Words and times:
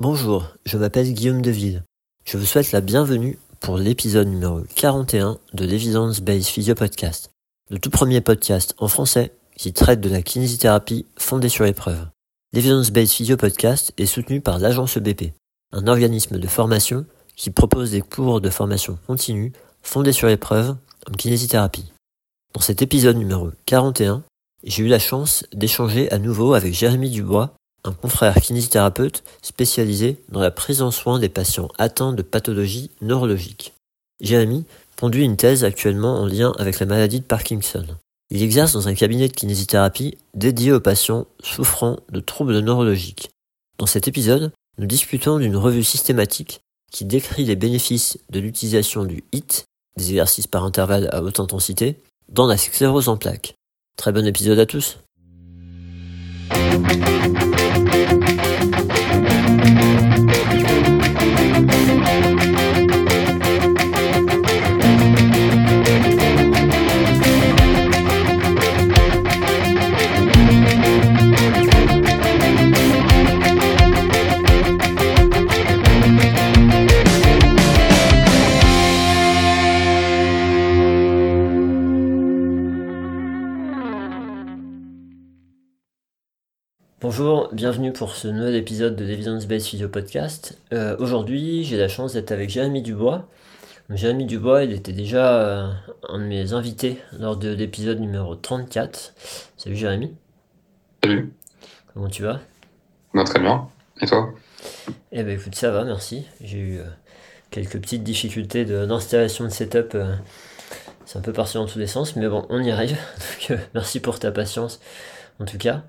Bonjour, 0.00 0.48
je 0.66 0.76
m'appelle 0.76 1.12
Guillaume 1.14 1.40
Deville. 1.40 1.84
Je 2.24 2.36
vous 2.36 2.44
souhaite 2.44 2.72
la 2.72 2.80
bienvenue 2.80 3.38
pour 3.60 3.78
l'épisode 3.78 4.26
numéro 4.26 4.62
41 4.74 5.38
de 5.52 5.64
l'Evidence 5.64 6.20
Based 6.20 6.48
Physio 6.48 6.74
Podcast, 6.74 7.30
le 7.70 7.78
tout 7.78 7.90
premier 7.90 8.20
podcast 8.20 8.74
en 8.78 8.88
français 8.88 9.30
qui 9.56 9.72
traite 9.72 10.00
de 10.00 10.08
la 10.08 10.20
kinésithérapie 10.20 11.06
fondée 11.16 11.48
sur 11.48 11.62
l'épreuve. 11.62 12.08
L'Evidence 12.52 12.90
Based 12.90 13.12
Physio 13.12 13.36
Podcast 13.36 13.92
est 13.96 14.06
soutenu 14.06 14.40
par 14.40 14.58
l'agence 14.58 14.96
EBP, 14.96 15.32
un 15.70 15.86
organisme 15.86 16.40
de 16.40 16.48
formation 16.48 17.06
qui 17.36 17.50
propose 17.50 17.92
des 17.92 18.00
cours 18.00 18.40
de 18.40 18.50
formation 18.50 18.98
continue 19.06 19.52
fondés 19.80 20.12
sur 20.12 20.26
l'épreuve 20.26 20.76
en 21.08 21.12
kinésithérapie. 21.12 21.92
Dans 22.52 22.60
cet 22.60 22.82
épisode 22.82 23.16
numéro 23.16 23.52
41, 23.66 24.24
j'ai 24.64 24.82
eu 24.82 24.88
la 24.88 24.98
chance 24.98 25.44
d'échanger 25.52 26.10
à 26.10 26.18
nouveau 26.18 26.54
avec 26.54 26.74
Jérémy 26.74 27.10
Dubois, 27.10 27.54
un 27.84 27.92
confrère 27.92 28.34
kinésithérapeute 28.34 29.22
spécialisé 29.42 30.22
dans 30.30 30.40
la 30.40 30.50
prise 30.50 30.82
en 30.82 30.90
soin 30.90 31.18
des 31.18 31.28
patients 31.28 31.68
atteints 31.78 32.12
de 32.12 32.22
pathologies 32.22 32.90
neurologiques. 33.00 33.74
Jérémy 34.20 34.64
conduit 34.98 35.24
une 35.24 35.36
thèse 35.36 35.64
actuellement 35.64 36.20
en 36.20 36.26
lien 36.26 36.52
avec 36.58 36.80
la 36.80 36.86
maladie 36.86 37.20
de 37.20 37.24
Parkinson. 37.24 37.84
Il 38.30 38.42
exerce 38.42 38.72
dans 38.72 38.88
un 38.88 38.94
cabinet 38.94 39.28
de 39.28 39.34
kinésithérapie 39.34 40.16
dédié 40.34 40.72
aux 40.72 40.80
patients 40.80 41.26
souffrant 41.42 41.98
de 42.10 42.20
troubles 42.20 42.58
neurologiques. 42.60 43.30
Dans 43.78 43.86
cet 43.86 44.08
épisode, 44.08 44.52
nous 44.78 44.86
discutons 44.86 45.38
d'une 45.38 45.56
revue 45.56 45.84
systématique 45.84 46.60
qui 46.90 47.04
décrit 47.04 47.44
les 47.44 47.56
bénéfices 47.56 48.18
de 48.30 48.40
l'utilisation 48.40 49.04
du 49.04 49.24
HIT, 49.32 49.64
des 49.96 50.10
exercices 50.10 50.46
par 50.46 50.64
intervalle 50.64 51.08
à 51.12 51.22
haute 51.22 51.40
intensité, 51.40 52.00
dans 52.28 52.46
la 52.46 52.56
sclérose 52.56 53.08
en 53.08 53.16
plaques. 53.16 53.54
Très 53.96 54.12
bon 54.12 54.26
épisode 54.26 54.58
à 54.58 54.66
tous. 54.66 54.98
Bonjour, 87.04 87.50
bienvenue 87.52 87.92
pour 87.92 88.14
ce 88.14 88.28
nouvel 88.28 88.54
épisode 88.54 88.96
de 88.96 89.04
l'Evidence 89.04 89.46
Based 89.46 89.66
Physio 89.66 89.90
Podcast. 89.90 90.58
Euh, 90.72 90.96
aujourd'hui, 90.98 91.62
j'ai 91.62 91.76
la 91.76 91.86
chance 91.86 92.14
d'être 92.14 92.32
avec 92.32 92.48
Jérémy 92.48 92.80
Dubois. 92.80 93.28
Jérémy 93.90 94.24
Dubois, 94.24 94.64
il 94.64 94.72
était 94.72 94.94
déjà 94.94 95.34
euh, 95.34 95.70
un 96.08 96.18
de 96.18 96.24
mes 96.24 96.54
invités 96.54 96.96
lors 97.18 97.36
de 97.36 97.50
l'épisode 97.50 98.00
numéro 98.00 98.34
34. 98.36 99.12
Salut 99.58 99.76
Jérémy. 99.76 100.16
Salut. 101.02 101.34
Comment 101.92 102.08
tu 102.08 102.22
vas? 102.22 102.40
Très 103.26 103.38
bien. 103.38 103.68
Et 104.00 104.06
toi? 104.06 104.32
Eh 105.12 105.24
ben 105.24 105.38
écoute, 105.38 105.54
ça 105.56 105.70
va, 105.70 105.84
merci. 105.84 106.24
J'ai 106.40 106.58
eu 106.58 106.78
euh, 106.78 106.84
quelques 107.50 107.78
petites 107.82 108.02
difficultés 108.02 108.64
d'installation 108.64 109.44
de, 109.44 109.50
setup. 109.50 109.94
c'est 111.04 111.18
un 111.18 111.22
peu 111.22 111.34
parti 111.34 111.58
dans 111.58 111.66
tous 111.66 111.78
les 111.78 111.86
sens, 111.86 112.16
mais 112.16 112.28
bon, 112.28 112.46
on 112.48 112.62
y 112.62 112.70
arrive. 112.70 112.96
Donc, 113.50 113.58
merci 113.74 114.00
pour 114.00 114.18
ta 114.18 114.32
patience, 114.32 114.80
en 115.38 115.44
tout 115.44 115.58
cas. 115.58 115.82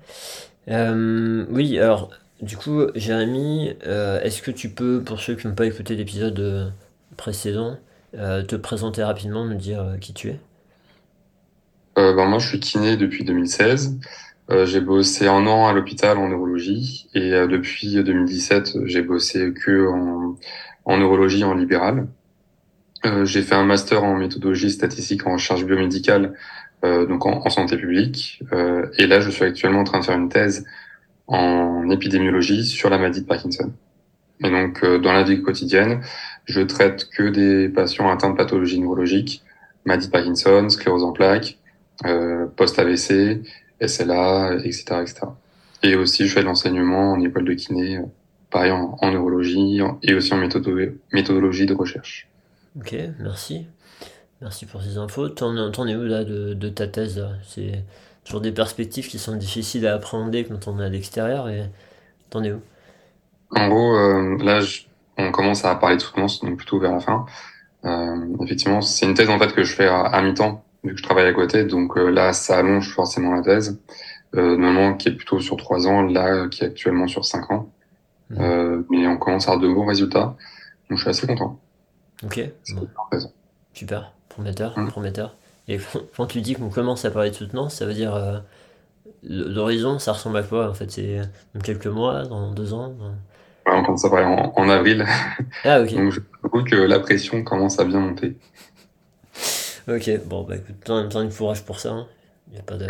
Euh, 0.68 1.46
oui, 1.50 1.78
alors, 1.78 2.10
du 2.40 2.56
coup, 2.56 2.82
Jérémy, 2.94 3.74
euh, 3.86 4.20
est-ce 4.20 4.42
que 4.42 4.50
tu 4.50 4.68
peux, 4.68 5.02
pour 5.02 5.20
ceux 5.20 5.34
qui 5.34 5.46
n'ont 5.46 5.54
pas 5.54 5.66
écouté 5.66 5.94
l'épisode 5.94 6.38
euh, 6.40 6.68
précédent, 7.16 7.78
te 8.12 8.56
présenter 8.56 9.04
rapidement, 9.04 9.44
nous 9.44 9.56
dire 9.56 9.96
qui 10.00 10.14
tu 10.14 10.30
es? 10.30 10.40
Ben, 11.96 12.14
Moi, 12.24 12.38
je 12.38 12.48
suis 12.48 12.60
kiné 12.60 12.96
depuis 12.96 13.24
2016. 13.24 13.98
j'ai 14.64 14.80
bossé 14.80 15.26
un 15.26 15.46
an 15.46 15.66
à 15.66 15.74
l'hôpital 15.74 16.16
en 16.16 16.28
neurologie 16.28 17.08
et 17.14 17.30
depuis 17.30 18.02
2017, 18.02 18.86
j'ai 18.86 19.02
bossé 19.02 19.52
que 19.52 19.86
en, 20.86 20.96
neurologie 20.96 21.44
en 21.44 21.52
libéral. 21.52 22.06
j'ai 23.24 23.42
fait 23.42 23.54
un 23.54 23.66
master 23.66 24.02
en 24.02 24.16
méthodologie 24.16 24.70
statistique 24.70 25.26
en 25.26 25.34
recherche 25.34 25.66
biomédicale 25.66 26.32
donc 26.82 27.26
en, 27.26 27.48
santé 27.50 27.76
publique. 27.76 28.42
Euh, 28.52 28.86
et 28.98 29.06
là, 29.06 29.20
je 29.20 29.30
suis 29.30 29.44
actuellement 29.44 29.80
en 29.80 29.84
train 29.84 30.00
de 30.00 30.04
faire 30.04 30.16
une 30.16 30.28
thèse 30.28 30.64
en 31.26 31.88
épidémiologie 31.90 32.64
sur 32.64 32.90
la 32.90 32.98
maladie 32.98 33.22
de 33.22 33.26
Parkinson. 33.26 33.72
Et 34.44 34.50
donc, 34.50 34.84
euh, 34.84 34.98
dans 34.98 35.12
la 35.12 35.22
vie 35.22 35.42
quotidienne, 35.42 36.02
je 36.44 36.60
traite 36.60 37.08
que 37.08 37.24
des 37.24 37.68
patients 37.68 38.10
atteints 38.10 38.30
de 38.30 38.36
pathologies 38.36 38.80
neurologiques, 38.80 39.42
maladie 39.84 40.06
de 40.06 40.12
Parkinson, 40.12 40.68
sclérose 40.68 41.02
en 41.02 41.12
plaques, 41.12 41.58
euh, 42.04 42.46
post-AVC, 42.56 43.42
SLA, 43.80 44.56
etc., 44.64 44.84
etc. 45.00 45.14
Et 45.82 45.96
aussi, 45.96 46.26
je 46.26 46.34
fais 46.34 46.40
de 46.40 46.46
l'enseignement 46.46 47.12
en 47.12 47.20
école 47.20 47.44
de 47.44 47.54
kiné, 47.54 48.00
pareil 48.50 48.70
en, 48.70 48.96
en 49.00 49.10
neurologie 49.10 49.80
et 50.02 50.14
aussi 50.14 50.32
en 50.34 50.38
méthodologie 51.12 51.66
de 51.66 51.74
recherche. 51.74 52.28
Ok, 52.78 52.94
merci. 53.18 53.66
Merci 54.42 54.66
pour 54.66 54.82
ces 54.82 54.98
infos. 54.98 55.28
T'en, 55.28 55.86
es 55.86 55.96
où 55.96 56.04
là 56.04 56.24
de, 56.24 56.68
ta 56.68 56.86
thèse 56.86 57.24
C'est 57.42 57.84
toujours 58.24 58.40
des 58.40 58.52
perspectives 58.52 59.08
qui 59.08 59.18
sont 59.18 59.36
difficiles 59.36 59.86
à 59.86 59.94
appréhender 59.94 60.44
quand 60.44 60.68
on 60.68 60.80
est 60.80 60.84
à 60.84 60.88
l'extérieur 60.88 61.48
et 61.48 61.64
t'en 62.30 62.42
es 62.44 62.52
où? 62.52 62.60
En 63.50 63.68
gros, 63.68 63.96
euh, 63.96 64.36
là, 64.42 64.60
on 65.16 65.30
commence 65.30 65.64
à 65.64 65.74
parler 65.76 65.96
de 65.96 66.02
soutenance, 66.02 66.40
donc 66.40 66.56
plutôt 66.56 66.78
vers 66.78 66.92
la 66.92 67.00
fin. 67.00 67.26
Euh, 67.84 68.36
effectivement, 68.42 68.82
c'est 68.82 69.06
une 69.06 69.14
thèse 69.14 69.30
en 69.30 69.38
fait 69.38 69.54
que 69.54 69.62
je 69.62 69.72
fais 69.72 69.86
à, 69.86 70.20
mi-temps 70.22 70.64
vu 70.84 70.92
que 70.92 70.98
je 70.98 71.02
travaille 71.02 71.26
à 71.26 71.32
côté, 71.32 71.64
donc 71.64 71.96
euh, 71.96 72.10
là, 72.10 72.32
ça 72.32 72.58
allonge 72.58 72.92
forcément 72.92 73.34
la 73.34 73.42
thèse. 73.42 73.80
normalement, 74.34 74.94
qui 74.94 75.08
est 75.08 75.12
plutôt 75.12 75.40
sur 75.40 75.56
trois 75.56 75.86
ans, 75.86 76.02
là, 76.02 76.48
qui 76.48 76.62
est 76.62 76.66
actuellement 76.66 77.06
sur 77.06 77.24
cinq 77.24 77.50
ans. 77.50 77.70
Mmh. 78.28 78.82
mais 78.90 79.06
on 79.06 79.18
commence 79.18 79.46
à 79.46 79.52
avoir 79.52 79.68
de 79.68 79.72
bons 79.72 79.86
résultats, 79.86 80.36
donc 80.90 80.98
je 80.98 81.02
suis 81.02 81.10
assez 81.10 81.28
content. 81.28 81.60
Ok. 82.24 82.40
Super 83.72 84.15
prometteur, 84.36 84.78
mmh. 84.78 84.88
prometteur. 84.88 85.34
Et 85.66 85.78
quand 86.16 86.26
tu 86.26 86.40
dis 86.42 86.54
qu'on 86.54 86.68
commence 86.68 87.04
à 87.04 87.10
parler 87.10 87.30
de 87.30 87.34
soutenance, 87.34 87.74
ça 87.74 87.86
veut 87.86 87.94
dire 87.94 88.14
euh, 88.14 88.38
l'horizon, 89.22 89.98
ça 89.98 90.12
ressemble 90.12 90.36
à 90.36 90.42
quoi 90.42 90.68
en 90.68 90.74
fait? 90.74 90.90
C'est 90.90 91.20
dans 91.54 91.60
quelques 91.60 91.86
mois, 91.86 92.24
dans 92.24 92.52
deux 92.52 92.74
ans 92.74 92.94
On 93.66 93.82
commence 93.82 94.04
à 94.04 94.10
parler 94.10 94.26
en, 94.26 94.68
avril. 94.68 95.06
Ah 95.64 95.80
ok. 95.80 95.94
Donc 95.94 96.12
je 96.12 96.20
trouve 96.48 96.64
que 96.64 96.76
la 96.76 97.00
pression 97.00 97.42
commence 97.42 97.78
à 97.80 97.84
bien 97.84 98.00
monter. 98.00 98.36
Ok, 99.88 100.10
bon 100.26 100.42
bah 100.42 100.56
écoute, 100.56 100.90
en 100.90 101.00
même 101.00 101.08
temps, 101.08 101.22
il 101.22 101.32
courage 101.32 101.64
pour 101.64 101.78
ça. 101.78 101.92
Hein. 101.92 102.06
Il 102.48 102.54
n'y 102.54 102.58
a 102.58 102.62
pas 102.62 102.76
de. 102.76 102.86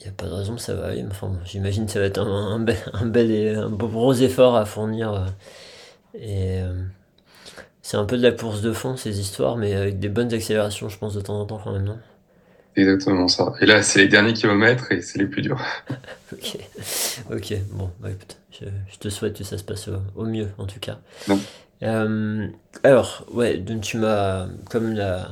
Il 0.00 0.02
n'y 0.02 0.08
a 0.08 0.12
pas 0.12 0.26
de 0.26 0.32
raison, 0.32 0.56
ça 0.58 0.74
va 0.74 0.86
aller. 0.86 1.04
Enfin, 1.10 1.32
j'imagine 1.44 1.86
que 1.86 1.92
ça 1.92 2.00
va 2.00 2.06
être 2.06 2.20
un, 2.20 2.60
bel, 2.60 2.76
un 2.92 3.06
bel 3.06 3.30
et 3.30 3.54
un 3.54 3.68
gros 3.68 4.14
effort 4.14 4.56
à 4.56 4.64
fournir. 4.64 5.12
Euh, 5.12 5.26
et 6.14 6.62
euh, 6.62 6.72
c'est 7.88 7.96
un 7.96 8.04
peu 8.04 8.18
de 8.18 8.22
la 8.22 8.32
course 8.32 8.60
de 8.60 8.70
fond, 8.74 8.98
ces 8.98 9.18
histoires, 9.18 9.56
mais 9.56 9.72
avec 9.72 9.98
des 9.98 10.10
bonnes 10.10 10.30
accélérations, 10.34 10.90
je 10.90 10.98
pense, 10.98 11.14
de 11.14 11.22
temps 11.22 11.40
en 11.40 11.46
temps 11.46 11.58
quand 11.64 11.72
même, 11.72 11.84
non? 11.84 11.98
Exactement 12.76 13.28
ça. 13.28 13.54
Et 13.62 13.64
là, 13.64 13.82
c'est 13.82 14.00
les 14.00 14.08
derniers 14.08 14.34
kilomètres 14.34 14.92
et 14.92 15.00
c'est 15.00 15.18
les 15.18 15.24
plus 15.24 15.40
durs. 15.40 15.58
ok, 16.34 16.58
ok, 17.32 17.54
bon, 17.72 17.90
bah, 18.00 18.10
écoute, 18.10 18.36
je, 18.50 18.98
te 18.98 19.08
souhaite 19.08 19.38
que 19.38 19.42
ça 19.42 19.56
se 19.56 19.64
passe 19.64 19.88
au, 20.16 20.26
mieux, 20.26 20.48
en 20.58 20.66
tout 20.66 20.80
cas. 20.80 20.98
Euh, 21.82 22.48
alors, 22.82 23.24
ouais, 23.32 23.56
donc 23.56 23.80
tu 23.80 23.96
m'as, 23.96 24.48
comme 24.68 24.92
la, 24.92 25.30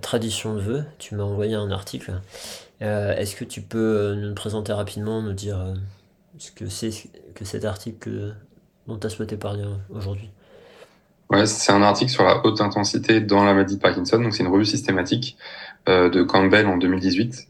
tradition 0.00 0.54
le 0.54 0.60
veut, 0.62 0.84
tu 0.96 1.14
m'as 1.14 1.24
envoyé 1.24 1.56
un 1.56 1.70
article. 1.70 2.14
Euh, 2.80 3.14
est-ce 3.16 3.36
que 3.36 3.44
tu 3.44 3.60
peux 3.60 4.14
nous 4.14 4.28
le 4.28 4.34
présenter 4.34 4.72
rapidement, 4.72 5.20
nous 5.20 5.34
dire 5.34 5.60
euh, 5.60 5.74
ce 6.38 6.52
que 6.52 6.70
c'est 6.70 6.90
que 7.34 7.44
cet 7.44 7.66
article 7.66 8.34
dont 8.86 8.96
tu 8.96 9.06
as 9.06 9.10
souhaité 9.10 9.36
parler 9.36 9.64
aujourd'hui? 9.90 10.30
Ouais, 11.30 11.46
c'est 11.46 11.72
un 11.72 11.82
article 11.82 12.10
sur 12.10 12.24
la 12.24 12.44
haute 12.44 12.60
intensité 12.60 13.20
dans 13.20 13.44
la 13.44 13.52
maladie 13.52 13.76
de 13.76 13.80
Parkinson. 13.80 14.18
Donc, 14.18 14.34
c'est 14.34 14.42
une 14.42 14.50
revue 14.50 14.64
systématique 14.64 15.36
euh, 15.88 16.08
de 16.08 16.22
Campbell 16.22 16.66
en 16.66 16.76
2018. 16.76 17.48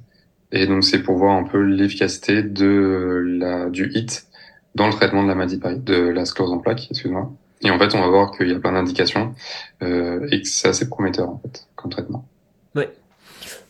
Et 0.53 0.67
donc, 0.67 0.85
c'est 0.85 1.03
pour 1.03 1.17
voir 1.17 1.37
un 1.37 1.45
peu 1.45 1.61
l'efficacité 1.61 2.43
de 2.43 3.23
la, 3.39 3.69
du 3.69 3.91
HIT 3.93 4.27
dans 4.75 4.87
le 4.87 4.93
traitement 4.93 5.23
de 5.23 5.29
la 5.29 5.35
maladie 5.35 5.59
de, 5.59 5.97
la 5.97 6.25
sclérose 6.25 6.53
en 6.53 6.59
plaques, 6.59 6.89
excuse-moi. 6.91 7.31
Et 7.63 7.71
en 7.71 7.79
fait, 7.79 7.95
on 7.95 8.01
va 8.01 8.09
voir 8.09 8.31
qu'il 8.33 8.49
y 8.49 8.55
a 8.55 8.59
plein 8.59 8.73
d'indications 8.73 9.35
euh, 9.83 10.27
et 10.31 10.43
que 10.43 10.49
c'est 10.49 10.69
assez 10.69 10.89
prometteur, 10.89 11.29
en 11.29 11.39
fait, 11.39 11.67
comme 11.75 11.91
traitement. 11.91 12.27
Oui. 12.75 12.85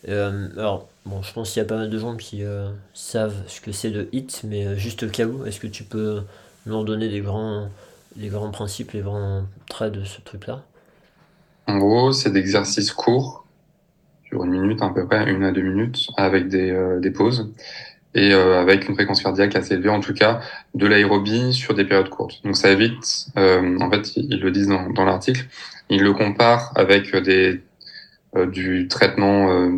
Euh, 0.09 0.49
alors, 0.57 0.89
bon, 1.05 1.23
je 1.23 1.33
pense 1.33 1.53
qu'il 1.53 1.63
y 1.63 1.65
a 1.65 1.69
pas 1.69 1.77
mal 1.77 1.91
de 1.91 1.99
gens 1.99 2.17
qui 2.17 2.45
euh, 2.45 2.69
savent 2.95 3.37
ce 3.49 3.61
que 3.61 3.73
c'est 3.73 3.91
le 3.91 4.09
HIT, 4.13 4.43
mais 4.45 4.67
euh, 4.67 4.77
juste 4.77 5.03
au 5.05 5.09
cas 5.09 5.27
où, 5.27 5.45
est-ce 5.47 5.61
que 5.61 5.67
tu 5.67 5.85
peux 5.85 6.23
nous 6.67 6.75
en 6.75 6.85
donner 6.85 7.09
des 7.09 7.21
grands 7.21 7.69
les 8.17 8.29
grands 8.29 8.51
principes, 8.51 8.93
les 8.93 9.01
grands 9.01 9.45
traits 9.69 9.93
de 9.93 10.05
ce 10.05 10.21
truc-là 10.21 10.65
En 11.67 11.79
gros, 11.79 12.13
c'est 12.13 12.31
d'exercices 12.31 12.93
courts, 12.93 13.47
sur 14.25 14.45
une 14.45 14.51
minute 14.51 14.83
à 14.83 14.89
peu 14.89 15.07
près, 15.07 15.31
une 15.31 15.45
à 15.45 15.53
deux 15.53 15.63
minutes, 15.63 16.09
avec 16.17 16.49
des, 16.49 16.71
euh, 16.71 17.01
des 17.01 17.11
pauses. 17.11 17.53
et 18.15 18.33
avec 18.33 18.89
une 18.89 18.95
fréquence 18.95 19.23
cardiaque 19.23 19.57
assez 19.57 19.75
élevée, 19.75 19.91
en 19.91 20.01
tout 20.01 20.15
cas 20.15 20.41
de 20.75 20.87
l'aérobie 20.87 21.53
sur 21.53 21.75
des 21.75 21.85
périodes 21.85 22.09
courtes. 22.09 22.43
Donc 22.45 22.57
ça 22.57 22.71
évite, 22.71 23.27
en 23.37 23.91
fait, 23.91 24.17
ils 24.17 24.41
le 24.41 24.51
disent 24.51 24.69
dans, 24.69 24.89
dans 24.89 25.05
l'article, 25.05 25.47
ils 25.91 26.03
le 26.03 26.15
comparent 26.15 26.73
avec 26.77 27.15
des 27.15 27.61
du 28.47 28.89
traitement 28.89 29.71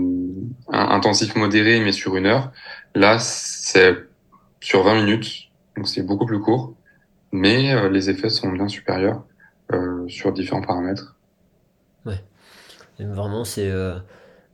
intensif 0.69 1.34
modéré 1.34 1.81
mais 1.81 1.91
sur 1.91 2.17
une 2.17 2.26
heure. 2.26 2.52
Là, 2.94 3.19
c'est 3.19 3.96
sur 4.61 4.84
20 4.84 5.05
minutes, 5.05 5.49
donc 5.76 5.88
c'est 5.88 6.02
beaucoup 6.02 6.26
plus 6.26 6.41
court, 6.41 6.75
mais 7.33 7.89
les 7.91 8.11
effets 8.11 8.31
sont 8.31 8.51
bien 8.51 8.69
supérieurs 8.69 9.25
sur 10.09 10.33
différents 10.33 10.63
paramètres. 10.63 11.17
Ouais. 12.07 12.21
vraiment, 12.99 13.45
c'est 13.45 13.71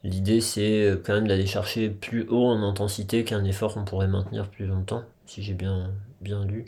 L'idée, 0.05 0.43
c'est 0.43 0.85
euh, 0.85 0.97
quand 1.03 1.15
même 1.15 1.26
d'aller 1.26 1.47
chercher 1.47 1.88
plus 1.88 2.26
haut 2.29 2.44
en 2.44 2.62
intensité 2.62 3.25
qu'un 3.25 3.43
effort 3.44 3.73
qu'on 3.73 3.87
pourrait 3.87 4.06
maintenir 4.06 4.50
plus 4.50 4.67
longtemps, 4.67 5.03
si 5.25 5.43
j'ai 5.43 5.55
bien, 5.55 5.91
bien 6.21 6.44
lu. 6.44 6.67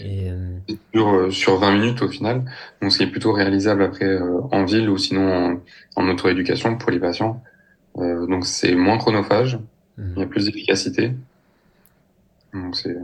Et, 0.00 0.28
euh, 0.28 0.58
sur, 0.92 1.08
euh, 1.08 1.30
sur 1.30 1.58
20 1.58 1.72
minutes 1.78 2.02
au 2.02 2.08
final, 2.08 2.44
donc 2.82 2.92
ce 2.92 2.98
qui 2.98 3.04
est 3.04 3.10
plutôt 3.10 3.32
réalisable 3.32 3.82
après 3.82 4.18
en 4.20 4.64
ville 4.64 4.90
ou 4.90 4.98
sinon 4.98 5.32
en, 5.32 5.60
en 5.96 6.08
auto-éducation 6.10 6.76
pour 6.76 6.90
les 6.90 6.98
patients. 6.98 7.42
donc 7.96 8.44
c'est 8.44 8.74
moins 8.74 8.98
chronophage, 8.98 9.58
mhm. 9.96 10.12
il 10.16 10.20
y 10.20 10.22
a 10.24 10.26
plus 10.26 10.44
d'efficacité. 10.44 11.14
Donc 12.52 12.76
c'est 12.76 12.96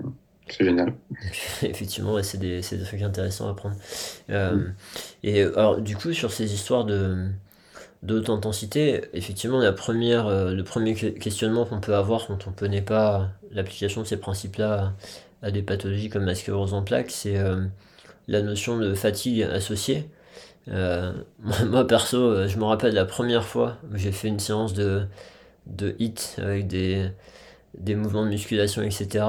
c'est 0.48 0.64
génial. 0.64 0.92
Effectivement, 1.62 2.22
c'est 2.22 2.38
des, 2.38 2.60
des, 2.60 2.82
trucs 2.82 3.02
intéressants 3.02 3.48
à 3.48 3.54
prendre. 3.54 3.76
Mm. 4.28 4.74
Et 5.22 5.42
alors, 5.42 5.80
du 5.80 5.96
coup, 5.96 6.12
sur 6.12 6.32
ces 6.32 6.52
histoires 6.52 6.84
de, 6.84 7.28
intensité, 8.28 9.02
effectivement, 9.14 9.58
la 9.58 9.72
première, 9.72 10.26
euh, 10.26 10.52
le 10.52 10.62
premier 10.62 10.94
questionnement 10.94 11.64
qu'on 11.64 11.80
peut 11.80 11.94
avoir 11.94 12.26
quand 12.26 12.46
on 12.46 12.50
ne 12.50 12.56
connaît 12.56 12.82
pas 12.82 13.30
l'application 13.50 14.02
de 14.02 14.06
ces 14.06 14.18
principes-là 14.18 14.92
à, 15.42 15.50
des 15.50 15.62
pathologies 15.62 16.10
comme 16.10 16.26
la 16.26 16.34
sclérose 16.34 16.74
en 16.74 16.82
plaques, 16.82 17.10
c'est 17.10 17.38
euh, 17.38 17.64
la 18.28 18.42
notion 18.42 18.78
de 18.78 18.94
fatigue 18.94 19.42
associée. 19.42 20.10
Euh, 20.68 21.12
moi, 21.66 21.86
perso, 21.86 22.46
je 22.46 22.58
me 22.58 22.64
rappelle 22.64 22.94
la 22.94 23.06
première 23.06 23.44
fois 23.44 23.78
où 23.90 23.96
j'ai 23.96 24.12
fait 24.12 24.28
une 24.28 24.40
séance 24.40 24.74
de, 24.74 25.06
de 25.66 25.96
HIT 25.98 26.36
avec 26.38 26.66
des, 26.66 27.08
des 27.78 27.94
mouvements 27.94 28.24
de 28.24 28.30
musculation, 28.30 28.82
etc 28.82 29.24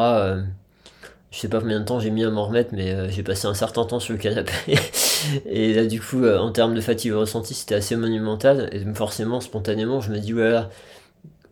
je 1.35 1.41
sais 1.41 1.49
pas 1.49 1.59
combien 1.59 1.81
de 1.81 1.85
temps 1.85 1.99
j'ai 1.99 2.11
mis 2.11 2.23
à 2.23 2.29
m'en 2.29 2.45
remettre, 2.45 2.69
mais 2.71 2.93
euh, 2.93 3.09
j'ai 3.09 3.21
passé 3.21 3.45
un 3.45 3.53
certain 3.53 3.83
temps 3.83 3.99
sur 3.99 4.13
le 4.13 4.19
canapé. 4.19 4.53
et 5.45 5.73
là, 5.73 5.85
du 5.85 5.99
coup, 5.99 6.23
euh, 6.23 6.39
en 6.39 6.49
termes 6.53 6.73
de 6.73 6.79
fatigue 6.79 7.11
ressentie, 7.11 7.53
c'était 7.53 7.75
assez 7.75 7.97
monumental. 7.97 8.69
Et 8.71 8.85
forcément, 8.93 9.41
spontanément, 9.41 9.99
je 9.99 10.13
me 10.13 10.19
dis, 10.19 10.31
voilà, 10.31 10.69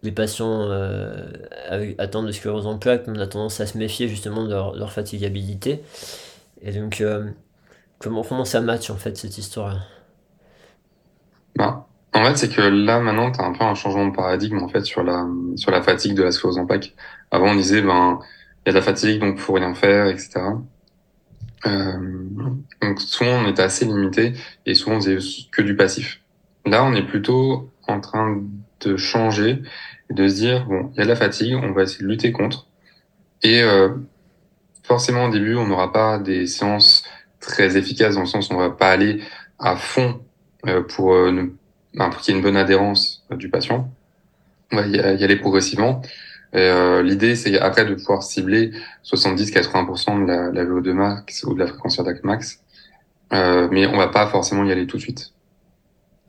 les 0.02 0.14
patients 0.14 0.62
euh, 0.70 1.26
attendent 1.98 2.28
de 2.28 2.32
sclérose 2.32 2.66
en 2.66 2.78
plaques, 2.78 3.04
on 3.08 3.20
a 3.20 3.28
tendance 3.28 3.60
à 3.60 3.66
se 3.66 3.78
méfier 3.78 4.08
justement 4.08 4.46
de 4.46 4.52
leur, 4.52 4.92
fatigabilité. 4.94 5.84
Et 6.62 6.72
donc, 6.72 7.04
comment, 8.00 8.24
comment 8.24 8.46
ça 8.46 8.62
match 8.62 8.90
en 8.90 8.96
fait 8.96 9.18
cette 9.18 9.38
histoire-là? 9.38 9.82
Bah, 11.58 11.88
En 12.14 12.24
fait, 12.24 12.38
c'est 12.38 12.50
que 12.50 12.62
là, 12.62 13.02
maintenant, 13.02 13.34
tu 13.34 13.42
as 13.42 13.44
un 13.44 13.52
peu 13.52 13.66
un 13.66 13.76
changement 13.76 14.08
de 14.08 14.16
paradigme 14.16 14.64
en 14.64 14.70
fait 14.70 14.86
sur 14.86 15.04
la, 15.04 15.28
sur 15.58 15.72
la 15.72 15.82
fatigue 15.82 16.16
de 16.16 16.24
la 16.24 16.32
sclérose 16.32 16.58
en 16.58 16.66
plaques. 16.66 16.94
Avant, 17.32 17.50
on 17.52 17.56
disait, 17.56 17.82
ben, 17.82 18.20
y 18.66 18.70
a 18.70 18.72
de 18.72 18.78
la 18.78 18.82
fatigue, 18.82 19.20
donc 19.20 19.40
faut 19.40 19.54
rien 19.54 19.74
faire, 19.74 20.08
etc. 20.08 20.42
Euh, 21.66 21.98
donc 22.82 23.00
souvent 23.00 23.44
on 23.44 23.48
est 23.48 23.60
assez 23.60 23.86
limité 23.86 24.34
et 24.66 24.76
souvent 24.76 24.98
on 24.98 25.02
faisait 25.02 25.18
que 25.52 25.62
du 25.62 25.76
passif. 25.76 26.22
Là 26.66 26.84
on 26.84 26.94
est 26.94 27.06
plutôt 27.06 27.72
en 27.88 28.00
train 28.00 28.42
de 28.82 28.98
changer 28.98 29.62
et 30.10 30.14
de 30.14 30.28
se 30.28 30.36
dire 30.36 30.66
bon 30.66 30.92
il 30.94 30.98
y 30.98 31.02
a 31.02 31.04
de 31.04 31.10
la 31.10 31.16
fatigue, 31.16 31.56
on 31.56 31.72
va 31.72 31.84
essayer 31.84 32.04
de 32.04 32.10
lutter 32.10 32.32
contre. 32.32 32.68
Et 33.44 33.62
euh, 33.62 33.90
forcément 34.84 35.26
au 35.26 35.30
début 35.30 35.56
on 35.56 35.68
n'aura 35.68 35.92
pas 35.92 36.18
des 36.20 36.48
séances 36.48 37.04
très 37.40 37.78
efficaces 37.78 38.16
dans 38.16 38.22
le 38.22 38.28
sens 38.28 38.50
où 38.50 38.54
on 38.54 38.58
va 38.58 38.70
pas 38.70 38.90
aller 38.90 39.22
à 39.60 39.76
fond 39.76 40.22
euh, 40.68 40.82
pour, 40.82 41.14
euh, 41.14 41.54
pour 41.96 42.18
qu'il 42.18 42.34
y 42.34 42.36
ait 42.36 42.40
une 42.40 42.44
bonne 42.44 42.58
adhérence 42.58 43.26
du 43.32 43.50
patient. 43.50 43.92
On 44.72 44.78
va 44.78 44.88
y 44.88 45.24
aller 45.24 45.36
progressivement. 45.36 46.02
Euh, 46.56 47.02
L'idée, 47.02 47.36
c'est 47.36 47.58
après 47.60 47.86
de 47.86 47.96
pouvoir 47.96 48.24
cibler 48.24 48.72
70-80% 49.04 50.22
de 50.22 50.28
la, 50.28 50.52
la, 50.52 50.66
VO2 50.66 50.94
max 50.94 51.44
ou 51.44 51.54
de 51.54 51.60
la 51.60 51.68
fréquence 51.68 51.96
cardiaque 51.96 52.24
max, 52.24 52.62
euh, 53.34 53.68
mais 53.72 53.88
on 53.88 53.98
va 53.98 54.08
pas 54.08 54.28
forcément 54.28 54.64
y 54.64 54.72
aller 54.72 54.86
tout 54.86 54.98
de 54.98 55.02
suite. 55.02 55.34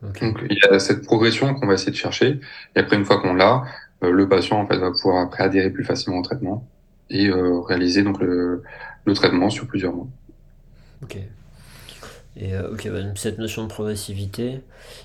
Donc 0.03 0.23
il 0.51 0.59
y 0.59 0.75
a 0.75 0.79
cette 0.79 1.05
progression 1.05 1.55
qu'on 1.55 1.67
va 1.67 1.75
essayer 1.75 1.93
de 1.93 1.97
chercher, 1.97 2.41
et 2.77 2.81
après 2.81 2.97
une 2.97 3.05
fois 3.05 3.21
qu'on 3.21 3.35
l'a, 3.35 3.65
euh, 4.03 4.11
le 4.11 4.29
patient 4.29 4.61
en 4.61 4.67
fait 4.67 4.77
va 4.77 4.91
pouvoir 4.91 5.23
après 5.23 5.45
adhérer 5.45 5.71
plus 5.71 5.85
facilement 5.85 6.19
au 6.19 6.23
traitement 6.23 6.67
et 7.11 7.29
euh, 7.29 7.61
réaliser 7.61 8.03
donc 8.03 8.21
le, 8.21 8.63
le, 9.05 9.15
traitement 9.15 9.51
sur 9.51 9.67
plusieurs 9.67 9.95
mois. 9.95 10.09
Ok. 11.03 11.19
Et 12.37 12.55
euh, 12.55 12.73
ok, 12.73 12.89
bah, 12.91 12.99
cette 13.15 13.39
notion 13.39 13.63
de 13.63 13.69
progressivité. 13.69 14.61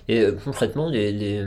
Et 0.07 0.25
concrètement, 0.43 0.89
les, 0.89 1.11
les 1.11 1.45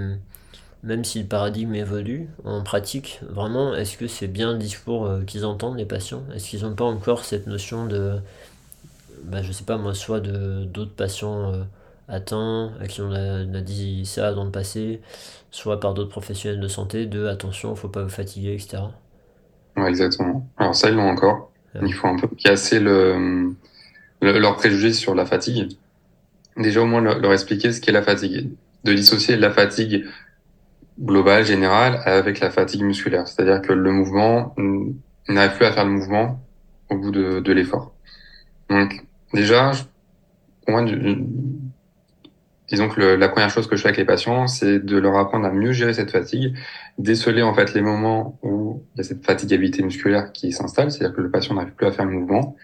même 0.83 1.05
si 1.05 1.21
le 1.21 1.29
paradigme 1.29 1.75
évolue, 1.75 2.29
en 2.45 2.63
pratique, 2.63 3.21
vraiment, 3.29 3.75
est-ce 3.75 3.97
que 3.97 4.09
c'est 4.09 4.27
bien 4.27 4.53
le 4.53 4.59
discours 4.59 5.07
euh, 5.07 5.23
qu'ils 5.23 5.45
entendent, 5.45 5.79
les 5.79 5.85
patients? 5.85 6.25
Est-ce 6.35 6.49
qu'ils 6.49 6.63
n'ont 6.63 6.75
pas 6.75 6.85
encore 6.85 7.25
cette 7.25 7.47
notion 7.47 7.87
de, 7.87 8.19
bah, 9.25 9.43
je 9.43 9.53
sais 9.53 9.65
pas 9.65 9.77
moi, 9.77 9.95
soit 9.95 10.21
de 10.21 10.65
d'autres 10.65 10.95
patients 10.95 11.53
euh, 11.53 11.63
atteints, 12.09 12.73
à 12.81 12.87
qui 12.89 13.01
on 13.01 13.13
a, 13.13 13.45
dit 13.61 14.05
ça 14.07 14.33
dans 14.33 14.45
le 14.45 14.51
passé, 14.51 15.01
soit 15.53 15.79
par 15.79 15.95
d'autres 15.95 16.11
professionnels 16.11 16.61
de 16.61 16.69
santé, 16.69 17.07
de 17.07 17.27
attention, 17.27 17.77
faut 17.77 17.89
pas 17.89 18.03
vous 18.03 18.09
fatiguer, 18.09 18.55
etc. 18.55 18.83
Ouais, 19.77 19.89
exactement. 19.89 20.49
Alors 20.59 20.75
ça, 20.75 20.91
ils 20.91 20.97
l'ont 20.97 21.09
encore. 21.09 21.51
Il 21.81 21.95
faut 21.95 22.09
un 22.09 22.17
peu 22.17 22.29
casser 22.37 22.81
le, 22.81 23.55
leur 24.21 24.57
préjugé 24.57 24.93
sur 24.93 25.15
la 25.15 25.25
fatigue. 25.25 25.77
Déjà, 26.57 26.83
au 26.83 26.87
moins, 26.87 27.01
leur, 27.01 27.19
leur 27.21 27.33
expliquer 27.33 27.73
ce 27.73 27.81
qu'est 27.81 27.93
la 27.93 28.03
fatigue. 28.03 28.51
De 28.85 28.93
dissocier 28.93 29.37
la 29.37 29.51
fatigue 29.51 30.05
global 31.01 31.45
général 31.45 32.01
avec 32.05 32.41
la 32.41 32.51
fatigue 32.51 32.83
musculaire. 32.83 33.27
C'est-à-dire 33.29 33.63
que 33.63 33.73
le 33.73 33.91
mouvement 33.91 34.55
n'arrive 35.29 35.57
plus 35.57 35.67
à 35.67 35.73
faire 35.73 35.85
le 35.85 35.91
mouvement 35.91 36.41
au 36.91 36.97
bout 36.97 37.11
de, 37.11 37.41
de 37.41 37.53
l'effort. 37.53 37.95
Donc, 38.69 39.05
déjà, 39.33 39.73
pour 40.67 40.75
moi, 40.75 40.85
disons 42.69 42.89
que 42.89 43.01
la 43.01 43.29
première 43.29 43.51
chose 43.51 43.67
que 43.67 43.77
je 43.77 43.83
fais 43.83 43.89
avec 43.89 43.99
les 43.99 44.05
patients, 44.05 44.47
c'est 44.47 44.79
de 44.79 44.97
leur 44.97 45.17
apprendre 45.17 45.47
à 45.47 45.51
mieux 45.51 45.73
gérer 45.73 45.93
cette 45.93 46.11
fatigue, 46.11 46.57
déceler 46.99 47.43
en 47.43 47.55
fait 47.55 47.75
les 47.75 47.83
moments 47.83 48.39
où 48.43 48.83
il 48.95 48.99
y 48.99 49.01
a 49.01 49.05
cette 49.05 49.25
fatigabilité 49.25 49.83
musculaire 49.83 50.33
qui 50.33 50.53
s'installe, 50.53 50.91
c'est-à-dire 50.91 51.15
que 51.15 51.21
le 51.21 51.31
patient 51.31 51.55
n'arrive 51.55 51.73
plus 51.73 51.87
à 51.87 51.93
faire 51.93 52.05
le 52.05 52.13
mouvement. 52.13 52.57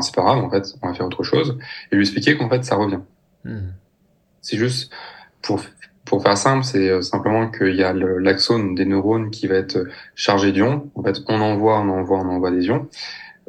c'est 0.00 0.14
pas 0.14 0.22
grave, 0.22 0.38
en 0.38 0.50
fait, 0.50 0.74
on 0.82 0.88
va 0.88 0.94
faire 0.94 1.06
autre 1.06 1.22
chose, 1.22 1.58
et 1.90 1.96
lui 1.96 2.02
expliquer 2.02 2.36
qu'en 2.36 2.48
fait, 2.48 2.64
ça 2.64 2.76
revient. 2.76 3.00
Hmm. 3.44 3.72
C'est 4.40 4.56
juste 4.56 4.92
pour 5.42 5.60
pour 6.12 6.22
faire 6.22 6.36
simple, 6.36 6.62
c'est 6.62 6.90
euh, 6.90 7.00
simplement 7.00 7.50
qu'il 7.50 7.74
y 7.74 7.82
a 7.82 7.94
l'axone 7.94 8.74
des 8.74 8.84
neurones 8.84 9.30
qui 9.30 9.46
va 9.46 9.54
être 9.54 9.86
chargé 10.14 10.52
d'ions. 10.52 10.90
En 10.94 11.02
fait, 11.02 11.16
on 11.26 11.40
envoie, 11.40 11.80
on 11.80 11.88
envoie, 11.88 12.18
on 12.18 12.28
envoie 12.28 12.50
des 12.50 12.66
ions. 12.66 12.86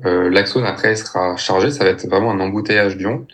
Euh, 0.05 0.29
l'axone 0.29 0.63
après 0.63 0.96
sera 0.96 1.36
chargé, 1.36 1.72
ça 1.72 1.84
va 1.84 1.89
être 1.89 2.08
vraiment 2.08 2.32
un 2.32 2.39
embouteillage 2.39 2.96
d'ions. 2.96 3.27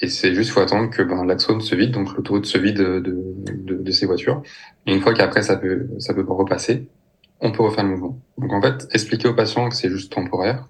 Et 0.00 0.08
c'est 0.08 0.34
juste, 0.34 0.50
faut 0.50 0.60
attendre 0.60 0.88
que 0.88 1.02
ben, 1.02 1.26
l'axone 1.26 1.60
se 1.60 1.74
vide, 1.74 1.90
donc 1.90 2.16
l'autoroute 2.16 2.46
se 2.46 2.56
vide 2.56 2.78
de, 2.78 3.00
de, 3.00 3.74
de, 3.82 3.90
ces 3.90 4.06
voitures. 4.06 4.42
Et 4.86 4.94
une 4.94 5.02
fois 5.02 5.12
qu'après 5.12 5.42
ça 5.42 5.56
peut, 5.56 5.86
ça 5.98 6.14
peut 6.14 6.24
repasser, 6.26 6.88
on 7.40 7.52
peut 7.52 7.62
refaire 7.62 7.84
le 7.84 7.90
mouvement. 7.90 8.18
Donc 8.38 8.50
en 8.54 8.62
fait, 8.62 8.88
expliquer 8.92 9.28
au 9.28 9.34
patient 9.34 9.68
que 9.68 9.74
c'est 9.74 9.90
juste 9.90 10.10
temporaire 10.10 10.66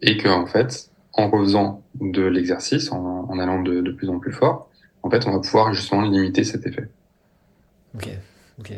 et 0.00 0.16
que 0.16 0.28
en 0.28 0.46
fait, 0.46 0.90
en 1.14 1.28
refaisant 1.28 1.82
de 2.00 2.22
l'exercice, 2.22 2.92
en, 2.92 3.26
en 3.28 3.38
allant 3.40 3.60
de, 3.60 3.80
de 3.80 3.90
plus 3.90 4.08
en 4.08 4.20
plus 4.20 4.32
fort, 4.32 4.70
en 5.02 5.10
fait, 5.10 5.26
on 5.26 5.32
va 5.32 5.40
pouvoir 5.40 5.72
justement 5.72 6.02
limiter 6.02 6.44
cet 6.44 6.68
effet. 6.68 6.88
Ok, 7.94 8.08
ok. 8.58 8.72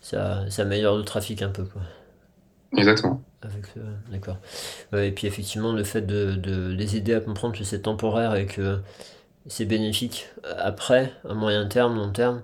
Ça, 0.00 0.48
ça 0.50 0.62
améliore 0.62 0.96
le 0.96 1.04
trafic 1.04 1.42
un 1.42 1.50
peu, 1.50 1.64
quoi. 1.64 1.82
Exactement. 2.76 3.22
Avec, 3.42 3.64
d'accord. 4.10 4.36
et 4.92 5.12
puis 5.12 5.26
effectivement, 5.26 5.72
le 5.72 5.84
fait 5.84 6.02
de, 6.02 6.34
de, 6.34 6.70
les 6.72 6.96
aider 6.96 7.14
à 7.14 7.20
comprendre 7.20 7.56
que 7.56 7.64
c'est 7.64 7.82
temporaire 7.82 8.34
et 8.34 8.46
que 8.46 8.80
c'est 9.46 9.64
bénéfique 9.64 10.26
après, 10.58 11.12
à 11.28 11.34
moyen 11.34 11.66
terme, 11.66 11.96
long 11.96 12.10
terme, 12.10 12.42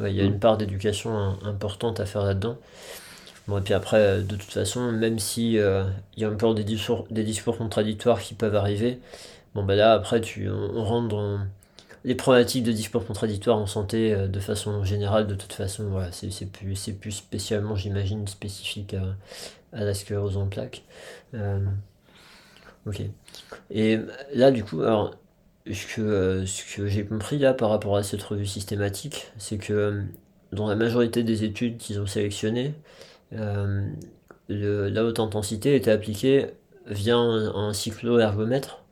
il 0.00 0.12
y 0.12 0.20
a 0.20 0.24
une 0.24 0.38
part 0.38 0.58
d'éducation 0.58 1.38
importante 1.44 2.00
à 2.00 2.06
faire 2.06 2.24
là-dedans. 2.24 2.58
Bon, 3.46 3.58
et 3.58 3.60
puis 3.60 3.74
après, 3.74 4.22
de 4.22 4.36
toute 4.36 4.50
façon, 4.50 4.90
même 4.90 5.18
si 5.18 5.58
euh, 5.58 5.84
il 6.16 6.22
y 6.22 6.24
a 6.24 6.30
encore 6.30 6.54
des 6.54 6.64
discours, 6.64 7.06
des 7.10 7.24
discours 7.24 7.58
contradictoires 7.58 8.20
qui 8.20 8.34
peuvent 8.34 8.56
arriver, 8.56 8.98
bon, 9.54 9.62
bah 9.64 9.74
là, 9.74 9.92
après, 9.92 10.20
tu, 10.20 10.48
on, 10.50 10.82
rentre 10.84 11.08
dans 11.08 11.40
les 12.04 12.14
problématiques 12.14 12.64
de 12.64 12.72
discours 12.72 13.06
contradictoires 13.06 13.58
en 13.58 13.66
santé 13.66 14.12
euh, 14.12 14.28
de 14.28 14.40
façon 14.40 14.84
générale, 14.84 15.26
de 15.26 15.34
toute 15.34 15.52
façon, 15.52 15.88
voilà, 15.88 16.12
c'est 16.12 16.46
plus, 16.46 16.90
plus 17.00 17.12
spécialement, 17.12 17.76
j'imagine, 17.76 18.26
spécifique 18.28 18.94
à, 19.72 19.84
la 19.84 19.94
sclérose 19.94 20.36
en 20.36 20.46
plaques. 20.46 20.82
Euh, 21.34 21.60
ok. 22.86 23.02
Et 23.70 23.98
là, 24.34 24.50
du 24.50 24.64
coup, 24.64 24.82
alors, 24.82 25.16
ce 25.66 25.94
que, 25.94 26.02
euh, 26.02 26.46
ce 26.46 26.76
que 26.76 26.86
j'ai 26.86 27.06
compris 27.06 27.38
là 27.38 27.54
par 27.54 27.70
rapport 27.70 27.96
à 27.96 28.02
cette 28.02 28.22
revue 28.22 28.46
systématique, 28.46 29.32
c'est 29.38 29.58
que 29.58 30.02
dans 30.52 30.68
la 30.68 30.76
majorité 30.76 31.22
des 31.22 31.42
études 31.44 31.78
qu'ils 31.78 32.00
ont 32.00 32.06
sélectionnées, 32.06 32.74
la 33.32 35.04
haute 35.04 35.18
intensité 35.18 35.74
était 35.74 35.90
appliquée 35.90 36.46
via 36.86 37.16
un, 37.16 37.72
cyclo-ergomètre 37.72 38.83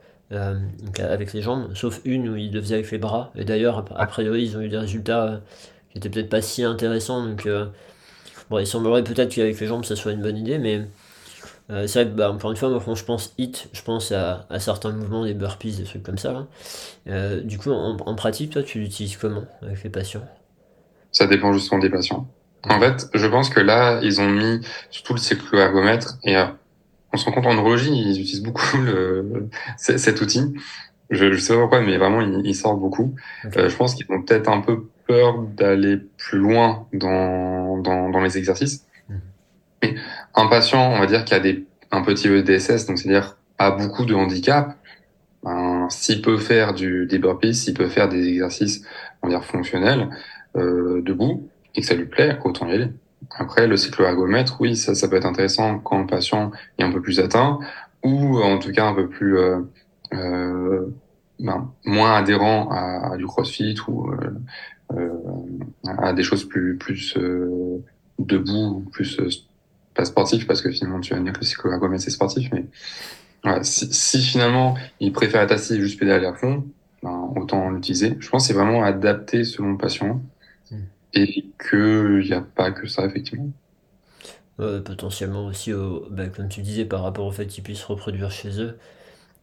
avec 0.99 1.33
les 1.33 1.43
jambes, 1.43 1.75
sauf 1.75 2.01
une 2.05 2.29
où 2.29 2.37
ils 2.37 2.53
le 2.53 2.61
faisaient 2.61 2.77
avec 2.77 2.91
les 2.91 2.99
bras. 2.99 3.31
Et 3.35 3.45
d'ailleurs, 3.45 3.85
a 3.95 4.07
priori, 4.07 4.45
ils 4.45 4.57
ont 4.57 4.61
eu 4.61 4.69
des 4.69 4.79
résultats 4.79 5.41
qui 5.91 5.99
étaient 5.99 6.09
peut-être 6.09 6.31
pas 6.31 6.43
si 6.43 6.65
intéressants. 6.65 7.27
Donc, 7.27 7.49
bon, 8.51 8.59
il 8.59 8.67
semblerait 8.67 9.05
peut-être 9.05 9.35
qu'avec 9.35 9.59
les 9.61 9.67
jambes, 9.67 9.85
ça 9.85 9.97
soit 9.97 10.13
une 10.13 10.23
bonne 10.23 10.37
idée, 10.37 10.59
mais 10.59 10.83
euh, 11.71 11.87
c'est 11.87 12.03
vrai 12.03 12.13
que, 12.13 12.17
bah, 12.17 12.31
encore 12.31 12.51
une 12.51 12.57
fois, 12.57 12.69
moi, 12.69 12.83
quand 12.85 12.95
je 12.95 13.05
pense 13.05 13.35
hit, 13.39 13.69
je 13.73 13.83
pense 13.83 14.13
à, 14.13 14.47
certains 14.59 14.93
mouvements, 14.93 15.25
des 15.25 15.35
burpees, 15.35 15.73
des 15.73 15.85
trucs 15.85 16.03
comme 16.03 16.19
ça. 16.19 16.47
Euh, 17.09 17.41
du 17.41 17.59
coup, 17.59 17.71
en, 17.71 18.15
pratique, 18.15 18.53
toi, 18.53 18.63
tu 18.63 18.81
l'utilises 18.81 19.17
comment 19.17 19.45
avec 19.63 19.83
les 19.83 19.91
patients? 19.91 20.27
Ça 21.13 21.27
dépend 21.27 21.53
justement 21.53 21.81
des 21.81 21.91
patients. 21.91 22.27
En 22.69 22.79
fait, 22.79 23.09
je 23.15 23.27
pense 23.27 23.51
que 23.51 23.61
là, 23.61 24.01
ils 24.03 24.21
ont 24.21 24.29
mis 24.29 24.61
surtout 24.91 25.15
le 25.15 25.19
cyclo-ergomètre 25.19 26.19
et 26.25 26.37
euh, 26.37 26.45
on 27.13 27.17
se 27.17 27.25
rend 27.25 27.33
compte 27.33 27.47
en 27.47 27.55
neurologie, 27.55 27.91
ils 27.93 28.21
utilisent 28.21 28.43
beaucoup 28.43 28.77
le, 28.85 29.49
cet 29.77 30.21
outil. 30.21 30.55
Je 31.11 31.27
ne 31.27 31.37
sais 31.37 31.53
pas 31.53 31.61
pourquoi, 31.61 31.81
mais 31.83 31.99
vraiment, 31.99 32.23
ils, 32.23 32.55
sortent 32.55 32.81
beaucoup. 32.81 33.15
je 33.45 33.77
pense 33.77 33.95
qu'ils 33.95 34.07
ont 34.11 34.23
peut-être 34.23 34.49
un 34.49 34.61
peu 34.61 34.87
peur 35.07 35.43
d'aller 35.43 35.99
plus 36.17 36.39
loin 36.39 36.87
dans, 36.95 37.77
dans, 37.79 38.09
dans 38.09 38.21
les 38.21 38.39
exercices. 38.39 38.87
Mais 39.83 39.95
un 40.35 40.47
patient, 40.47 40.93
on 40.93 40.99
va 40.99 41.07
dire, 41.07 41.25
qui 41.25 41.35
a 41.35 41.41
des, 41.41 41.67
un 41.91 42.03
petit 42.03 42.29
EDSS, 42.29 42.87
donc 42.87 42.99
c'est-à-dire 42.99 43.37
a 43.59 43.71
beaucoup 43.71 44.05
de 44.05 44.15
handicap, 44.15 44.77
ben, 45.43 45.89
s'il 45.91 46.23
peut 46.23 46.39
faire 46.39 46.73
du, 46.73 47.07
des 47.07 47.19
burpees, 47.19 47.55
s'il 47.55 47.75
peut 47.75 47.89
faire 47.89 48.09
des 48.09 48.29
exercices, 48.29 48.85
on 49.23 49.29
va 49.29 49.35
dire, 49.35 49.45
fonctionnels, 49.45 50.09
euh, 50.57 51.03
debout, 51.03 51.49
et 51.75 51.81
que 51.81 51.87
ça 51.87 51.95
lui 51.95 52.07
plaît, 52.07 52.39
autant 52.45 52.69
y 52.69 52.73
aller. 52.73 52.89
Après, 53.31 53.67
le 53.67 53.77
cyclo-ergomètre, 53.77 54.57
oui, 54.61 54.77
ça, 54.77 54.95
ça 54.95 55.09
peut 55.09 55.17
être 55.17 55.27
intéressant 55.27 55.79
quand 55.79 55.99
le 55.99 56.07
patient 56.07 56.51
est 56.79 56.83
un 56.83 56.93
peu 56.93 57.01
plus 57.01 57.21
atteint, 57.21 57.59
ou 58.03 58.41
en 58.41 58.59
tout 58.59 58.73
cas 58.73 58.87
un 58.87 58.95
peu 58.95 59.09
plus 59.09 59.39
euh, 59.39 59.61
euh, 60.13 60.87
ben, 61.39 61.73
moins 61.85 62.15
adhérent 62.15 62.71
à, 62.71 63.17
du 63.17 63.27
crossfit 63.27 63.77
ou 63.89 64.11
euh, 64.11 64.17
euh, 64.95 65.11
à 65.85 66.13
des 66.13 66.23
choses 66.23 66.49
plus 66.49 66.77
plus 66.77 67.17
euh, 67.17 67.83
debout, 68.19 68.87
plus 68.93 69.21
pas 69.95 70.05
sportif 70.05 70.47
parce 70.47 70.63
que 70.63 70.71
finalement 70.71 71.01
tu 71.01 71.15
vas 71.15 71.21
dire 71.21 71.33
que 71.33 71.41
le 71.41 71.45
cyclo-ergomètre 71.47 72.03
c'est 72.03 72.11
sportif, 72.11 72.49
mais 72.53 72.67
voilà, 73.43 73.65
si, 73.65 73.93
si, 73.93 74.23
finalement 74.23 74.77
il 75.01 75.13
préfère 75.13 75.43
être 75.43 75.53
assis 75.53 75.75
et 75.75 75.81
juste 75.81 75.99
pédaler 75.99 76.27
à 76.27 76.35
fond, 76.35 76.65
ben, 77.03 77.33
autant 77.37 77.71
l'utiliser. 77.71 78.17
Je 78.21 78.29
pense 78.29 78.45
que 78.45 78.49
c'est 78.49 78.59
vraiment 78.59 78.85
adapté 78.85 79.45
selon 79.45 79.73
le 79.73 79.79
patient. 79.79 80.21
Et 81.15 81.47
qu'il 81.69 82.21
n'y 82.21 82.33
a 82.33 82.41
pas 82.41 82.73
que 82.73 82.87
ça 82.87 83.05
effectivement. 83.07 83.51
potentiellement 84.57 85.47
aussi, 85.47 85.73
bah, 86.11 86.29
comme 86.29 86.49
tu 86.49 86.63
disais, 86.63 86.85
par 86.85 87.03
rapport 87.03 87.27
au 87.27 87.33
fait 87.33 87.47
qu'ils 87.47 87.65
puissent 87.65 87.85
reproduire 87.85 88.31
chez 88.31 88.61
eux. 88.61 88.79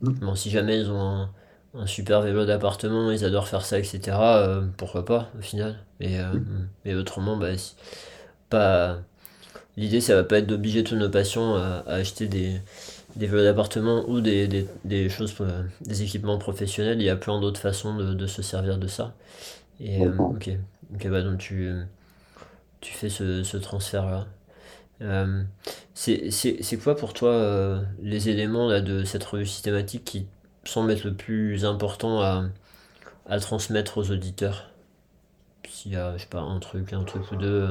Bon, 0.02 0.36
si 0.36 0.50
jamais 0.50 0.80
ils 0.80 0.90
ont 0.92 1.28
un, 1.74 1.86
super 1.86 2.22
vélo 2.22 2.46
d'appartement, 2.46 3.12
ils 3.12 3.26
adorent 3.26 3.48
faire 3.48 3.66
ça, 3.66 3.78
etc., 3.78 4.18
euh, 4.20 4.66
pourquoi 4.78 5.06
pas 5.06 5.30
au 5.38 5.42
final. 5.42 5.80
Et, 6.00 6.20
euh, 6.20 6.34
hmm. 6.86 6.98
autrement, 6.98 7.38
bah, 7.38 7.50
pas 8.50 9.00
L'idée, 9.80 10.02
ça 10.02 10.16
va 10.16 10.26
pas 10.26 10.40
être 10.40 10.48
d'obliger 10.48 10.84
tous 10.84 10.98
nos 10.98 11.10
patients 11.10 11.56
à, 11.56 11.84
acheter 11.88 12.28
des, 12.28 12.60
des 13.16 13.28
vélos 13.28 13.44
d'appartement 13.44 14.04
ou 14.10 14.20
des, 14.20 14.68
choses, 15.10 15.34
euh, 15.40 15.64
des 15.82 16.04
équipements 16.04 16.38
professionnels. 16.38 17.00
Il 17.00 17.06
y 17.06 17.10
a 17.10 17.16
plein 17.16 17.40
d'autres 17.40 17.62
façons 17.62 17.96
de, 17.96 18.28
se 18.28 18.42
servir 18.42 18.78
de 18.78 18.88
ça. 18.88 19.14
Et 19.80 20.06
euh, 20.06 20.12
ok, 20.94 21.08
bah, 21.08 21.22
donc 21.22 21.40
tu, 21.40 21.72
tu 22.82 22.94
fais 22.94 23.10
ce, 23.10 23.58
transfert-là. 23.58 24.28
Euh, 25.02 25.44
c'est 25.94 26.78
quoi 26.84 26.96
pour 26.96 27.14
toi 27.14 27.82
les 28.02 28.30
éléments 28.30 28.82
de 28.82 29.04
cette 29.06 29.24
revue 29.24 29.46
systématique 29.46 30.04
qui 30.04 30.28
semblent 30.66 30.92
être 30.92 31.06
le 31.06 31.14
plus 31.14 31.64
important 31.64 32.22
à, 32.22 32.44
à 33.28 33.40
transmettre 33.40 33.98
aux 33.98 34.12
auditeurs? 34.12 34.72
S'il 35.68 35.94
y 35.94 35.96
a, 35.96 36.18
je 36.18 36.24
sais 36.24 36.30
pas, 36.30 36.42
un 36.42 36.60
truc, 36.60 36.92
un 36.94 37.04
truc 37.04 37.32
ou 37.32 37.36
deux. 37.36 37.70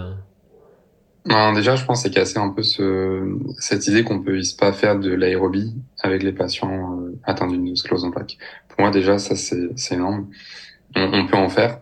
Ben, 1.28 1.52
déjà, 1.52 1.76
je 1.76 1.84
pense 1.84 2.02
c'est 2.02 2.10
casser 2.10 2.38
un 2.38 2.48
peu 2.48 2.62
ce, 2.62 3.36
cette 3.58 3.86
idée 3.86 4.02
qu'on 4.02 4.22
peut 4.22 4.40
pas 4.58 4.72
faire 4.72 4.98
de 4.98 5.10
l'aérobie 5.10 5.74
avec 6.02 6.22
les 6.22 6.32
patients 6.32 6.98
euh, 7.00 7.18
atteints 7.24 7.48
d'une 7.48 7.76
sclose 7.76 8.04
en 8.04 8.10
plaque. 8.10 8.38
Pour 8.68 8.80
moi, 8.80 8.90
déjà, 8.90 9.18
ça, 9.18 9.34
c'est 9.36 9.94
énorme. 9.94 10.28
On, 10.96 11.26
peut 11.26 11.36
en 11.36 11.50
faire. 11.50 11.80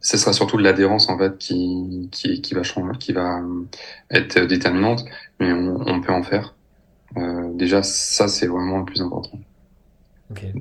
Ce 0.00 0.16
sera 0.18 0.32
surtout 0.32 0.58
l'adhérence, 0.58 1.08
en 1.08 1.18
fait, 1.18 1.38
qui, 1.38 2.08
qui, 2.12 2.40
qui 2.40 2.54
va 2.54 2.62
changer, 2.62 2.98
qui 2.98 3.12
va 3.12 3.40
euh, 3.40 3.64
être 4.10 4.40
déterminante, 4.40 5.04
mais 5.40 5.52
on, 5.52 5.80
on 5.86 6.00
peut 6.00 6.12
en 6.12 6.22
faire. 6.22 6.54
Euh, 7.16 7.50
déjà, 7.54 7.82
ça, 7.82 8.28
c'est 8.28 8.46
vraiment 8.46 8.78
le 8.78 8.84
plus 8.84 9.00
important. 9.00 9.38
Okay. 10.30 10.52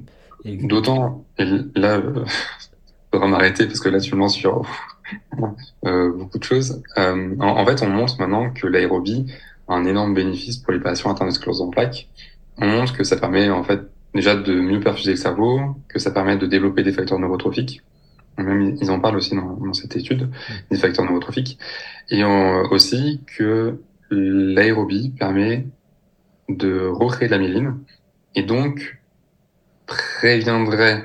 D'autant, 0.46 1.26
là, 1.38 1.98
euh, 1.98 2.24
faudra 3.12 3.28
m'arrêter 3.28 3.66
parce 3.66 3.80
que 3.80 3.90
là, 3.90 4.00
tu 4.00 4.14
me 4.16 4.20
lances 4.20 4.36
sur 4.36 4.62
euh, 5.86 6.12
beaucoup 6.14 6.38
de 6.38 6.44
choses. 6.44 6.84
Euh, 6.98 7.36
en, 7.40 7.66
fait, 7.66 7.82
on 7.82 7.90
montre 7.90 8.20
maintenant 8.20 8.52
que 8.52 8.68
l'aérobie 8.68 9.26
a 9.68 9.74
un 9.74 9.86
énorme 9.86 10.14
bénéfice 10.14 10.58
pour 10.58 10.74
les 10.74 10.80
patients 10.80 11.12
atteints 11.12 11.26
de 11.26 11.32
sclérose 11.32 11.62
en 11.62 11.70
plaques. 11.70 12.08
On 12.58 12.68
montre 12.68 12.96
que 12.96 13.04
ça 13.04 13.18
permet 13.18 13.50
en 13.50 13.64
fait 13.64 13.82
déjà 14.14 14.36
de 14.36 14.54
mieux 14.54 14.80
perfuser 14.80 15.12
le 15.12 15.18
cerveau, 15.18 15.60
que 15.90 16.00
ça 16.00 16.12
permet 16.12 16.38
de 16.38 16.46
développer 16.46 16.84
des 16.84 16.94
facteurs 16.94 17.20
neurotrophiques. 17.20 17.82
Même 18.38 18.76
ils 18.82 18.92
en 18.92 19.00
parlent 19.00 19.16
aussi 19.16 19.36
dans, 19.36 19.54
dans 19.54 19.74
cette 19.74 19.96
étude, 19.96 20.30
des 20.70 20.78
facteurs 20.78 21.06
neurotrophiques, 21.06 21.58
et 22.10 22.24
aussi 22.24 23.22
que 23.38 23.80
l'aérobie 24.12 25.14
permet 25.18 25.68
de 26.50 26.88
recréer 26.88 27.28
de 27.28 27.34
la 27.34 27.40
myéline 27.40 27.78
et 28.36 28.44
donc 28.44 29.00
préviendrait 29.88 31.04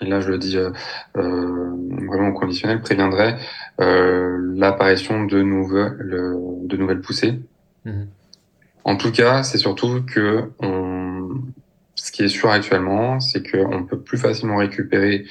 et 0.00 0.06
là 0.06 0.20
je 0.20 0.28
le 0.28 0.38
dis 0.38 0.56
euh, 0.56 0.70
euh, 1.16 1.70
vraiment 2.06 2.28
au 2.28 2.32
conditionnel, 2.32 2.80
préviendrait 2.80 3.38
euh, 3.80 4.38
l'apparition 4.56 5.24
de 5.24 5.42
nouvelles, 5.42 5.98
de 6.64 6.76
nouvelles 6.76 7.00
poussées. 7.00 7.40
Mhm. 7.84 8.08
En 8.84 8.96
tout 8.96 9.12
cas, 9.12 9.42
c'est 9.42 9.58
surtout 9.58 10.02
que 10.02 10.50
on, 10.60 11.28
ce 11.94 12.12
qui 12.12 12.22
est 12.22 12.28
sûr 12.28 12.50
actuellement, 12.50 13.20
c'est 13.20 13.48
qu'on 13.48 13.84
peut 13.84 14.00
plus 14.00 14.16
facilement 14.16 14.56
récupérer 14.56 15.26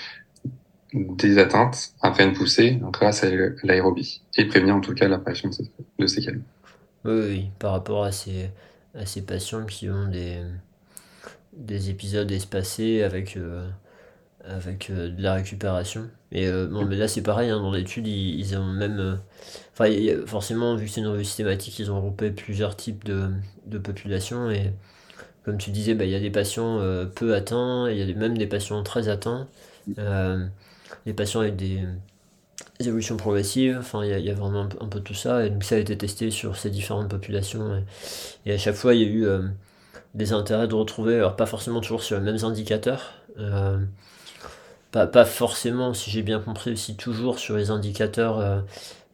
des 0.93 1.37
atteintes 1.37 1.93
après 2.01 2.25
une 2.25 2.33
poussée 2.33 2.79
grâce 2.91 3.23
à 3.23 3.29
l'aérobie 3.63 4.21
et 4.37 4.45
prévenir 4.45 4.75
en 4.75 4.81
tout 4.81 4.93
cas 4.93 5.07
l'apparition 5.07 5.49
de 5.99 6.07
séquelles. 6.07 6.41
Oui, 7.05 7.13
oui, 7.13 7.45
par 7.59 7.71
rapport 7.71 8.03
à 8.03 8.11
ces, 8.11 8.49
à 8.95 9.05
ces 9.05 9.21
patients 9.21 9.65
qui 9.65 9.89
ont 9.89 10.07
des, 10.07 10.37
des 11.53 11.89
épisodes 11.89 12.31
espacés 12.31 13.03
avec 13.03 13.37
avec 14.43 14.89
euh, 14.89 15.09
de 15.09 15.21
la 15.21 15.33
récupération. 15.33 16.09
Et 16.31 16.47
euh, 16.47 16.67
mais 16.87 16.95
là 16.95 17.07
c'est 17.07 17.23
pareil, 17.23 17.49
hein, 17.49 17.59
dans 17.59 17.71
l'étude, 17.71 18.07
ils, 18.07 18.57
ont 18.57 18.65
même. 18.65 18.99
Euh, 18.99 19.15
enfin, 19.73 19.89
forcément, 20.25 20.75
vu 20.75 20.85
que 20.85 20.91
c'est 20.91 21.01
une 21.01 21.07
revue 21.07 21.25
systématique, 21.25 21.79
ils 21.79 21.91
ont 21.91 21.95
regroupé 21.95 22.31
plusieurs 22.31 22.75
types 22.75 23.03
de, 23.03 23.29
de 23.65 23.77
populations. 23.77 24.49
Et 24.49 24.71
comme 25.43 25.57
tu 25.57 25.71
disais, 25.71 25.95
bah, 25.95 26.05
il 26.05 26.11
y 26.11 26.15
a 26.15 26.19
des 26.19 26.31
patients 26.31 26.79
peu 27.15 27.35
atteints, 27.35 27.89
il 27.89 27.97
y 27.97 28.11
a 28.11 28.15
même 28.15 28.37
des 28.37 28.47
patients 28.47 28.83
très 28.83 29.09
atteints, 29.09 29.47
des 31.05 31.13
patients 31.13 31.41
avec 31.41 31.55
des, 31.55 31.79
évolutions 32.79 33.17
progressives, 33.17 33.77
enfin, 33.79 34.05
il 34.05 34.19
y, 34.19 34.29
a 34.29 34.33
vraiment 34.33 34.67
un, 34.79 34.87
peu 34.87 35.01
tout 35.01 35.13
ça. 35.13 35.45
Et 35.45 35.49
donc, 35.49 35.63
ça 35.63 35.75
a 35.75 35.77
été 35.79 35.97
testé 35.97 36.31
sur 36.31 36.55
ces 36.55 36.69
différentes 36.69 37.09
populations. 37.09 37.83
Et, 38.45 38.53
à 38.53 38.57
chaque 38.57 38.75
fois, 38.75 38.93
il 38.95 39.01
y 39.01 39.05
a 39.05 39.07
eu 39.07 39.27
des 40.15 40.31
intérêts 40.33 40.67
de 40.67 40.75
retrouver, 40.75 41.15
alors 41.15 41.35
pas 41.35 41.45
forcément 41.45 41.81
toujours 41.81 42.03
sur 42.03 42.17
les 42.17 42.23
mêmes 42.23 42.43
indicateurs 42.43 43.15
pas, 44.91 45.25
forcément, 45.25 45.93
si 45.93 46.09
j'ai 46.09 46.23
bien 46.23 46.39
compris, 46.39 46.71
aussi 46.71 46.95
toujours 46.95 47.39
sur 47.39 47.57
les 47.57 47.69
indicateurs, 47.71 48.39
euh, 48.39 48.61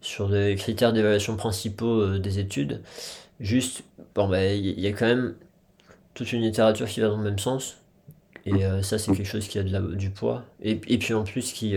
sur 0.01 0.29
les 0.29 0.55
critères 0.55 0.94
d'évaluation 0.94 1.36
principaux 1.36 2.01
euh, 2.01 2.20
des 2.20 2.39
études. 2.39 2.82
Juste, 3.39 3.84
bon, 4.15 4.27
bah, 4.29 4.46
il 4.53 4.79
y, 4.79 4.88
a 4.88 4.91
quand 4.91 5.05
même 5.05 5.36
toute 6.13 6.32
une 6.32 6.41
littérature 6.41 6.88
qui 6.88 7.01
va 7.01 7.10
dans 7.10 7.17
le 7.17 7.24
même 7.24 7.39
sens. 7.39 7.77
Et 8.46 8.66
euh, 8.66 8.82
ça, 8.82 8.98
c'est 8.98 9.12
quelque 9.12 9.28
chose 9.28 9.48
qui 9.48 9.60
a 9.60 9.64
du 9.64 10.10
poids. 10.10 10.44
Et, 10.62 10.80
et 10.88 10.98
puis 10.98 11.14
en 11.14 11.24
plus, 11.24 11.52
qui, 11.54 11.75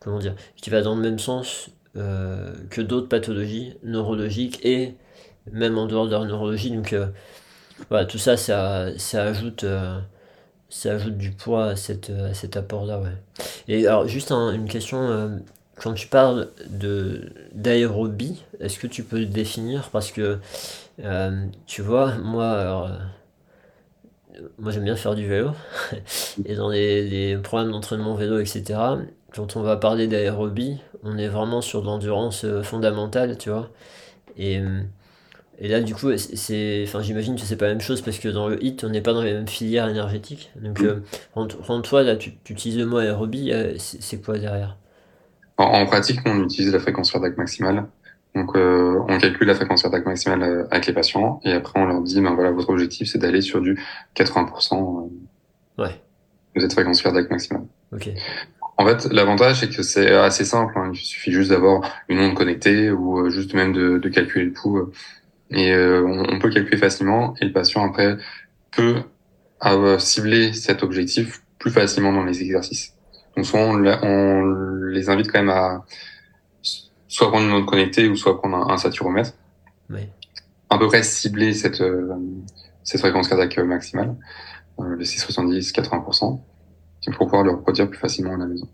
comment 0.00 0.18
dire, 0.18 0.34
qui 0.56 0.70
va 0.70 0.82
dans 0.82 0.94
le 0.94 1.02
même 1.02 1.18
sens 1.18 1.70
que 1.94 2.80
d'autres 2.80 3.08
pathologies 3.08 3.74
neurologiques 3.82 4.64
et 4.64 4.94
même 5.52 5.76
en 5.76 5.86
dehors 5.86 6.06
de 6.06 6.12
la 6.12 6.24
neurologie. 6.24 6.70
Donc, 6.70 6.94
voilà, 7.88 8.04
tout 8.06 8.18
ça, 8.18 8.36
ça, 8.36 8.96
ça 8.96 9.24
ajoute 9.24 9.64
ça 10.70 10.92
ajoute 10.92 11.18
du 11.18 11.32
poids 11.32 11.66
à, 11.66 11.76
cette, 11.76 12.10
à 12.10 12.32
cet 12.32 12.56
apport-là, 12.56 13.00
ouais. 13.00 13.10
Et 13.68 13.86
alors, 13.86 14.06
juste 14.06 14.30
une 14.30 14.68
question, 14.68 14.98
euh, 15.02 15.36
quand 15.74 15.94
tu 15.94 16.06
parles 16.06 16.48
d'aérobie, 17.52 18.44
est-ce 18.60 18.78
que 18.78 18.86
tu 18.86 19.02
peux 19.02 19.18
le 19.18 19.26
définir? 19.26 19.90
Parce 19.90 20.12
que, 20.12 20.38
euh, 21.02 21.46
tu 21.66 21.82
vois, 21.82 22.14
moi, 22.18 22.44
euh, 22.44 22.96
moi 24.58 24.72
j'aime 24.72 24.84
bien 24.84 24.96
faire 24.96 25.14
du 25.14 25.26
vélo, 25.26 25.50
et 26.44 26.54
dans 26.54 26.68
les, 26.68 27.08
les 27.08 27.36
programmes 27.36 27.70
d'entraînement 27.70 28.14
vélo, 28.14 28.38
etc., 28.38 28.78
quand 29.34 29.56
on 29.56 29.62
va 29.62 29.76
parler 29.76 30.08
d'aérobie, 30.08 30.78
on 31.04 31.16
est 31.16 31.28
vraiment 31.28 31.60
sur 31.60 31.82
de 31.82 31.86
l'endurance 31.86 32.44
fondamentale, 32.62 33.38
tu 33.38 33.50
vois. 33.50 33.70
Et 34.36 34.60
Et 35.60 35.68
là, 35.68 35.82
du 35.82 35.94
coup, 35.94 36.08
c'est, 36.16 36.84
enfin, 36.86 37.02
j'imagine 37.02 37.36
que 37.36 37.42
c'est 37.42 37.56
pas 37.56 37.66
la 37.66 37.72
même 37.72 37.82
chose 37.82 38.00
parce 38.00 38.18
que 38.18 38.28
dans 38.28 38.48
le 38.48 38.62
HIT, 38.64 38.82
on 38.82 38.88
n'est 38.88 39.02
pas 39.02 39.12
dans 39.12 39.22
les 39.22 39.34
mêmes 39.34 39.46
filières 39.46 39.88
énergétiques. 39.88 40.50
Donc, 40.56 40.80
euh, 40.80 41.00
toi, 41.82 42.02
là, 42.02 42.16
tu, 42.16 42.32
utilises 42.48 42.78
le 42.78 42.86
mot 42.86 42.96
aérobie, 42.96 43.52
euh, 43.52 43.74
c'est 43.78 44.24
quoi 44.24 44.38
derrière? 44.38 44.78
En, 45.58 45.84
pratique, 45.84 46.20
on 46.24 46.42
utilise 46.44 46.72
la 46.72 46.80
fréquence 46.80 47.12
cardiaque 47.12 47.36
maximale. 47.36 47.84
Donc, 48.34 48.56
euh, 48.56 49.00
on 49.08 49.18
calcule 49.18 49.48
la 49.48 49.54
fréquence 49.54 49.82
cardiaque 49.82 50.06
maximale 50.06 50.42
euh, 50.42 50.66
avec 50.70 50.86
les 50.86 50.92
patients 50.92 51.40
et 51.44 51.52
après, 51.52 51.80
on 51.80 51.86
leur 51.86 52.00
dit, 52.00 52.20
ben 52.20 52.34
voilà, 52.34 52.50
votre 52.50 52.70
objectif, 52.70 53.08
c'est 53.08 53.18
d'aller 53.18 53.40
sur 53.40 53.60
du 53.60 53.78
80% 54.16 55.10
ouais. 55.78 55.88
de 56.54 56.60
cette 56.60 56.72
fréquence 56.72 57.02
cardiaque 57.02 57.30
maximale. 57.30 57.64
Ok. 57.92 58.10
En 58.76 58.86
fait, 58.86 59.12
l'avantage, 59.12 59.60
c'est 59.60 59.68
que 59.68 59.82
c'est 59.82 60.12
assez 60.14 60.44
simple. 60.44 60.72
Hein. 60.76 60.90
Il 60.94 60.96
suffit 60.96 61.32
juste 61.32 61.50
d'avoir 61.50 61.82
une 62.08 62.18
onde 62.20 62.34
connectée 62.34 62.90
ou 62.90 63.28
juste 63.28 63.52
même 63.52 63.72
de, 63.72 63.98
de 63.98 64.08
calculer 64.08 64.46
le 64.46 64.52
pouls 64.52 64.90
et 65.50 65.72
euh, 65.72 66.04
on, 66.06 66.38
peut 66.38 66.50
calculer 66.50 66.76
facilement 66.76 67.34
et 67.40 67.44
le 67.44 67.52
patient 67.52 67.84
après 67.84 68.16
peut 68.70 69.02
cibler 69.98 70.52
cet 70.52 70.82
objectif 70.82 71.42
plus 71.58 71.70
facilement 71.70 72.12
dans 72.12 72.24
les 72.24 72.40
exercices. 72.40 72.94
Donc 73.36 73.46
soit 73.46 73.60
on, 73.60 74.42
les 74.86 75.10
invite 75.10 75.30
quand 75.30 75.40
même 75.40 75.50
à 75.50 75.84
soit 77.10 77.28
prendre 77.28 77.46
une 77.46 77.52
onde 77.52 77.66
connectée 77.66 78.08
ou 78.08 78.16
soit 78.16 78.38
prendre 78.38 78.70
un, 78.70 78.78
saturomètre. 78.78 79.32
Oui. 79.90 80.00
À 80.70 80.78
peu 80.78 80.86
près 80.86 81.02
cibler 81.02 81.52
cette, 81.52 81.80
euh, 81.80 82.14
cette 82.84 83.00
fréquence 83.00 83.28
cardiaque 83.28 83.58
maximale, 83.58 84.14
euh, 84.78 84.96
les 84.96 85.04
670-80%, 85.04 86.40
pour 87.12 87.26
pouvoir 87.26 87.42
le 87.42 87.50
reproduire 87.50 87.90
plus 87.90 87.98
facilement 87.98 88.34
à 88.34 88.38
la 88.38 88.46
maison. 88.46 88.68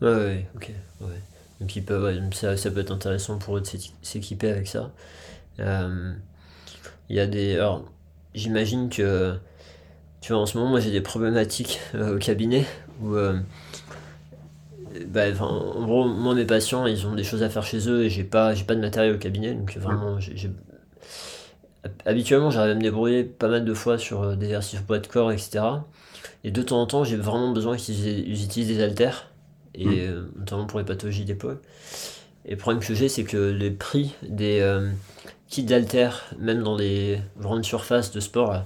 Ouais, 0.00 0.14
ouais 0.14 0.46
ok. 0.56 0.70
Ouais. 1.02 1.20
Donc 1.60 1.76
ils 1.76 1.84
peuvent, 1.84 2.18
ça, 2.32 2.56
ça 2.56 2.70
peut 2.70 2.80
être 2.80 2.92
intéressant 2.92 3.38
pour 3.38 3.58
eux 3.58 3.60
de 3.60 3.68
s'équiper 4.02 4.48
avec 4.48 4.66
ça. 4.66 4.90
Euh, 5.60 6.12
il 7.10 7.16
y 7.16 7.20
a 7.20 7.26
des. 7.26 7.54
Alors, 7.54 7.84
j'imagine 8.34 8.88
que. 8.88 9.36
Tu 10.22 10.32
vois, 10.32 10.42
en 10.42 10.46
ce 10.46 10.56
moment, 10.56 10.70
moi 10.70 10.80
j'ai 10.80 10.90
des 10.90 11.02
problématiques 11.02 11.80
euh, 11.94 12.16
au 12.16 12.18
cabinet 12.18 12.64
où. 13.02 13.14
Euh, 14.96 15.04
bah, 15.06 15.24
en 15.40 15.84
gros, 15.84 16.04
moi, 16.06 16.34
mes 16.34 16.44
patients, 16.44 16.86
ils 16.86 17.06
ont 17.06 17.14
des 17.14 17.24
choses 17.24 17.42
à 17.42 17.50
faire 17.50 17.64
chez 17.64 17.88
eux 17.88 18.04
et 18.04 18.10
j'ai 18.10 18.24
pas, 18.24 18.54
j'ai 18.54 18.64
pas 18.64 18.74
de 18.74 18.80
matériel 18.80 19.14
au 19.14 19.18
cabinet, 19.18 19.54
donc 19.54 19.76
vraiment, 19.76 20.18
j'ai, 20.20 20.50
habituellement, 22.04 22.50
j'arrive 22.50 22.72
à 22.72 22.74
me 22.74 22.82
débrouiller 22.82 23.24
pas 23.24 23.48
mal 23.48 23.64
de 23.64 23.74
fois 23.74 23.98
sur 23.98 24.36
des 24.36 24.46
exercices 24.46 24.80
poids 24.80 24.98
de 24.98 25.06
corps, 25.06 25.32
etc. 25.32 25.64
Et 26.44 26.50
de 26.50 26.62
temps 26.62 26.80
en 26.80 26.86
temps, 26.86 27.04
j'ai 27.04 27.16
vraiment 27.16 27.52
besoin 27.52 27.76
qu'ils 27.76 28.30
utilisent 28.30 28.68
des 28.68 28.82
haltères, 28.82 29.30
et 29.74 30.08
notamment 30.36 30.66
pour 30.66 30.78
les 30.78 30.84
pathologies 30.84 31.24
d'épaule. 31.24 31.58
Et 32.44 32.52
le 32.52 32.56
problème 32.56 32.82
que 32.82 32.94
j'ai, 32.94 33.08
c'est 33.08 33.24
que 33.24 33.36
les 33.36 33.70
prix 33.70 34.14
des, 34.22 34.62
kits 35.48 35.62
d'alter, 35.62 36.10
même 36.38 36.62
dans 36.62 36.76
les 36.76 37.20
grandes 37.38 37.64
surfaces 37.64 38.10
de 38.10 38.20
sport, 38.20 38.62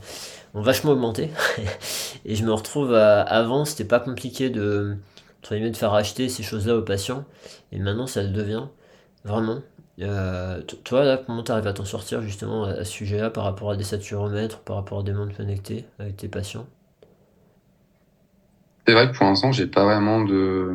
ont 0.55 0.63
vachement 0.63 0.93
augmenté. 0.93 1.31
et 2.25 2.35
je 2.35 2.45
me 2.45 2.53
retrouve 2.53 2.95
à, 2.95 3.21
avant, 3.21 3.65
c'était 3.65 3.85
pas 3.85 4.01
compliqué 4.01 4.51
de, 4.51 4.97
de 5.42 5.76
faire 5.76 5.94
acheter 5.94 6.28
ces 6.28 6.42
choses-là 6.42 6.76
aux 6.76 6.82
patients. 6.82 7.25
Et 7.73 7.78
maintenant, 7.78 8.06
ça 8.06 8.23
le 8.23 8.30
devient. 8.30 8.64
Vraiment. 9.25 9.61
Euh, 10.00 10.62
toi, 10.85 11.04
là, 11.04 11.18
comment 11.18 11.42
tu 11.42 11.52
arrives 11.52 11.66
à 11.66 11.73
t'en 11.73 11.85
sortir 11.85 12.23
justement 12.23 12.64
à, 12.64 12.85
ce 12.85 12.92
sujet-là 12.92 13.30
par 13.30 13.44
rapport 13.44 13.70
à 13.70 13.76
des 13.76 13.85
saturomètres, 13.85 14.61
par 14.61 14.76
rapport 14.76 15.00
à 15.00 15.02
des 15.02 15.12
montres 15.12 15.37
connectées 15.37 15.85
avec 15.99 16.16
tes 16.16 16.28
patients? 16.28 16.66
C'est 18.87 18.94
vrai 18.94 19.11
que 19.11 19.16
pour 19.16 19.26
l'instant, 19.26 19.52
j'ai 19.52 19.66
pas 19.66 19.85
vraiment 19.85 20.25
de, 20.25 20.75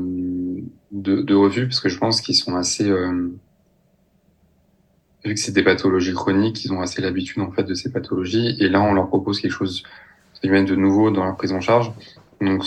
de, 0.92 1.22
de 1.22 1.36
revues 1.36 1.68
parce 1.68 1.80
que 1.80 1.90
je 1.90 1.98
pense 1.98 2.22
qu'ils 2.22 2.36
sont 2.36 2.56
assez. 2.56 2.88
Euh, 2.88 3.32
vu 5.24 5.34
que 5.34 5.40
c'est 5.40 5.52
des 5.52 5.64
pathologies 5.64 6.14
chroniques, 6.14 6.64
ils 6.64 6.72
ont 6.72 6.82
assez 6.82 7.02
l'habitude 7.02 7.42
en 7.42 7.52
fait 7.52 7.64
de 7.64 7.74
ces 7.74 7.92
pathologies. 7.92 8.56
Et 8.60 8.70
là, 8.70 8.82
on 8.82 8.94
leur 8.94 9.08
propose 9.08 9.42
quelque 9.42 9.52
chose 9.52 9.84
de 10.48 10.76
nouveau 10.76 11.12
dans 11.12 11.26
la 11.26 11.34
prise 11.34 11.52
en 11.52 11.62
charge. 11.62 11.92
Donc, 12.42 12.64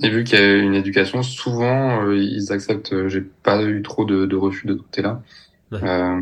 et 0.00 0.10
vu 0.10 0.24
qu'il 0.24 0.38
y 0.38 0.42
a 0.42 0.56
une 0.56 0.74
éducation, 0.74 1.22
souvent 1.22 2.04
euh, 2.04 2.16
ils 2.16 2.52
acceptent. 2.52 2.92
Euh, 2.92 3.08
j'ai 3.08 3.22
pas 3.22 3.62
eu 3.62 3.82
trop 3.82 4.04
de, 4.04 4.26
de 4.26 4.36
refus 4.36 4.66
de 4.66 4.74
ce 4.74 4.82
côté-là. 4.82 5.22
Euh, 5.72 6.20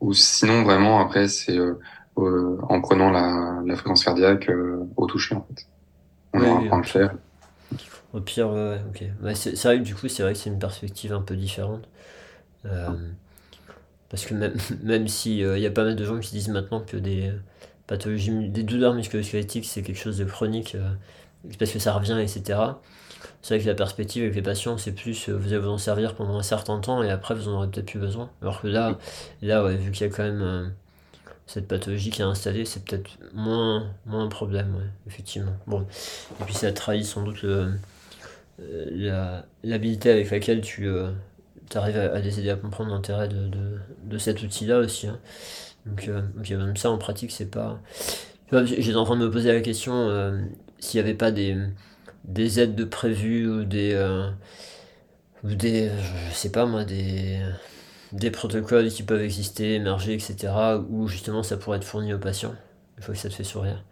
ou 0.00 0.12
sinon, 0.12 0.62
vraiment, 0.62 1.00
après, 1.00 1.28
c'est 1.28 1.56
euh, 1.56 1.78
en 2.16 2.80
prenant 2.80 3.10
la, 3.10 3.62
la 3.64 3.76
fréquence 3.76 4.04
cardiaque 4.04 4.50
au 4.96 5.06
toucher 5.06 5.34
en 5.34 5.46
fait. 5.48 5.66
On 6.34 6.40
ouais, 6.40 6.50
apprend 6.50 6.78
à 6.78 6.80
le 6.80 6.86
faire. 6.86 7.14
Au 8.12 8.20
pire, 8.20 8.50
ouais, 8.50 8.78
ok. 8.88 9.34
c'est 9.34 9.62
vrai 9.62 9.78
que 9.78 9.84
du 9.84 9.94
coup, 9.94 10.08
c'est 10.08 10.22
vrai 10.22 10.34
que 10.34 10.38
c'est 10.38 10.50
une 10.50 10.58
perspective 10.58 11.12
un 11.12 11.22
peu 11.22 11.36
différente. 11.36 11.88
Parce 14.12 14.26
que 14.26 14.34
même, 14.34 14.54
même 14.82 15.08
s'il 15.08 15.42
euh, 15.42 15.58
il 15.58 15.62
y 15.62 15.66
a 15.66 15.70
pas 15.70 15.84
mal 15.84 15.96
de 15.96 16.04
gens 16.04 16.20
qui 16.20 16.32
disent 16.32 16.50
maintenant 16.50 16.80
que 16.80 16.96
des 16.96 17.32
pathologies, 17.86 18.50
des 18.50 18.62
douleurs 18.62 18.94
musculo-squelettiques, 18.94 19.64
c'est 19.64 19.82
quelque 19.82 19.98
chose 19.98 20.18
de 20.18 20.24
chronique, 20.24 20.76
parce 21.58 21.70
que 21.70 21.78
ça 21.78 21.92
revient, 21.92 22.18
etc. 22.20 22.58
C'est 23.42 23.54
vrai 23.54 23.64
que 23.64 23.68
la 23.68 23.74
perspective 23.74 24.22
avec 24.22 24.34
les 24.34 24.42
patients, 24.42 24.78
c'est 24.78 24.92
plus 24.92 25.28
euh, 25.28 25.36
vous 25.36 25.48
allez 25.48 25.58
vous 25.58 25.68
en 25.68 25.78
servir 25.78 26.14
pendant 26.14 26.38
un 26.38 26.42
certain 26.42 26.78
temps 26.78 27.02
et 27.02 27.10
après 27.10 27.34
vous 27.34 27.48
en 27.48 27.52
aurez 27.52 27.68
peut-être 27.68 27.86
plus 27.86 27.98
besoin. 27.98 28.30
Alors 28.40 28.60
que 28.60 28.68
là, 28.68 28.98
là 29.42 29.66
vu 29.68 29.90
qu'il 29.90 30.06
y 30.06 30.10
a 30.10 30.12
quand 30.12 30.22
même 30.22 30.72
cette 31.46 31.66
pathologie 31.68 32.10
qui 32.10 32.22
est 32.22 32.24
installée, 32.24 32.64
c'est 32.64 32.84
peut-être 32.84 33.10
moins, 33.34 33.90
moins 34.06 34.24
un 34.24 34.28
problème, 34.28 34.90
effectivement. 35.06 35.52
Bon. 35.66 35.82
Et 36.40 36.44
puis 36.44 36.54
ça 36.54 36.72
trahit 36.72 37.04
sans 37.04 37.22
doute 37.22 37.44
l'habilité 39.64 40.10
avec 40.10 40.30
laquelle 40.30 40.60
tu, 40.60 40.88
arrives 41.74 41.96
à, 41.96 42.18
les 42.20 42.38
aider 42.38 42.50
à 42.50 42.56
comprendre 42.56 42.90
l'intérêt 42.90 43.28
de, 43.28 43.50
de, 44.04 44.18
cet 44.18 44.42
outil-là 44.42 44.78
aussi. 44.78 45.08
Hein. 45.08 45.18
Donc, 45.86 46.08
euh, 46.08 46.22
même 46.50 46.76
ça 46.76 46.90
en 46.90 46.98
pratique, 46.98 47.30
c'est 47.30 47.50
pas. 47.50 47.80
J'étais 48.52 48.96
en 48.96 49.04
train 49.04 49.16
de 49.16 49.24
me 49.24 49.30
poser 49.30 49.52
la 49.52 49.60
question 49.60 49.94
euh, 49.94 50.38
s'il 50.82 51.00
n'y 51.00 51.08
avait 51.08 51.16
pas 51.16 51.30
des, 51.30 51.56
des 52.24 52.60
aides 52.60 52.74
de 52.74 52.84
prévues 52.84 53.48
ou 53.48 53.64
des. 53.64 53.92
Euh, 53.94 54.28
ou 55.44 55.54
des. 55.54 55.90
Je 56.30 56.34
sais 56.34 56.50
pas 56.52 56.66
moi, 56.66 56.84
des. 56.84 57.40
Des 58.12 58.30
protocoles 58.30 58.90
qui 58.90 59.04
peuvent 59.04 59.22
exister, 59.22 59.74
émerger, 59.76 60.12
etc. 60.14 60.52
Où 60.90 61.08
justement 61.08 61.42
ça 61.42 61.56
pourrait 61.56 61.78
être 61.78 61.84
fourni 61.84 62.12
aux 62.12 62.18
patients. 62.18 62.54
Il 62.98 63.04
faut 63.04 63.12
que 63.12 63.18
ça 63.18 63.30
te 63.30 63.34
fait 63.34 63.44
sourire. 63.44 63.82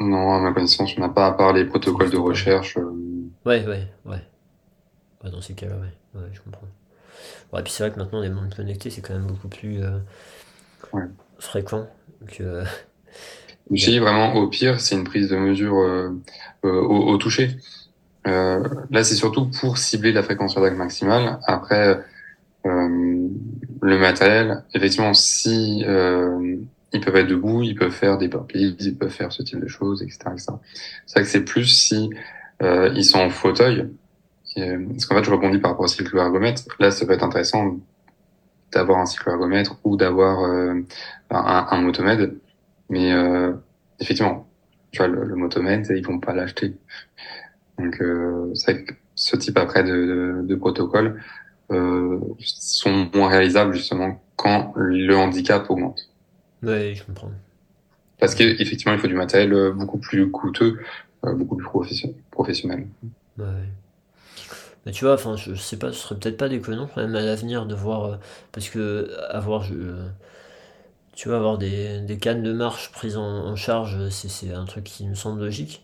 Non, 0.00 0.34
à 0.34 0.40
ma 0.40 0.52
connaissance, 0.52 0.92
on 0.96 1.00
n'a 1.00 1.08
pas 1.08 1.26
à 1.26 1.32
part 1.32 1.52
les 1.52 1.64
protocoles 1.64 2.10
de 2.10 2.18
recherche. 2.18 2.76
Ouais, 3.46 3.66
ouais, 3.66 3.86
ouais. 4.04 4.20
dans 5.30 5.40
ces 5.40 5.54
cas-là, 5.54 5.76
ouais. 5.76 6.20
Ouais, 6.20 6.28
je 6.32 6.40
comprends. 6.40 6.66
Ouais, 7.52 7.62
puis 7.62 7.72
c'est 7.72 7.84
vrai 7.84 7.92
que 7.92 7.98
maintenant, 7.98 8.20
les 8.20 8.30
mondes 8.30 8.54
connectés, 8.54 8.90
c'est 8.90 9.02
quand 9.02 9.14
même 9.14 9.26
beaucoup 9.26 9.48
plus 9.48 9.82
euh, 9.82 9.98
fréquent 11.38 11.86
que. 12.28 12.64
Aussi, 13.70 13.98
vraiment, 13.98 14.34
au 14.34 14.48
pire, 14.48 14.80
c'est 14.80 14.96
une 14.96 15.04
prise 15.04 15.28
de 15.28 15.36
mesure 15.36 15.78
euh, 15.78 16.10
euh, 16.64 16.80
au, 16.80 17.16
toucher. 17.18 17.56
là, 18.24 19.04
c'est 19.04 19.14
surtout 19.14 19.46
pour 19.60 19.78
cibler 19.78 20.12
la 20.12 20.22
fréquence 20.22 20.54
cardiaque 20.54 20.76
maximale. 20.76 21.38
Après, 21.46 21.98
le 22.64 23.98
matériel, 23.98 24.64
effectivement, 24.74 25.14
si 25.14 25.84
ils 26.92 27.00
peuvent 27.00 27.16
être 27.16 27.28
debout, 27.28 27.62
ils 27.62 27.74
peuvent 27.74 27.92
faire 27.92 28.18
des 28.18 28.28
burpees, 28.28 28.76
ils 28.80 28.96
peuvent 28.96 29.08
faire 29.08 29.32
ce 29.32 29.42
type 29.42 29.60
de 29.60 29.68
choses, 29.68 30.02
etc. 30.02 30.18
C'est 30.36 31.14
vrai 31.14 31.22
que 31.22 31.28
c'est 31.28 31.44
plus 31.44 31.66
si 31.66 32.10
ils 32.60 33.04
sont 33.04 33.20
en 33.20 33.30
fauteuil, 33.30 33.88
euh, 34.58 34.84
parce 34.88 35.06
qu'en 35.06 35.16
fait, 35.16 35.24
je 35.24 35.30
rebondis 35.30 35.58
par 35.58 35.72
rapport 35.72 35.84
au 35.84 35.88
cyclo-ergomètre. 35.88 36.64
Là, 36.78 36.90
ça 36.90 37.06
peut 37.06 37.12
être 37.12 37.22
intéressant 37.22 37.76
d'avoir 38.72 38.98
un 38.98 39.06
cyclo-ergomètre 39.06 39.76
ou 39.84 39.96
d'avoir 39.96 40.40
euh, 40.44 40.74
un, 41.30 41.66
un 41.70 41.80
motomède. 41.80 42.36
Mais 42.90 43.12
euh, 43.12 43.52
effectivement, 43.98 44.46
tu 44.92 44.98
vois, 44.98 45.08
le, 45.08 45.24
le 45.24 45.34
motomède, 45.36 45.86
ils 45.90 46.04
vont 46.04 46.20
pas 46.20 46.34
l'acheter. 46.34 46.76
Donc, 47.78 48.00
euh, 48.02 48.52
c'est 48.54 48.84
que 48.84 48.94
ce 49.14 49.36
type 49.36 49.56
après 49.56 49.82
de, 49.82 49.90
de, 49.90 50.42
de 50.46 50.54
protocole 50.54 51.22
euh, 51.70 52.20
sont 52.40 53.08
moins 53.14 53.28
réalisables 53.28 53.72
justement 53.72 54.22
quand 54.36 54.74
le 54.76 55.14
handicap 55.16 55.70
augmente. 55.70 56.10
Oui, 56.62 56.94
je 56.94 57.04
comprends. 57.04 57.30
Parce 58.18 58.34
qu'effectivement, 58.34 58.92
il 58.92 58.98
faut 58.98 59.06
du 59.06 59.14
matériel 59.14 59.72
beaucoup 59.74 59.96
plus 59.96 60.30
coûteux, 60.30 60.78
beaucoup 61.22 61.56
plus 61.56 61.66
professionnel. 62.30 62.86
Ouais. 63.38 63.46
Mais 64.86 64.92
tu 64.92 65.04
vois, 65.04 65.14
enfin, 65.14 65.36
je, 65.36 65.54
sais 65.54 65.76
pas, 65.78 65.92
ce 65.92 65.98
serait 65.98 66.16
peut-être 66.16 66.36
pas 66.36 66.48
déconnant 66.48 66.88
quand 66.92 67.02
même 67.02 67.14
à 67.14 67.20
l'avenir 67.20 67.66
de 67.66 67.74
voir. 67.74 68.04
Euh, 68.04 68.16
parce 68.52 68.68
que 68.68 69.10
avoir. 69.28 69.62
Je, 69.62 69.74
tu 71.14 71.28
vois, 71.28 71.36
avoir 71.36 71.58
des, 71.58 72.00
des 72.00 72.18
cannes 72.18 72.42
de 72.42 72.52
marche 72.52 72.92
prises 72.92 73.16
en, 73.16 73.56
charge, 73.56 74.08
c'est 74.10 74.52
un 74.52 74.64
truc 74.64 74.84
qui 74.84 75.06
me 75.06 75.14
semble 75.14 75.40
logique. 75.40 75.82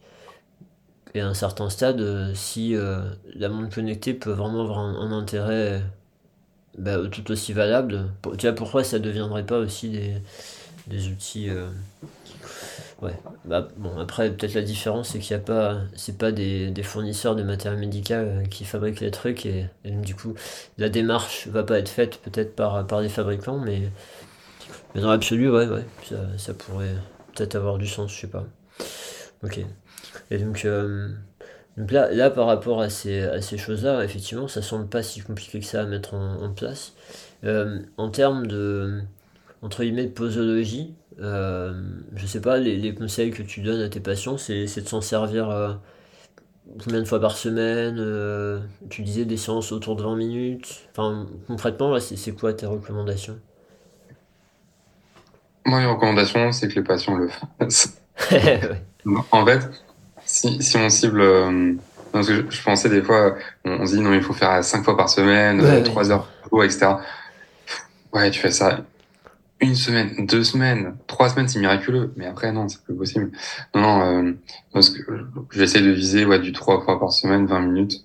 Et 1.15 1.21
à 1.21 1.29
un 1.29 1.35
certain 1.35 1.71
stade, 1.71 2.01
euh, 2.01 2.35
si 2.35 2.77
euh, 2.77 3.01
la 3.35 3.49
montre 3.49 3.75
connectée 3.75 4.15
peut 4.15 4.33
vraiment 4.33 4.63
avoir 4.63 4.79
un, 4.79 5.13
intérêt 5.13 5.83
bah, 6.79 6.99
tout 7.11 7.31
aussi 7.31 7.53
valable, 7.53 8.11
tu 8.39 8.47
vois, 8.47 8.55
pourquoi 8.55 8.85
ça 8.85 8.99
ne 8.99 9.05
deviendrait 9.05 9.47
pas 9.47 9.59
aussi 9.59 9.91
des, 9.91 10.15
des 10.89 11.09
outils 11.09 11.51
Ouais. 13.03 13.13
Bah, 13.45 13.69
bon, 13.77 13.99
après, 13.99 14.31
peut-être 14.31 14.55
la 14.55 14.63
différence, 14.63 15.11
c'est 15.11 15.19
qu'il 15.19 15.37
n'y 15.37 15.43
a 15.43 15.45
pas, 15.45 15.81
c'est 15.95 16.17
pas 16.17 16.33
des, 16.33 16.71
des, 16.71 16.83
fournisseurs 16.83 17.37
de 17.37 17.43
matériel 17.43 17.79
médical 17.79 18.27
euh, 18.27 18.45
qui 18.47 18.65
fabriquent 18.65 19.01
les 19.01 19.11
trucs 19.11 19.45
et, 19.45 19.69
du 19.85 20.15
coup, 20.15 20.35
la 20.79 20.89
démarche 20.89 21.47
va 21.49 21.63
pas 21.63 21.79
être 21.79 21.91
faite 21.91 22.19
peut-être 22.23 22.57
par, 22.57 22.87
par 22.87 23.03
des 23.03 23.11
fabricants, 23.11 23.59
mais 23.59 23.83
Mais 24.97 25.03
dans 25.03 25.11
l'absolu, 25.11 25.51
ouais, 25.51 25.69
ouais, 25.69 25.85
ça, 26.39 26.55
pourrait 26.55 26.95
peut-être 27.35 27.55
avoir 27.55 27.77
du 27.77 27.87
sens, 27.87 28.15
je 28.15 28.21
sais 28.23 28.27
pas. 28.29 28.47
Ok. 29.45 29.61
Et 30.31 30.39
donc, 30.39 30.65
euh, 30.65 31.11
donc 31.77 31.93
là, 31.93 32.11
là, 32.11 32.31
par 32.31 32.47
rapport 32.47 32.81
à 32.81 32.89
ces, 32.89 33.21
à 33.21 33.43
ces 33.43 33.59
choses-là, 33.59 34.03
effectivement, 34.03 34.49
ça 34.49 34.63
semble 34.63 34.89
pas 34.89 35.03
si 35.03 35.21
compliqué 35.21 35.61
que 35.61 35.67
ça 35.67 35.83
à 35.83 35.85
mettre 35.85 36.15
en, 36.15 36.51
place. 36.51 36.95
Euh, 37.45 37.81
en 37.99 38.09
termes 38.09 38.47
de, 38.47 39.03
entre 39.61 39.83
guillemets, 39.83 40.07
posologie, 40.07 40.95
euh, 41.21 41.75
je 42.15 42.27
sais 42.27 42.41
pas, 42.41 42.57
les, 42.57 42.79
les, 42.79 42.95
conseils 42.95 43.31
que 43.33 43.43
tu 43.43 43.61
donnes 43.61 43.83
à 43.83 43.91
tes 43.91 44.01
patients, 44.01 44.39
c'est 44.39 44.65
de 44.65 44.89
s'en 44.89 45.03
servir 45.03 45.51
euh, 45.51 45.75
combien 46.83 47.01
de 47.01 47.07
fois 47.07 47.21
par 47.21 47.37
semaine 47.37 47.97
Tu 48.89 49.03
disais 49.03 49.27
des 49.27 49.37
séances 49.37 49.73
autour 49.73 49.97
de 49.97 50.03
20 50.03 50.17
minutes. 50.17 50.89
Enfin, 50.93 51.27
concrètement, 51.47 52.01
c'est 52.01 52.33
quoi 52.33 52.55
tes 52.55 52.65
recommandations? 52.65 53.39
Moi, 55.67 55.81
mes 55.81 55.87
recommandations, 55.87 56.53
c'est 56.53 56.69
que 56.69 56.75
les 56.75 56.83
patients 56.83 57.17
le 57.17 57.29
fassent. 57.59 58.01
En 59.31 59.47
fait, 59.47 59.71
si, 60.25 60.61
si 60.61 60.77
on 60.77 60.89
cible... 60.89 61.21
Euh, 61.21 61.75
parce 62.11 62.27
que 62.27 62.51
je, 62.51 62.63
pensais 62.63 62.89
des 62.89 63.03
fois, 63.03 63.37
on, 63.65 63.83
on, 63.83 63.87
se 63.87 63.95
dit 63.95 64.01
non, 64.01 64.13
il 64.13 64.23
faut 64.23 64.33
faire 64.33 64.65
5 64.65 64.83
fois 64.83 64.97
par 64.97 65.09
semaine, 65.09 65.61
ouais, 65.61 65.83
3 65.85 66.09
ouais. 66.09 66.11
heures, 66.13 66.29
etc. 66.65 66.95
Ouais, 68.13 68.31
tu 68.33 68.41
fais 68.41 68.51
ça 68.51 68.81
une 69.61 69.75
semaine, 69.75 70.27
deux 70.27 70.45
semaines, 70.45 70.97
trois 71.07 71.29
semaines, 71.29 71.49
c'est 71.49 71.59
miraculeux. 71.59 72.13
Mais 72.17 72.27
après, 72.27 72.53
non, 72.53 72.69
c'est 72.69 72.83
plus 72.83 72.95
possible. 72.95 73.31
Non, 73.75 73.81
non, 73.81 74.03
euh, 74.03 74.33
parce 74.73 74.91
que 74.91 75.03
j'essaie 75.53 75.81
de 75.81 75.91
viser 75.91 76.25
ouais, 76.25 76.39
du 76.39 76.53
trois 76.53 76.83
fois 76.83 77.01
par 77.01 77.13
semaine, 77.13 77.47
20 77.47 77.61
minutes. 77.61 78.05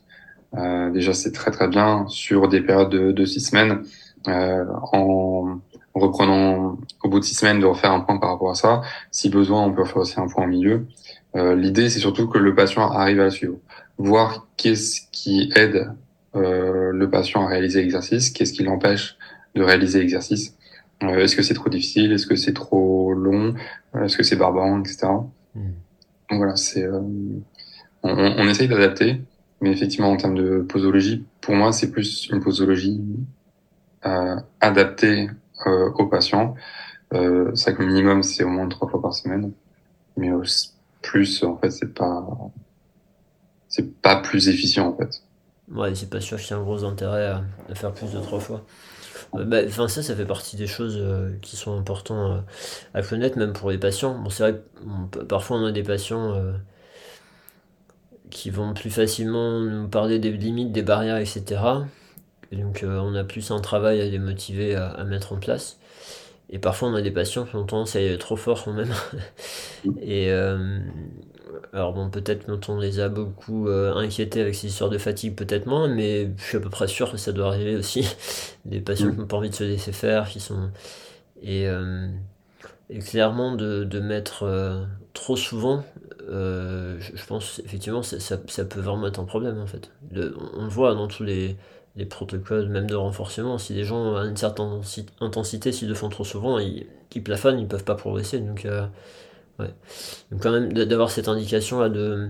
Euh, 0.57 0.89
déjà, 0.91 1.13
c'est 1.13 1.31
très 1.31 1.51
très 1.51 1.67
bien 1.67 2.05
sur 2.07 2.47
des 2.47 2.61
périodes 2.61 2.89
de, 2.89 3.11
de 3.11 3.25
six 3.25 3.41
semaines. 3.41 3.83
Euh, 4.27 4.65
en, 4.93 5.59
en, 5.93 5.99
reprenant 5.99 6.77
au 7.03 7.09
bout 7.09 7.19
de 7.19 7.25
six 7.25 7.35
semaines 7.35 7.59
de 7.59 7.65
refaire 7.65 7.91
un 7.91 8.01
point 8.01 8.17
par 8.17 8.31
rapport 8.31 8.51
à 8.51 8.55
ça. 8.55 8.81
Si 9.11 9.29
besoin, 9.29 9.63
on 9.63 9.73
peut 9.73 9.85
faire 9.85 9.97
aussi 9.97 10.19
un 10.19 10.27
point 10.27 10.45
au 10.45 10.47
milieu. 10.47 10.87
Euh, 11.35 11.55
L'idée, 11.55 11.89
c'est 11.89 11.99
surtout 11.99 12.27
que 12.27 12.37
le 12.37 12.55
patient 12.55 12.89
arrive 12.89 13.19
à 13.19 13.25
le 13.25 13.29
suivre. 13.29 13.57
Voir 13.97 14.47
qu'est-ce 14.57 15.01
qui 15.11 15.51
aide 15.55 15.93
euh, 16.35 16.91
le 16.93 17.09
patient 17.09 17.45
à 17.45 17.47
réaliser 17.47 17.81
l'exercice, 17.81 18.29
qu'est-ce 18.29 18.53
qui 18.53 18.63
l'empêche 18.63 19.17
de 19.55 19.63
réaliser 19.63 19.99
l'exercice 19.99 20.55
euh, 21.03 21.19
Est-ce 21.19 21.35
que 21.35 21.41
c'est 21.41 21.53
trop 21.53 21.69
difficile? 21.69 22.11
Est-ce 22.11 22.25
que 22.25 22.35
c'est 22.35 22.53
trop 22.53 23.13
long? 23.13 23.53
Est-ce 24.01 24.17
que 24.17 24.23
c'est 24.23 24.37
barbant, 24.37 24.79
etc. 24.79 25.07
Mm. 25.55 25.61
Donc 26.31 26.37
voilà, 26.37 26.55
c'est 26.55 26.83
euh, 26.83 27.01
on, 28.03 28.09
on, 28.09 28.47
essaye 28.47 28.69
d'adapter, 28.69 29.21
mais 29.59 29.71
effectivement 29.71 30.09
en 30.09 30.15
termes 30.15 30.35
de 30.35 30.61
posologie, 30.61 31.25
pour 31.41 31.55
moi 31.55 31.73
c'est 31.73 31.91
plus 31.91 32.29
une 32.31 32.39
posologie 32.39 33.01
euh, 34.05 34.37
adaptée 34.61 35.29
aux 35.67 36.07
patients. 36.07 36.55
Euh, 37.13 37.51
c'est 37.55 37.75
que 37.75 37.81
le 37.81 37.87
minimum 37.87 38.23
c'est 38.23 38.43
au 38.43 38.49
moins 38.49 38.67
trois 38.69 38.89
fois 38.89 39.01
par 39.01 39.13
semaine, 39.13 39.51
mais 40.17 40.29
plus 41.01 41.43
en 41.43 41.57
fait 41.57 41.71
c'est 41.71 41.93
pas 41.93 42.25
c'est 43.67 44.01
pas 44.01 44.17
plus 44.17 44.49
efficient 44.49 44.87
en 44.87 44.95
fait. 44.95 45.21
Ouais, 45.73 45.95
c'est 45.95 46.09
pas 46.09 46.19
sûr 46.19 46.37
qu'il 46.37 46.47
y 46.47 46.51
ait 46.51 46.61
un 46.61 46.63
gros 46.63 46.83
intérêt 46.83 47.27
à, 47.27 47.75
faire 47.75 47.93
plus 47.93 48.11
de 48.11 48.19
trois 48.19 48.39
fois. 48.39 48.61
Bah, 49.33 49.59
enfin, 49.65 49.87
ça, 49.87 50.03
ça 50.03 50.15
fait 50.15 50.25
partie 50.25 50.57
des 50.57 50.67
choses 50.67 50.97
euh, 50.97 51.31
qui 51.41 51.55
sont 51.55 51.77
importantes 51.77 52.43
euh, 52.93 52.99
à 52.99 53.01
connaître, 53.01 53.37
même 53.37 53.53
pour 53.53 53.71
les 53.71 53.77
patients. 53.77 54.19
Bon, 54.19 54.29
c'est 54.29 54.43
vrai 54.43 54.61
que 55.13 55.19
parfois 55.19 55.57
on 55.57 55.65
a 55.65 55.71
des 55.71 55.83
patients 55.83 56.33
euh, 56.33 56.51
qui 58.29 58.49
vont 58.49 58.73
plus 58.73 58.89
facilement 58.89 59.61
nous 59.61 59.87
parler 59.87 60.19
des 60.19 60.31
limites, 60.31 60.73
des 60.73 60.81
barrières, 60.81 61.17
etc. 61.17 61.61
Et 62.51 62.57
donc, 62.57 62.83
on 62.85 63.15
a 63.15 63.23
plus 63.23 63.51
un 63.51 63.59
travail 63.59 64.01
à 64.01 64.05
les 64.05 64.19
motiver 64.19 64.75
à, 64.75 64.89
à, 64.89 65.03
mettre 65.03 65.33
en 65.33 65.37
place. 65.37 65.79
Et 66.49 66.59
parfois, 66.59 66.89
on 66.89 66.95
a 66.95 67.01
des 67.01 67.11
patients 67.11 67.45
qui 67.45 67.55
ont 67.55 67.65
tendance 67.65 67.95
à 67.95 68.01
y 68.01 68.07
aller 68.07 68.17
trop 68.17 68.35
fort 68.35 68.63
quand 68.63 68.73
même. 68.73 68.93
Et 70.01 70.31
alors 71.73 71.93
bon, 71.93 72.09
peut-être 72.09 72.45
quand 72.45 72.69
on 72.69 72.79
les 72.79 72.99
a 72.99 73.09
beaucoup 73.09 73.67
euh, 73.67 73.93
inquiétés 73.95 74.41
avec 74.41 74.55
ces 74.55 74.67
histoires 74.67 74.89
de 74.89 74.97
fatigue, 74.97 75.35
peut-être 75.35 75.65
moins, 75.65 75.87
mais 75.87 76.29
je 76.37 76.43
suis 76.43 76.57
à 76.57 76.59
peu 76.59 76.69
près 76.69 76.87
sûr 76.87 77.11
que 77.11 77.17
ça 77.17 77.31
doit 77.31 77.47
arriver 77.47 77.75
aussi. 77.75 78.07
Des 78.65 78.81
patients 78.81 79.07
mmh. 79.07 79.11
qui 79.11 79.17
n'ont 79.19 79.27
pas 79.27 79.37
envie 79.37 79.49
de 79.49 79.55
se 79.55 79.63
laisser 79.63 79.91
faire, 79.91 80.27
qui 80.27 80.39
sont... 80.39 80.69
Et, 81.41 81.67
euh, 81.67 82.07
et 82.89 82.99
clairement, 82.99 83.55
de, 83.55 83.83
de 83.83 83.99
mettre 83.99 84.43
euh, 84.43 84.83
trop 85.13 85.35
souvent, 85.35 85.83
je, 86.29 86.97
je, 86.99 87.25
pense 87.25 87.59
effectivement 87.65 88.03
ça, 88.03 88.19
ça, 88.19 88.37
ça, 88.47 88.63
peut 88.63 88.79
vraiment 88.79 89.07
être 89.07 89.19
un 89.19 89.25
problème 89.25 89.59
en 89.59 89.65
fait. 89.65 89.91
On 90.13 90.63
le 90.63 90.69
voit 90.69 90.93
dans 90.93 91.07
tous 91.07 91.23
les, 91.23 91.57
les 91.95 92.05
protocoles, 92.05 92.69
même 92.69 92.87
de 92.87 92.95
renforcement, 92.95 93.57
si 93.57 93.73
des 93.73 93.83
gens 93.83 94.15
à 94.15 94.25
une 94.25 94.37
certaine 94.37 94.81
intensité, 95.19 95.71
s'ils 95.71 95.89
le 95.89 95.95
font 95.95 96.09
trop 96.09 96.23
souvent, 96.23 96.57
ils, 96.59 96.85
ils 97.13 97.23
plafonnent, 97.23 97.59
ils 97.59 97.67
peuvent 97.67 97.83
pas 97.83 97.95
progresser. 97.95 98.39
Donc 98.39 98.65
Ouais. 99.59 99.73
Donc 100.31 100.41
quand 100.41 100.51
même 100.51 100.73
d'avoir 100.73 101.11
cette 101.11 101.27
indication 101.27 101.79
là 101.79 101.89
de 101.89 102.29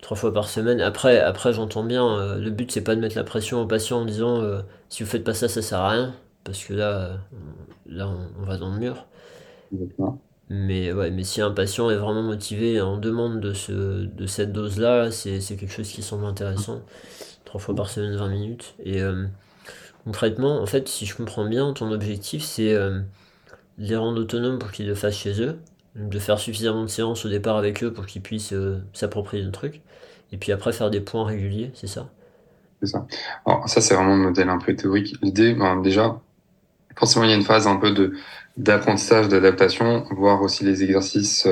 trois 0.00 0.16
fois 0.16 0.32
par 0.32 0.48
semaine. 0.48 0.80
Après, 0.80 1.18
après 1.20 1.52
j'entends 1.52 1.84
bien, 1.84 2.06
euh, 2.18 2.38
le 2.38 2.50
but 2.50 2.70
c'est 2.70 2.82
pas 2.82 2.94
de 2.94 3.00
mettre 3.00 3.16
la 3.16 3.24
pression 3.24 3.62
au 3.62 3.66
patient 3.66 4.00
en 4.00 4.04
disant 4.04 4.40
euh, 4.42 4.60
si 4.88 5.02
vous 5.02 5.08
faites 5.08 5.24
pas 5.24 5.34
ça, 5.34 5.48
ça 5.48 5.62
sert 5.62 5.78
à 5.78 5.90
rien, 5.90 6.14
parce 6.44 6.64
que 6.64 6.74
là, 6.74 6.90
euh, 6.90 7.16
là 7.86 8.08
on, 8.08 8.42
on, 8.42 8.44
va 8.44 8.56
dans 8.58 8.72
le 8.72 8.78
mur. 8.78 9.06
Mais 10.50 10.92
ouais, 10.92 11.10
mais 11.10 11.24
si 11.24 11.40
un 11.40 11.50
patient 11.52 11.88
est 11.90 11.96
vraiment 11.96 12.22
motivé 12.22 12.80
en 12.80 12.98
demande 12.98 13.40
de, 13.40 13.54
ce, 13.54 14.04
de 14.04 14.26
cette 14.26 14.52
dose-là, 14.52 15.10
c'est 15.10 15.38
quelque 15.40 15.72
chose 15.72 15.88
qui 15.88 16.02
semble 16.02 16.26
intéressant. 16.26 16.82
Trois 17.52 17.60
fois 17.60 17.74
par 17.74 17.90
semaine, 17.90 18.16
20 18.16 18.28
minutes. 18.28 18.74
Et 18.82 19.02
concrètement, 20.06 20.62
en 20.62 20.64
fait, 20.64 20.88
si 20.88 21.04
je 21.04 21.14
comprends 21.14 21.46
bien, 21.46 21.74
ton 21.74 21.92
objectif 21.92 22.42
c'est 22.42 22.74
les 23.76 23.94
rendre 23.94 24.22
autonomes 24.22 24.58
pour 24.58 24.70
qu'ils 24.72 24.86
le 24.86 24.94
fassent 24.94 25.18
chez 25.18 25.42
eux 25.42 25.58
de 25.94 26.18
faire 26.18 26.38
suffisamment 26.38 26.82
de 26.82 26.88
séances 26.88 27.24
au 27.24 27.28
départ 27.28 27.56
avec 27.56 27.82
eux 27.84 27.92
pour 27.92 28.06
qu'ils 28.06 28.22
puissent 28.22 28.54
euh, 28.54 28.78
s'approprier 28.92 29.42
le 29.42 29.50
truc, 29.50 29.82
et 30.32 30.38
puis 30.38 30.52
après 30.52 30.72
faire 30.72 30.90
des 30.90 31.00
points 31.00 31.26
réguliers, 31.26 31.70
c'est 31.74 31.86
ça? 31.86 32.08
C'est 32.80 32.88
ça. 32.88 33.06
Alors 33.44 33.68
ça 33.68 33.80
c'est 33.80 33.94
vraiment 33.94 34.14
un 34.14 34.16
modèle 34.16 34.48
un 34.48 34.58
peu 34.58 34.74
théorique. 34.74 35.16
L'idée, 35.22 35.52
ben, 35.52 35.80
déjà, 35.82 36.18
forcément 36.96 37.24
il 37.26 37.30
y 37.30 37.34
a 37.34 37.36
une 37.36 37.44
phase 37.44 37.66
un 37.66 37.76
peu 37.76 37.92
de 37.92 38.14
d'apprentissage, 38.56 39.28
d'adaptation, 39.28 40.04
voir 40.10 40.42
aussi 40.42 40.64
les 40.64 40.82
exercices, 40.82 41.48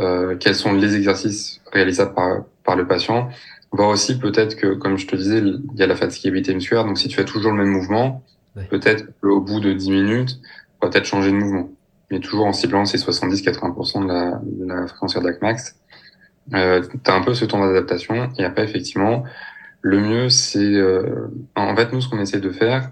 euh, 0.00 0.36
quels 0.36 0.56
sont 0.56 0.72
les 0.72 0.96
exercices 0.96 1.60
réalisables 1.72 2.14
par, 2.14 2.44
par 2.64 2.74
le 2.74 2.86
patient, 2.86 3.28
voir 3.72 3.88
aussi 3.88 4.18
peut-être 4.18 4.54
que, 4.56 4.74
comme 4.74 4.98
je 4.98 5.06
te 5.06 5.16
disais, 5.16 5.38
il 5.38 5.62
y 5.74 5.82
a 5.82 5.86
la 5.86 5.96
fatigabilité 5.96 6.54
musculaire, 6.54 6.84
donc 6.84 6.98
si 6.98 7.08
tu 7.08 7.16
fais 7.16 7.24
toujours 7.24 7.52
le 7.52 7.58
même 7.58 7.72
mouvement, 7.72 8.24
ouais. 8.56 8.64
peut-être 8.64 9.06
au 9.22 9.40
bout 9.40 9.60
de 9.60 9.72
10 9.72 9.90
minutes, 9.90 10.40
peut-être 10.80 11.04
changer 11.04 11.30
de 11.30 11.36
mouvement 11.36 11.70
mais 12.12 12.20
toujours 12.20 12.46
en 12.46 12.52
ciblant 12.52 12.84
ces 12.84 12.98
70-80% 12.98 14.02
de 14.02 14.08
la, 14.08 14.40
de 14.44 14.66
la 14.66 14.86
fréquence 14.86 15.14
cardiaque 15.14 15.40
max. 15.40 15.76
Euh, 16.54 16.82
tu 16.82 17.10
as 17.10 17.14
un 17.14 17.22
peu 17.22 17.34
ce 17.34 17.46
temps 17.46 17.64
d'adaptation 17.64 18.30
et 18.38 18.44
après 18.44 18.64
effectivement 18.64 19.24
le 19.80 20.00
mieux 20.00 20.28
c'est 20.28 20.58
euh, 20.58 21.28
en 21.56 21.74
fait 21.74 21.92
nous 21.92 22.00
ce 22.00 22.08
qu'on 22.08 22.20
essaie 22.20 22.40
de 22.40 22.50
faire 22.50 22.90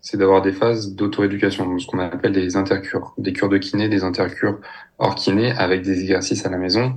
c'est 0.00 0.16
d'avoir 0.16 0.42
des 0.42 0.52
phases 0.52 0.94
d'autoéducation 0.94 1.76
ce 1.80 1.86
qu'on 1.88 1.98
appelle 1.98 2.30
des 2.30 2.54
intercures 2.56 3.12
des 3.18 3.32
cures 3.32 3.48
de 3.48 3.58
kiné 3.58 3.88
des 3.88 4.04
intercures 4.04 4.60
hors 4.98 5.16
kiné 5.16 5.50
avec 5.58 5.82
des 5.82 6.02
exercices 6.02 6.46
à 6.46 6.50
la 6.50 6.56
maison 6.56 6.94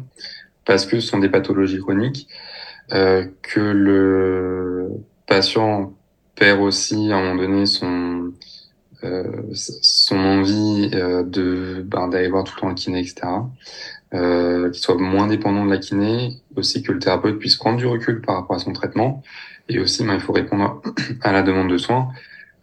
parce 0.65 0.85
que 0.85 0.99
ce 0.99 1.07
sont 1.07 1.17
des 1.17 1.29
pathologies 1.29 1.79
chroniques 1.79 2.27
que 2.89 3.60
le 3.60 4.89
patient 5.26 5.93
perd 6.36 6.62
aussi 6.62 7.12
à 7.12 7.17
un 7.17 7.21
moment 7.21 7.41
donné 7.41 7.65
son 7.65 8.32
euh, 9.04 9.23
son 9.54 10.17
envie 10.17 10.89
euh, 10.93 11.23
de 11.23 11.84
ben, 11.86 12.08
d'aller 12.08 12.30
voir 12.30 12.43
tout 12.43 12.54
le 12.56 12.62
temps 12.62 12.69
le 12.69 12.73
kiné, 12.73 13.00
etc. 13.00 13.28
Euh, 14.13 14.71
qu'il 14.71 14.82
soit 14.82 14.97
moins 14.97 15.28
dépendant 15.28 15.65
de 15.65 15.69
la 15.69 15.78
kiné, 15.78 16.41
aussi 16.56 16.82
que 16.82 16.91
le 16.91 17.00
thérapeute 17.00 17.38
puisse 17.38 17.58
prendre 17.58 17.78
du 17.78 17.86
recul 17.86 18.21
par 18.21 18.36
rapport 18.36 18.56
à 18.56 18.60
son 18.60 18.73
traitement, 18.73 19.21
et 19.69 19.80
aussi 19.80 20.04
ben, 20.04 20.15
il 20.15 20.19
faut 20.19 20.34
répondre 20.34 20.82
à 21.21 21.32
la 21.32 21.43
demande 21.43 21.69
de 21.69 21.78
soins. 21.78 22.10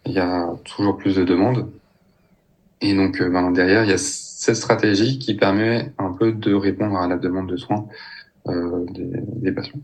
Il 0.05 0.11
y 0.11 0.19
a 0.19 0.49
toujours 0.65 0.97
plus 0.97 1.15
de 1.15 1.23
demandes, 1.23 1.69
et 2.81 2.93
donc 2.93 3.21
ben, 3.21 3.51
derrière 3.51 3.83
il 3.83 3.89
y 3.89 3.93
a 3.93 3.97
cette 3.97 4.57
stratégie 4.57 5.19
qui 5.19 5.35
permet 5.35 5.93
un 5.97 6.11
peu 6.11 6.33
de 6.33 6.53
répondre 6.53 6.97
à 6.97 7.07
la 7.07 7.17
demande 7.17 7.49
de 7.49 7.57
soins 7.57 7.87
euh, 8.47 8.85
des, 8.89 9.07
des 9.37 9.51
patients. 9.53 9.79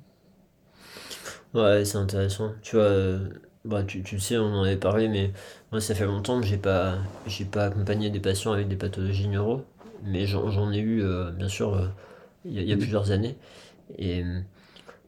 Ouais, 1.54 1.84
c'est 1.86 1.98
intéressant. 1.98 2.54
Tu 2.62 2.76
vois, 2.78 3.20
bah, 3.66 3.84
tu, 3.84 4.04
tu 4.04 4.16
le 4.16 4.22
sais, 4.22 4.38
on 4.38 4.46
en 4.54 4.64
avait 4.64 4.78
parlé, 4.78 5.08
mais 5.10 5.32
moi, 5.72 5.82
ça 5.82 5.94
fait 5.96 6.06
longtemps 6.06 6.40
que 6.40 6.48
j'ai 6.48 6.58
pas, 6.58 6.98
j'ai 7.28 7.46
pas 7.46 7.66
accompagné 7.66 8.10
des 8.10 8.20
patients 8.20 8.54
avec 8.54 8.68
des 8.70 8.78
pathologies 8.78 9.28
neuro, 9.28 9.66
mais 10.04 10.26
j'en 10.26 10.72
ai 10.72 10.80
eu, 10.80 11.04
euh, 11.04 11.32
bien 11.32 11.50
sûr, 11.50 11.76
euh, 11.76 11.88
il 12.46 12.60
y, 12.62 12.66
y, 12.66 12.74
a 12.74 12.78
plusieurs 12.78 13.12
années. 13.12 13.36
Et, 13.98 14.24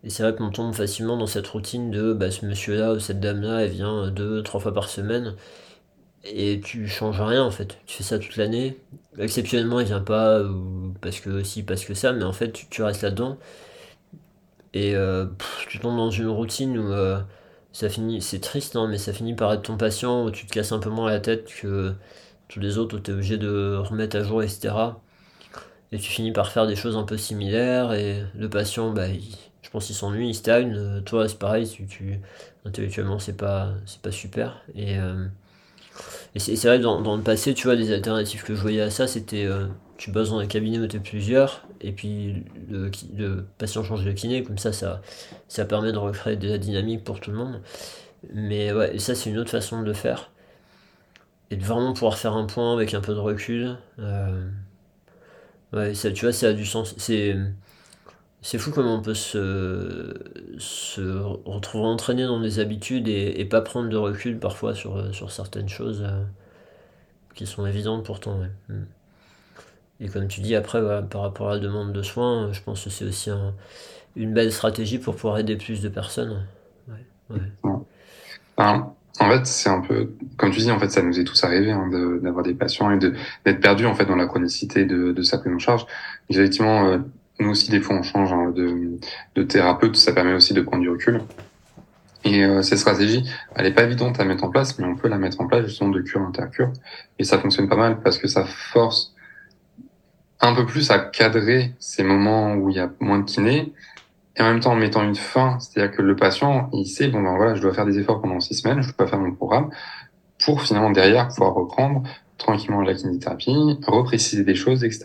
et 0.03 0.10
c'est 0.10 0.23
vrai 0.23 0.36
qu'on 0.36 0.51
tombe 0.51 0.73
facilement 0.75 1.17
dans 1.17 1.27
cette 1.27 1.47
routine 1.47 1.91
de 1.91 2.13
bah, 2.13 2.32
ce 2.32 2.45
monsieur-là 2.45 2.93
ou 2.93 2.99
cette 2.99 3.19
dame-là, 3.21 3.63
elle 3.65 3.71
vient 3.71 4.10
deux, 4.12 4.43
trois 4.43 4.60
fois 4.62 4.73
par 4.73 4.89
semaine, 4.89 5.36
et 6.25 6.62
tu 6.63 6.88
changes 6.88 7.21
rien 7.21 7.43
en 7.43 7.51
fait. 7.51 7.77
Tu 7.86 7.97
fais 7.97 8.03
ça 8.03 8.19
toute 8.19 8.38
l'année. 8.38 8.77
Exceptionnellement, 9.19 9.79
il 9.82 9.88
vient 9.88 10.01
pas, 10.01 10.41
ou 10.43 10.93
parce 11.01 11.19
que 11.19 11.43
si, 11.43 11.63
parce 11.63 11.86
que 11.86 11.93
ça, 11.93 12.13
mais 12.13 12.23
en 12.23 12.34
fait, 12.34 12.51
tu, 12.51 12.67
tu 12.69 12.84
restes 12.84 13.01
là-dedans. 13.03 13.38
Et 14.73 14.95
euh, 14.95 15.27
tu 15.69 15.79
tombes 15.79 15.97
dans 15.97 16.09
une 16.09 16.27
routine 16.27 16.77
où 16.77 16.91
euh, 16.91 17.21
ça 17.71 17.89
finit, 17.89 18.21
c'est 18.21 18.39
triste, 18.39 18.75
hein, 18.75 18.88
mais 18.89 18.97
ça 18.97 19.13
finit 19.13 19.36
par 19.36 19.53
être 19.53 19.63
ton 19.63 19.77
patient 19.77 20.25
où 20.25 20.31
tu 20.31 20.47
te 20.47 20.53
casses 20.53 20.71
un 20.71 20.79
peu 20.79 20.89
moins 20.89 21.09
la 21.12 21.19
tête 21.19 21.45
que 21.62 21.93
tous 22.47 22.59
les 22.59 22.77
autres 22.77 22.97
où 22.97 22.99
tu 22.99 23.12
es 23.12 23.13
obligé 23.13 23.38
de 23.38 23.75
remettre 23.77 24.17
à 24.17 24.23
jour, 24.23 24.43
etc. 24.43 25.01
Et 25.91 25.97
tu 25.99 26.12
finis 26.12 26.31
par 26.31 26.51
faire 26.51 26.67
des 26.67 26.75
choses 26.75 26.97
un 26.97 27.03
peu 27.03 27.17
similaires 27.17 27.93
et 27.93 28.23
le 28.36 28.49
patient, 28.49 28.91
bah, 28.91 29.07
je 29.62 29.69
pense 29.69 29.86
qu'il 29.88 29.95
s'ennuie, 29.95 30.29
il 30.29 30.36
stagne. 30.36 31.03
Toi, 31.05 31.29
c'est 31.29 31.39
pareil, 31.39 31.67
tu, 31.69 32.19
intellectuellement, 32.65 33.19
c'est 33.19 33.38
pas, 33.38 33.73
c'est 33.86 34.01
pas 34.01 34.12
super. 34.12 34.63
Et, 34.75 34.97
et 36.36 36.39
c'est, 36.39 36.67
vrai 36.67 36.78
que 36.80 36.84
dans, 36.84 37.02
dans, 37.02 37.15
le 37.15 37.22
passé, 37.22 37.54
tu 37.54 37.67
vois, 37.67 37.76
les 37.76 37.91
alternatives 37.91 38.43
que 38.43 38.56
je 38.56 38.62
voyais 38.62 38.82
à 38.82 38.89
ça, 38.89 39.08
c'était 39.08 39.48
tu 39.98 40.12
bosses 40.12 40.32
dans 40.32 40.39
un 40.39 40.48
cabinet 40.48 40.80
où 40.80 40.88
tu 40.88 40.98
es 40.98 41.00
plusieurs, 41.00 41.65
et 41.80 41.91
puis 41.91 42.43
le, 42.69 42.91
le, 43.15 43.46
patient 43.58 43.84
change 43.84 44.04
de 44.04 44.12
kiné, 44.12 44.43
comme 44.43 44.58
ça, 44.58 44.74
ça, 44.74 45.02
ça 45.48 45.65
permet 45.65 45.91
de 45.91 45.98
recréer 45.98 46.36
de 46.36 46.50
la 46.50 46.58
dynamique 46.58 47.04
pour 47.04 47.19
tout 47.19 47.32
le 47.32 47.38
monde. 47.38 47.62
Mais 48.34 48.72
ouais, 48.72 49.00
ça, 49.00 49.15
c'est 49.15 49.30
une 49.30 49.38
autre 49.38 49.52
façon 49.52 49.82
de 49.82 49.86
le 49.86 49.93
faire. 49.93 50.32
Et 51.52 51.56
de 51.56 51.63
vraiment 51.63 51.93
pouvoir 51.93 52.17
faire 52.17 52.34
un 52.34 52.46
point 52.46 52.74
avec 52.74 52.93
un 52.93 53.02
peu 53.02 53.13
de 53.13 53.19
recul. 53.19 53.78
Euh, 54.00 54.50
ouais, 55.74 55.93
ça, 55.93 56.12
tu 56.12 56.26
vois, 56.26 56.34
ça 56.34 56.48
a 56.50 56.54
du 56.54 56.65
sens. 56.65 56.96
C'est. 56.98 57.36
C'est 58.45 58.58
fou 58.58 58.71
comment 58.71 58.95
on 58.95 59.01
peut 59.01 59.13
se, 59.13 60.13
se 60.58 61.01
retrouver 61.45 61.86
entraîné 61.86 62.25
dans 62.25 62.41
des 62.41 62.60
habitudes 62.60 63.08
et, 63.08 63.39
et, 63.39 63.45
pas 63.45 63.62
prendre 63.62 63.88
de 63.88 63.95
recul 63.95 64.38
parfois 64.38 64.75
sur, 64.75 65.15
sur 65.15 65.32
certaines 65.32 65.69
choses 65.69 66.03
euh, 66.06 66.23
qui 67.34 67.47
sont 67.47 67.65
évidentes 67.65 68.06
pourtant. 68.06 68.38
Ouais. 68.39 68.51
Mm. 68.67 68.84
Et 70.01 70.10
comme 70.10 70.27
tu 70.27 70.41
dis, 70.41 70.56
après, 70.56 70.82
par 71.10 71.21
rapport 71.21 71.51
à 71.51 71.53
la 71.53 71.60
demande 71.60 71.93
de 71.93 72.01
soins, 72.01 72.51
je 72.51 72.62
pense 72.62 72.84
que 72.84 72.89
c'est 72.89 73.06
aussi 73.06 73.29
une 74.17 74.34
belle 74.34 74.51
stratégie 74.51 74.97
pour 74.97 75.15
pouvoir 75.15 75.39
aider 75.39 75.56
plus 75.56 75.82
de 75.82 75.88
personnes. 75.88 76.45
en 79.19 79.29
fait, 79.29 79.45
c'est 79.45 79.69
un 79.69 79.79
peu, 79.79 80.12
comme 80.36 80.51
tu 80.51 80.60
dis, 80.60 80.71
en 80.71 80.79
fait, 80.79 80.89
ça 80.89 81.01
nous 81.01 81.17
est 81.17 81.23
tous 81.23 81.41
arrivé 81.45 81.71
hein, 81.71 81.89
d'avoir 82.21 82.43
des 82.43 82.53
patients 82.53 82.91
et 82.91 82.97
d'être 82.97 83.62
perdus 83.62 83.86
en 83.86 83.95
fait 83.95 84.06
dans 84.06 84.17
la 84.17 84.25
chronicité 84.25 84.84
de, 84.86 85.21
sa 85.21 85.38
prise 85.38 85.53
en 85.53 85.60
charge. 85.60 85.86
Effectivement, 86.29 86.88
euh, 86.88 86.97
nous 87.43 87.51
aussi, 87.51 87.69
des 87.69 87.82
fois, 87.82 87.95
on 87.95 88.03
change 88.03 88.34
hein, 88.34 88.51
de, 88.56 89.43
thérapeute, 89.43 89.95
ça 89.95 90.13
permet 90.13 90.34
aussi 90.34 90.53
de 90.53 90.62
prendre 90.62 90.82
du 90.82 90.89
recul. 90.89 91.21
Et 92.25 92.43
euh, 92.43 92.62
cette 92.62 92.79
stratégie, 92.79 93.29
elle 93.56 93.65
est 93.65 93.73
pas 93.73 93.84
évidente 93.84 94.19
à 94.19 94.23
mettre 94.23 94.45
en 94.45 94.49
place, 94.49 94.79
mais 94.79 94.86
on 94.86 94.95
peut 94.95 95.10
la 95.10 95.17
mettre 95.17 95.41
en 95.41 95.47
place 95.47 95.65
justement 95.65 95.89
de 95.89 96.01
cure 96.01 96.21
intercure. 96.21 96.71
Et 97.19 97.23
ça 97.23 97.38
fonctionne 97.38 97.67
pas 97.67 97.75
mal 97.75 97.99
parce 98.01 98.17
que 98.17 98.27
ça 98.27 98.45
force 98.45 99.13
un 100.39 100.53
peu 100.56 100.65
plus 100.65 100.89
à 100.89 100.99
cadrer 100.99 101.73
ces 101.79 102.03
moments 102.03 102.56
où 102.56 102.69
il 102.69 102.77
y 102.77 102.79
a 102.79 102.89
moins 102.99 103.19
de 103.19 103.25
kiné 103.25 103.73
et 104.36 104.41
en 104.41 104.45
même 104.45 104.60
temps 104.60 104.71
en 104.71 104.75
mettant 104.75 105.03
une 105.03 105.15
fin, 105.15 105.60
c'est-à-dire 105.60 105.95
que 105.95 106.01
le 106.01 106.15
patient, 106.15 106.69
il 106.73 106.86
sait, 106.86 107.08
bon 107.08 107.21
ben 107.21 107.36
voilà, 107.36 107.56
je 107.56 107.62
dois 107.62 107.73
faire 107.73 107.86
des 107.86 107.99
efforts 107.99 108.21
pendant 108.21 108.39
six 108.39 108.56
semaines, 108.56 108.82
je 108.82 108.91
dois 108.97 109.08
faire 109.08 109.19
mon 109.19 109.32
programme 109.32 109.69
pour 110.43 110.62
finalement 110.62 110.89
derrière 110.89 111.27
pouvoir 111.27 111.53
reprendre 111.53 112.03
tranquillement 112.38 112.82
la 112.82 112.93
kinésithérapie, 112.93 113.80
repréciser 113.88 114.43
des 114.43 114.56
choses, 114.56 114.84
etc. 114.84 115.04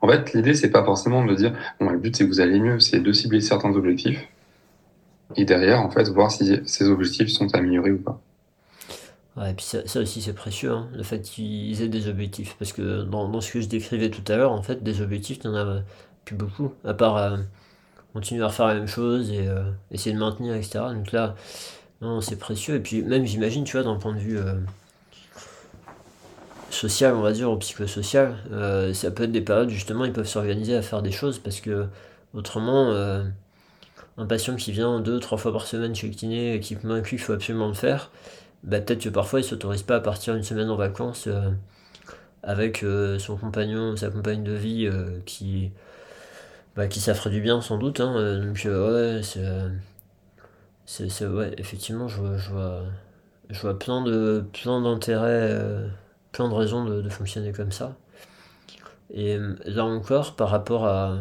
En 0.00 0.08
fait, 0.08 0.32
l'idée, 0.32 0.54
c'est 0.54 0.70
pas 0.70 0.84
forcément 0.84 1.24
de 1.24 1.34
dire, 1.34 1.52
bon, 1.80 1.90
le 1.90 1.98
but, 1.98 2.16
c'est 2.16 2.24
que 2.24 2.28
vous 2.28 2.40
allez 2.40 2.60
mieux, 2.60 2.80
c'est 2.80 3.00
de 3.00 3.12
cibler 3.12 3.40
certains 3.40 3.74
objectifs 3.74 4.28
et 5.36 5.44
derrière, 5.44 5.82
en 5.82 5.90
fait, 5.90 6.08
voir 6.08 6.30
si 6.30 6.60
ces 6.64 6.88
objectifs 6.88 7.28
sont 7.28 7.54
améliorés 7.54 7.92
ou 7.92 7.98
pas. 7.98 8.20
Ouais, 9.36 9.50
et 9.50 9.54
puis 9.54 9.64
ça, 9.64 10.00
aussi 10.00 10.20
c'est 10.20 10.32
précieux, 10.32 10.72
hein, 10.72 10.88
le 10.94 11.02
fait 11.02 11.20
qu'ils 11.20 11.80
aient 11.82 11.88
des 11.88 12.08
objectifs. 12.08 12.56
Parce 12.58 12.72
que 12.72 13.02
dans, 13.02 13.40
ce 13.40 13.52
que 13.52 13.60
je 13.60 13.68
décrivais 13.68 14.10
tout 14.10 14.24
à 14.32 14.36
l'heure, 14.36 14.52
en 14.52 14.62
fait, 14.62 14.82
des 14.82 15.00
objectifs, 15.00 15.38
il 15.44 15.50
n'y 15.50 15.56
en 15.56 15.60
a 15.60 15.80
plus 16.24 16.34
beaucoup. 16.34 16.72
À 16.84 16.94
part 16.94 17.16
euh, 17.16 17.36
continuer 18.14 18.42
à 18.42 18.48
refaire 18.48 18.66
la 18.66 18.74
même 18.74 18.88
chose 18.88 19.30
et 19.30 19.46
euh, 19.46 19.70
essayer 19.92 20.14
de 20.14 20.20
maintenir, 20.20 20.54
etc. 20.54 20.80
Donc 20.92 21.12
là, 21.12 21.36
non, 22.00 22.20
c'est 22.20 22.38
précieux. 22.38 22.76
Et 22.76 22.80
puis 22.80 23.02
même, 23.02 23.26
j'imagine, 23.26 23.64
tu 23.64 23.76
vois, 23.76 23.84
d'un 23.84 23.96
point 23.96 24.14
de 24.14 24.18
vue 24.18 24.38
euh, 24.38 24.54
social, 26.70 27.14
on 27.14 27.22
va 27.22 27.32
dire, 27.32 27.50
ou 27.50 27.56
psychosocial, 27.56 28.36
ça 28.94 29.10
peut 29.10 29.24
être 29.24 29.32
des 29.32 29.40
périodes, 29.40 29.70
justement, 29.70 30.04
ils 30.04 30.12
peuvent 30.12 30.28
s'organiser 30.28 30.76
à 30.76 30.82
faire 30.82 31.02
des 31.02 31.12
choses 31.12 31.38
parce 31.38 31.60
que 31.60 31.86
autrement, 32.34 32.92
un 34.18 34.26
patient 34.26 34.56
qui 34.56 34.72
vient 34.72 35.00
deux, 35.00 35.20
trois 35.20 35.38
fois 35.38 35.52
par 35.52 35.66
semaine 35.66 35.94
chez 35.94 36.08
le 36.08 36.14
kiné 36.14 36.54
et 36.54 36.60
qui 36.60 36.76
convaincu 36.76 37.16
qu'il 37.16 37.24
faut 37.24 37.32
absolument 37.32 37.68
le 37.68 37.74
faire, 37.74 38.10
bah, 38.64 38.80
peut-être 38.80 39.02
que 39.04 39.08
parfois 39.08 39.40
il 39.40 39.44
s'autorise 39.44 39.82
pas 39.82 39.96
à 39.96 40.00
partir 40.00 40.34
une 40.34 40.42
semaine 40.42 40.68
en 40.70 40.76
vacances 40.76 41.28
euh, 41.28 41.50
avec 42.42 42.82
euh, 42.82 43.18
son 43.18 43.36
compagnon, 43.36 43.96
sa 43.96 44.10
compagne 44.10 44.42
de 44.42 44.52
vie 44.52 44.86
euh, 44.86 45.20
qui, 45.26 45.70
bah, 46.76 46.88
qui 46.88 47.00
ça 47.00 47.14
du 47.30 47.40
bien 47.40 47.60
sans 47.60 47.78
doute. 47.78 48.00
Hein, 48.00 48.40
donc 48.40 48.60
ouais, 51.30 51.54
effectivement, 51.58 52.08
je 52.08 52.20
vois, 52.20 52.36
je 52.36 52.50
vois, 52.50 52.82
je 53.50 53.60
vois 53.60 53.78
plein 53.78 54.02
de 54.02 54.44
plein 54.52 54.80
d'intérêts, 54.80 55.56
plein 56.32 56.48
de 56.48 56.54
raisons 56.54 56.84
de, 56.84 57.02
de, 57.02 57.08
fonctionner 57.08 57.52
comme 57.52 57.72
ça. 57.72 57.96
Et 59.10 59.38
là 59.64 59.84
encore, 59.84 60.36
par 60.36 60.50
rapport 60.50 60.86
à 60.86 61.18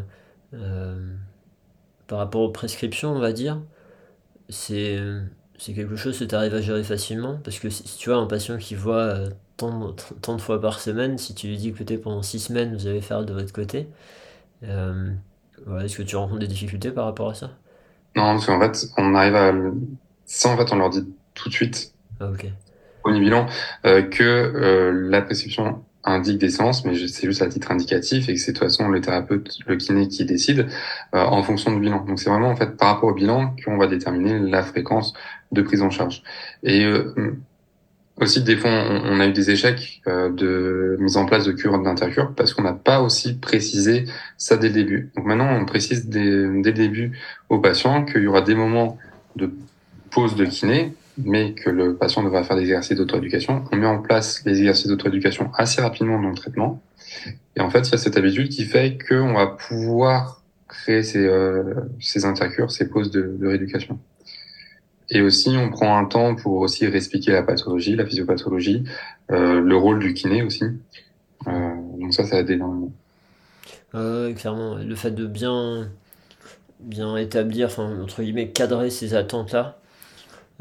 par 2.07 2.19
rapport 2.19 2.41
aux 2.41 2.51
prescriptions, 2.51 3.11
on 3.11 3.19
va 3.19 3.31
dire, 3.33 3.61
c'est 4.49 4.99
c'est 5.57 5.73
quelque 5.73 5.95
chose 5.95 6.17
que 6.19 6.23
tu 6.23 6.35
arrives 6.35 6.53
à 6.53 6.61
gérer 6.61 6.83
facilement 6.83 7.39
Parce 7.43 7.59
que 7.59 7.69
si 7.69 7.97
tu 7.97 8.09
vois 8.09 8.19
un 8.19 8.27
patient 8.27 8.57
qui 8.57 8.75
voit 8.75 8.95
euh, 8.95 9.29
tant, 9.57 9.93
tant, 10.21 10.35
de 10.35 10.41
fois 10.41 10.61
par 10.61 10.79
semaine, 10.79 11.17
si 11.17 11.33
tu 11.33 11.47
lui 11.47 11.57
dis 11.57 11.73
que 11.73 11.83
peut-être 11.83 12.03
pendant 12.03 12.21
6 12.21 12.39
semaines 12.39 12.75
vous 12.75 12.87
allez 12.87 13.01
faire 13.01 13.25
de 13.25 13.33
votre 13.33 13.51
côté, 13.51 13.87
euh, 14.63 15.11
est-ce 15.81 15.97
que 15.97 16.03
tu 16.03 16.15
rencontres 16.15 16.39
des 16.39 16.47
difficultés 16.47 16.91
par 16.91 17.05
rapport 17.05 17.29
à 17.29 17.33
ça? 17.33 17.51
Non, 18.15 18.33
parce 18.33 18.45
qu'en 18.45 18.59
fait, 18.59 18.87
on 18.97 19.15
arrive 19.15 19.35
à. 19.35 19.51
Ça, 20.25 20.49
en 20.49 20.57
fait, 20.57 20.71
on 20.71 20.75
leur 20.75 20.89
dit 20.89 21.05
tout 21.33 21.49
de 21.49 21.53
suite, 21.53 21.93
ah, 22.19 22.29
ok 22.29 22.47
au 23.07 23.19
bilan, 23.19 23.45
euh, 23.85 24.01
que 24.01 24.91
la 25.09 25.21
prescription 25.21 25.83
indique 26.07 26.37
des 26.39 26.49
séances, 26.49 26.85
mais 26.85 26.95
c'est 27.07 27.27
juste 27.27 27.41
à 27.41 27.47
titre 27.47 27.71
indicatif 27.71 28.29
et 28.29 28.33
que 28.33 28.39
c'est 28.39 28.53
de 28.53 28.57
toute 28.57 28.67
façon 28.67 28.87
le 28.87 29.01
thérapeute, 29.01 29.57
le 29.67 29.75
kiné 29.75 30.07
qui 30.07 30.25
décide 30.25 30.67
euh, 31.13 31.23
en 31.23 31.43
fonction 31.43 31.71
du 31.71 31.79
bilan. 31.79 32.05
Donc 32.05 32.19
c'est 32.19 32.29
vraiment 32.29 32.49
en 32.49 32.55
fait 32.55 32.77
par 32.77 32.95
rapport 32.95 33.09
au 33.09 33.13
bilan 33.13 33.55
qu'on 33.63 33.77
va 33.77 33.87
déterminer 33.87 34.39
la 34.39 34.63
fréquence 34.63 35.13
de 35.51 35.61
prise 35.61 35.81
en 35.81 35.89
charge. 35.89 36.23
Et 36.63 36.85
euh, 36.85 37.37
aussi 38.19 38.41
des 38.41 38.55
fois 38.55 38.71
on, 38.71 39.19
a 39.19 39.27
eu 39.27 39.33
des 39.33 39.51
échecs 39.51 40.01
euh, 40.07 40.29
de 40.29 40.97
mise 40.99 41.17
en 41.17 41.25
place 41.25 41.45
de 41.45 41.51
cure 41.51 41.77
d'intercure 41.79 42.33
parce 42.35 42.53
qu'on 42.53 42.63
n'a 42.63 42.73
pas 42.73 43.01
aussi 43.01 43.37
précisé 43.37 44.05
ça 44.37 44.55
dès 44.57 44.69
le 44.69 44.73
début. 44.73 45.11
Donc 45.15 45.25
maintenant 45.25 45.49
on 45.59 45.65
précise 45.65 46.07
dès, 46.07 46.23
dès 46.25 46.71
le 46.71 46.73
début 46.73 47.19
aux 47.49 47.59
patients 47.59 48.05
qu'il 48.05 48.23
y 48.23 48.27
aura 48.27 48.41
des 48.41 48.55
moments 48.55 48.97
de 49.35 49.51
pause 50.09 50.35
de 50.35 50.45
kiné 50.45 50.93
mais 51.17 51.53
que 51.53 51.69
le 51.69 51.95
patient 51.95 52.23
devra 52.23 52.43
faire 52.43 52.55
des 52.55 52.63
exercices 52.63 52.97
d'autoéducation, 52.97 53.63
on 53.71 53.75
met 53.75 53.87
en 53.87 54.01
place 54.01 54.43
les 54.45 54.59
exercices 54.59 54.87
d'autoéducation 54.87 55.51
assez 55.55 55.81
rapidement 55.81 56.21
dans 56.21 56.29
le 56.29 56.35
traitement. 56.35 56.81
Et 57.55 57.61
en 57.61 57.69
fait, 57.69 57.87
il 57.87 57.91
y 57.91 57.95
a 57.95 57.97
cette 57.97 58.17
habitude 58.17 58.49
qui 58.49 58.65
fait 58.65 58.97
qu'on 59.07 59.33
va 59.33 59.47
pouvoir 59.47 60.43
créer 60.67 61.03
ces, 61.03 61.25
euh, 61.25 61.73
ces 61.99 62.25
intercures, 62.25 62.71
ces 62.71 62.89
pauses 62.89 63.09
de, 63.11 63.35
de, 63.39 63.47
rééducation. 63.47 63.99
Et 65.09 65.21
aussi, 65.21 65.49
on 65.57 65.69
prend 65.69 65.97
un 65.97 66.05
temps 66.05 66.35
pour 66.35 66.59
aussi 66.59 66.85
réexpliquer 66.85 67.31
la 67.31 67.41
pathologie, 67.41 67.95
la 67.95 68.05
physiopathologie, 68.05 68.83
euh, 69.31 69.61
le 69.61 69.75
rôle 69.75 69.99
du 69.99 70.13
kiné 70.13 70.43
aussi. 70.43 70.65
Euh, 71.47 71.75
donc 71.99 72.13
ça, 72.13 72.25
ça 72.25 72.39
aide 72.39 72.49
énormément. 72.49 72.91
Euh, 73.95 74.33
clairement, 74.33 74.75
le 74.75 74.95
fait 74.95 75.11
de 75.11 75.25
bien, 75.25 75.89
bien 76.81 77.15
établir, 77.15 77.67
enfin, 77.67 78.01
entre 78.01 78.21
guillemets, 78.21 78.49
cadrer 78.49 78.89
ces 78.89 79.15
attentes-là, 79.15 79.79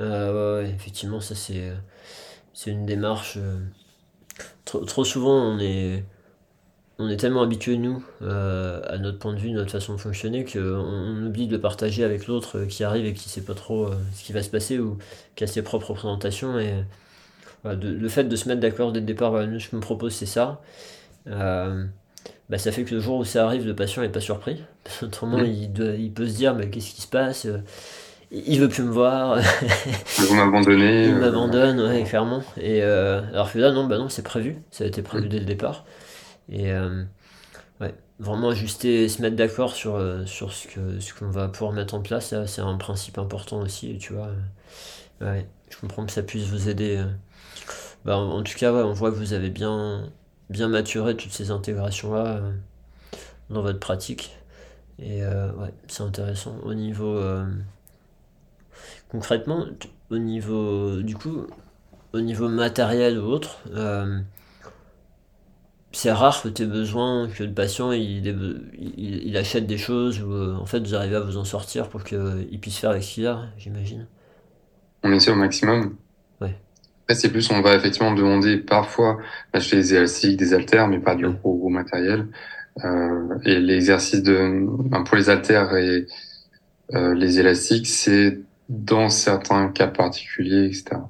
euh, 0.01 0.63
ouais, 0.63 0.71
effectivement, 0.71 1.21
ça 1.21 1.35
c'est 1.35 1.73
c'est 2.55 2.71
une 2.71 2.87
démarche. 2.87 3.37
Euh, 3.39 3.59
trop, 4.65 4.85
trop, 4.85 5.05
souvent, 5.05 5.35
on 5.35 5.59
est 5.59 6.05
on 6.99 7.09
est 7.11 7.19
tellement 7.19 7.43
habitué 7.43 7.77
nous 7.77 8.05
euh, 8.23 8.81
à 8.89 8.99
notre 8.99 9.19
point 9.19 9.35
de 9.35 9.39
vue, 9.39 9.51
notre 9.53 9.73
façon 9.73 9.95
de 9.95 10.01
fonctionner, 10.01 10.45
qu'on 10.45 10.61
on 10.61 11.27
oublie 11.27 11.49
de 11.49 11.59
partager 11.59 12.05
avec 12.05 12.27
l'autre 12.27 12.65
qui 12.65 12.85
arrive 12.85 13.07
et 13.07 13.15
qui 13.15 13.29
sait 13.29 13.43
pas 13.43 13.55
trop 13.55 13.91
ce 14.15 14.25
qui 14.25 14.33
va 14.33 14.43
se 14.43 14.51
passer 14.51 14.79
ou 14.79 14.99
qui 15.37 15.45
a 15.45 15.47
ses 15.47 15.63
propres 15.63 15.91
représentations. 15.91 16.59
Et 16.59 16.73
le 17.65 18.09
fait 18.09 18.25
de 18.25 18.37
se 18.37 18.49
mettre 18.49 18.61
d'accord 18.61 18.93
dès 18.93 19.01
le 19.01 19.07
départ, 19.07 19.31
voilà, 19.31 19.59
je 19.59 19.77
me 19.77 19.81
propose 19.81 20.15
c'est 20.15 20.27
ça. 20.27 20.63
bah, 21.27 22.59
ça 22.59 22.73
fait 22.73 22.85
que 22.85 22.95
le 22.95 23.01
jour 23.01 23.19
où 23.19 23.25
ça 23.25 23.45
arrive, 23.47 23.67
le 23.67 23.75
patient 23.75 24.03
n'est 24.03 24.09
pas 24.09 24.21
surpris. 24.21 24.63
Autrement, 25.03 25.41
il, 25.41 25.71
il 25.99 26.13
peut 26.13 26.29
se 26.29 26.37
dire 26.37 26.55
mais 26.55 26.71
qu'est-ce 26.71 26.95
qui 26.95 27.03
se 27.03 27.09
passe? 27.09 27.47
Il 28.31 28.61
veut 28.61 28.69
plus 28.69 28.83
me 28.83 28.91
voir. 28.91 29.39
Vous 30.19 30.35
m'abandonnez. 30.35 31.05
Il 31.07 31.15
euh, 31.15 31.21
m'abandonne, 31.21 31.81
ouais, 31.81 32.03
clairement. 32.03 32.43
Et 32.57 32.83
euh, 32.83 33.23
alors 33.31 33.53
que 33.53 33.59
là, 33.59 33.71
non, 33.71 33.87
bah 33.87 33.99
non, 33.99 34.09
c'est 34.09 34.23
prévu. 34.23 34.57
Ça 34.71 34.85
a 34.85 34.87
été 34.87 35.03
prévu 35.03 35.27
mm. 35.27 35.29
dès 35.29 35.39
le 35.39 35.45
départ. 35.45 35.85
Et 36.49 36.73
euh, 36.73 37.05
ouais, 37.81 37.95
vraiment 38.19 38.51
ajuster, 38.51 39.09
se 39.09 39.23
mettre 39.23 39.37
d'accord 39.37 39.75
sur, 39.75 40.03
sur 40.27 40.53
ce 40.53 40.67
que 40.69 41.01
ce 41.01 41.15
qu'on 41.15 41.31
va 41.31 41.49
pouvoir 41.49 41.73
mettre 41.73 41.95
en 41.95 42.01
place, 42.01 42.35
c'est 42.47 42.61
un 42.61 42.77
principe 42.77 43.19
important 43.19 43.61
aussi. 43.61 43.99
tu 43.99 44.13
vois, 44.13 44.31
ouais, 45.21 45.47
je 45.71 45.77
comprends 45.79 46.05
que 46.05 46.13
ça 46.13 46.23
puisse 46.23 46.47
vous 46.47 46.69
aider. 46.69 47.01
Bah, 48.05 48.17
en, 48.17 48.43
tout 48.43 48.57
cas, 48.57 48.73
ouais, 48.73 48.83
on 48.83 48.93
voit 48.93 49.11
que 49.11 49.17
vous 49.17 49.33
avez 49.33 49.51
bien, 49.51 50.09
bien 50.51 50.69
maturé 50.69 51.17
toutes 51.17 51.33
ces 51.33 51.51
intégrations-là 51.51 52.41
dans 53.51 53.63
votre 53.63 53.81
pratique. 53.81 54.37
Et 54.99 55.23
ouais, 55.23 55.75
c'est 55.89 56.03
intéressant. 56.03 56.57
Au 56.65 56.75
niveau 56.75 57.21
concrètement, 59.09 59.67
au 60.11 60.19
niveau, 60.19 61.03
du 61.03 61.17
coup, 61.17 61.47
au 62.13 62.21
niveau 62.21 62.49
matériel 62.49 63.19
ou 63.19 63.25
autre, 63.25 63.61
euh, 63.75 64.21
c'est 65.93 66.13
rare 66.13 66.43
que 66.43 66.49
tu 66.49 66.63
aies 66.63 66.67
besoin 66.67 67.29
que 67.29 67.43
le 67.43 67.53
patient 67.53 67.93
il, 67.93 68.27
il, 68.27 69.29
il 69.29 69.37
achète 69.37 69.67
des 69.67 69.79
choses 69.79 70.23
ou 70.23 70.33
en 70.33 70.67
fait 70.67 70.81
vous 70.81 70.95
arrivez 70.95 71.17
à 71.17 71.21
vous 71.21 71.39
en 71.39 71.45
sortir 71.45 71.89
pour 71.89 72.05
qu'il 72.05 72.59
puisse 72.61 72.79
faire 72.79 72.91
avec 72.91 73.03
ce 73.03 73.15
qu'il 73.15 73.27
a, 73.27 73.47
j'imagine. 73.57 74.07
On 75.03 75.13
essaie 75.13 75.31
au 75.31 75.37
maximum. 75.37 75.97
Ouais. 76.41 76.55
Après, 77.05 77.15
c'est 77.15 77.31
plus, 77.31 77.51
on 77.51 77.63
va 77.63 77.75
effectivement 77.77 78.13
demander 78.13 78.59
parfois 78.59 79.19
d'acheter 79.55 79.77
des 79.77 79.95
élastiques, 79.95 80.37
des 80.37 80.53
haltères, 80.53 80.89
mais 80.89 80.99
pas 80.99 81.15
du 81.15 81.29
gros, 81.29 81.57
gros 81.57 81.69
matériel. 81.69 82.27
Euh, 82.85 83.39
et 83.45 83.59
l'exercice 83.59 84.23
de, 84.23 84.67
ben, 84.89 85.03
pour 85.03 85.17
les 85.17 85.31
haltères 85.31 85.75
et 85.77 86.07
euh, 86.95 87.15
les 87.15 87.41
élastiques, 87.41 87.87
c'est 87.87 88.41
dans 88.69 89.09
certains 89.09 89.69
cas 89.69 89.87
particuliers, 89.87 90.67
etc. 90.67 91.01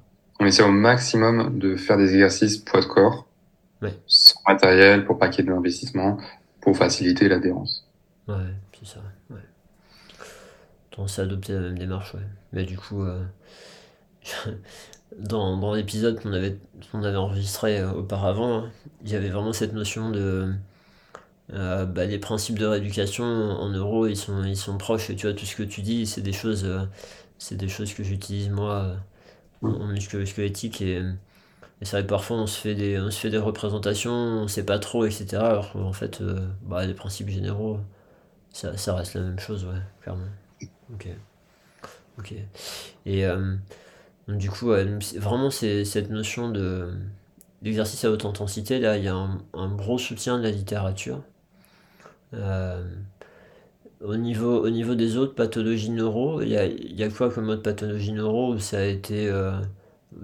On 0.41 0.47
essaie 0.47 0.63
au 0.63 0.71
maximum 0.71 1.59
de 1.59 1.77
faire 1.77 1.97
des 1.97 2.13
exercices 2.13 2.59
poids 2.59 2.81
de 2.81 2.87
corps, 2.87 3.27
sans 4.07 4.41
matériel, 4.47 5.05
pour 5.05 5.19
pas 5.19 5.29
qu'il 5.29 5.45
y 5.45 5.49
ait 5.49 5.51
de 5.51 5.55
l'investissement, 5.55 6.19
pour 6.61 6.77
faciliter 6.77 7.29
l'adhérence. 7.29 7.87
Ouais, 8.29 8.35
c'est 8.79 8.87
ça. 8.87 9.01
Ouais. 9.31 9.41
On 10.99 11.07
s'est 11.07 11.23
adopté 11.23 11.53
la 11.53 11.61
même 11.61 11.79
démarche, 11.79 12.15
ouais. 12.15 12.27
Mais 12.53 12.65
du 12.65 12.77
coup, 12.79 13.03
euh, 13.03 13.23
dans, 15.19 15.57
dans 15.57 15.75
l'épisode 15.75 16.21
qu'on 16.21 16.33
avait, 16.33 16.59
qu'on 16.91 17.03
avait 17.03 17.17
enregistré 17.17 17.79
euh, 17.79 17.93
auparavant, 17.93 18.65
il 19.05 19.11
y 19.11 19.17
avait 19.17 19.29
vraiment 19.29 19.53
cette 19.53 19.73
notion 19.73 20.11
de 20.11 20.53
euh, 21.53 21.85
bah, 21.85 22.07
les 22.07 22.19
principes 22.19 22.59
de 22.59 22.67
rééducation 22.67 23.25
en 23.25 23.69
euros 23.71 24.09
ils 24.09 24.17
sont, 24.17 24.43
ils 24.43 24.57
sont 24.57 24.79
proches 24.79 25.11
et 25.11 25.15
tu 25.15 25.29
vois 25.29 25.37
tout 25.37 25.47
ce 25.47 25.55
que 25.55 25.63
tu 25.63 25.81
dis 25.81 26.05
c'est 26.05 26.21
des 26.21 26.33
choses 26.33 26.67
c'est 27.39 27.57
des 27.57 27.69
choses 27.69 27.93
que 27.95 28.03
j'utilise 28.03 28.51
moi 28.51 28.97
en 29.63 29.87
muscu 29.87 30.25
squelettique 30.27 30.81
et, 30.83 30.99
et 30.99 31.85
c'est 31.85 31.93
vrai 31.93 32.03
que 32.03 32.09
parfois 32.09 32.37
on 32.39 32.47
se 32.47 32.59
fait 32.61 32.75
des 32.75 32.99
on 32.99 33.11
se 33.11 33.19
fait 33.19 33.31
des 33.31 33.39
représentations 33.39 34.13
on 34.13 34.49
sait 34.49 34.65
pas 34.65 34.79
trop 34.79 35.05
etc 35.05 35.37
alors 35.37 35.73
qu'en 35.73 35.93
fait 35.93 36.23
bah, 36.63 36.87
les 36.87 36.95
principes 36.95 37.29
généraux 37.29 37.81
ça, 38.53 38.77
ça 38.77 38.95
reste 38.95 39.15
la 39.15 39.23
même 39.23 39.39
chose 39.39 39.65
ouais 39.65 39.81
clairement 40.01 40.29
ok 40.93 41.09
ok 42.19 42.35
et 43.07 43.27
du 44.29 44.51
coup, 44.51 44.73
vraiment, 45.17 45.51
c'est 45.51 45.85
cette 45.85 46.11
notion 46.11 46.51
de 46.51 46.93
d'exercice 47.63 48.05
à 48.05 48.11
haute 48.11 48.25
intensité. 48.25 48.79
Là, 48.81 48.97
il 48.97 49.05
y 49.05 49.09
a 49.09 49.15
un, 49.15 49.75
gros 49.75 49.99
soutien 49.99 50.39
de 50.39 50.43
la 50.43 50.51
littérature. 50.51 51.23
Euh, 52.35 52.85
au, 54.01 54.17
niveau, 54.17 54.65
au 54.65 54.71
niveau 54.71 54.95
des 54.95 55.17
autres 55.17 55.35
pathologies 55.35 55.91
neuro, 55.91 56.41
il 56.43 56.49
y 56.49 56.57
a, 56.57 56.67
y 56.67 57.03
a 57.03 57.09
quoi 57.09 57.31
comme 57.31 57.49
autre 57.49 57.63
pathologie 57.63 58.13
neuro 58.13 58.55
où 58.55 58.59
ça 58.59 58.79
a 58.79 58.85
été, 58.85 59.29
euh, 59.29 59.53